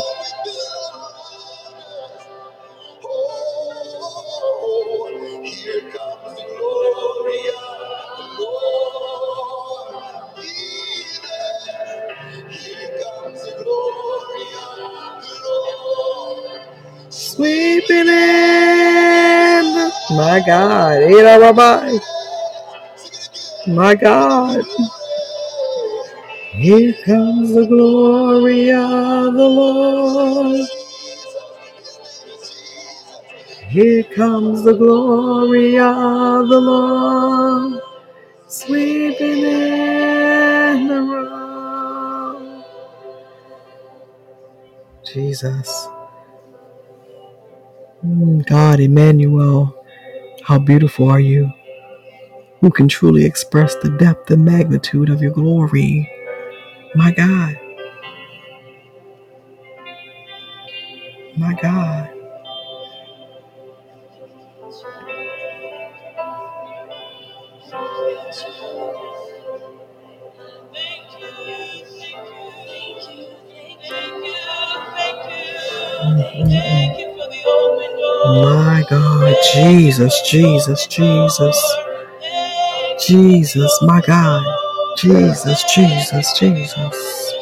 [20.35, 22.01] My God.
[23.69, 24.65] My God.
[26.41, 30.69] Here comes the glory of the Lord.
[33.69, 37.81] Here comes the glory of the Lord.
[38.49, 42.65] Sweeping in the room.
[45.07, 45.89] Jesus.
[48.05, 49.84] Mm, God, Emmanuel,
[50.45, 51.53] how beautiful are you?
[52.61, 56.11] Who can truly express the depth and magnitude of your glory?
[56.95, 57.59] My God.
[61.37, 62.14] My God.
[79.55, 81.77] Jesus, Jesus, Jesus,
[83.07, 84.45] Jesus, my God,
[84.99, 87.35] Jesus, Jesus, Jesus.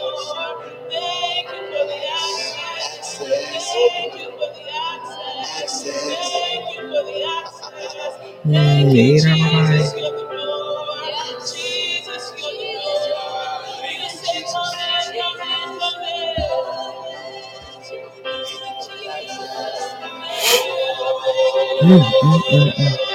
[8.47, 8.91] Mm,
[21.93, 22.43] yeah, right.
[22.53, 23.12] Mm, mm,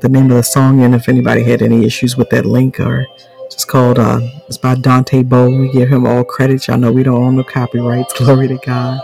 [0.00, 2.80] put the name of the song in if anybody had any issues with that link
[2.80, 3.06] or
[3.46, 5.50] it's called uh it's by Dante Bowe.
[5.50, 6.66] We give him all credit.
[6.68, 8.14] Y'all know we don't own the copyrights.
[8.18, 9.00] Glory to God.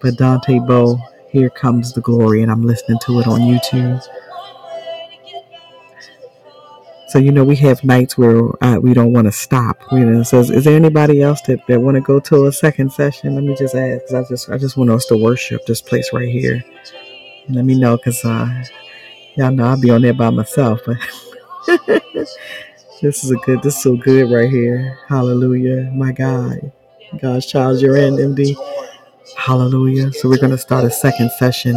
[0.00, 0.98] But Dante Bowe,
[1.30, 4.02] here comes the glory, and I'm listening to it on YouTube.
[7.08, 9.78] So you know we have nights where uh, we don't want to stop.
[9.92, 12.52] You know, so is, is there anybody else that, that want to go to a
[12.52, 13.34] second session?
[13.36, 14.02] Let me just ask.
[14.06, 16.64] 'cause I just I just want us to worship this place right here.
[17.50, 18.64] Let me know, cause uh,
[19.36, 20.80] y'all know I'll be on there by myself.
[20.86, 20.98] But
[23.02, 23.62] this is a good.
[23.62, 24.98] This is so good right here.
[25.08, 26.72] Hallelujah, my God.
[27.20, 28.56] God's child, you're in MD.
[29.36, 30.12] Hallelujah.
[30.12, 31.74] So we're gonna start a second session.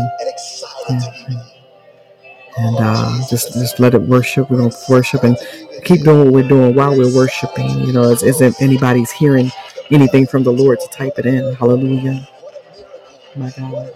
[2.57, 4.49] And uh, just just let it worship.
[4.49, 5.37] We're gonna worship and
[5.83, 7.69] keep doing what we're doing while we're worshiping.
[7.81, 9.51] You know, as, as if anybody's hearing
[9.91, 11.55] anything from the Lord to type it in.
[11.55, 12.27] Hallelujah,
[13.35, 13.93] my God.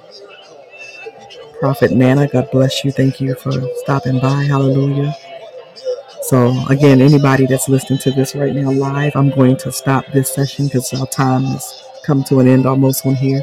[1.60, 2.91] Prophet Nana, God bless you.
[2.91, 3.52] Thank you for
[3.84, 4.44] stopping by.
[4.45, 5.15] Hallelujah.
[6.23, 10.34] So again, anybody that's listening to this right now live, I'm going to stop this
[10.34, 13.41] session because our time has come to an end almost on here,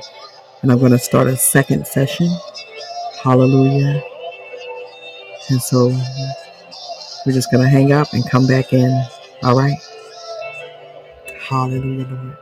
[0.62, 2.28] and I'm going to start a second session.
[3.22, 4.02] Hallelujah.
[5.50, 5.88] And so
[7.26, 8.90] we're just going to hang up and come back in.
[9.42, 9.76] All right.
[11.38, 12.36] Hallelujah, Lord.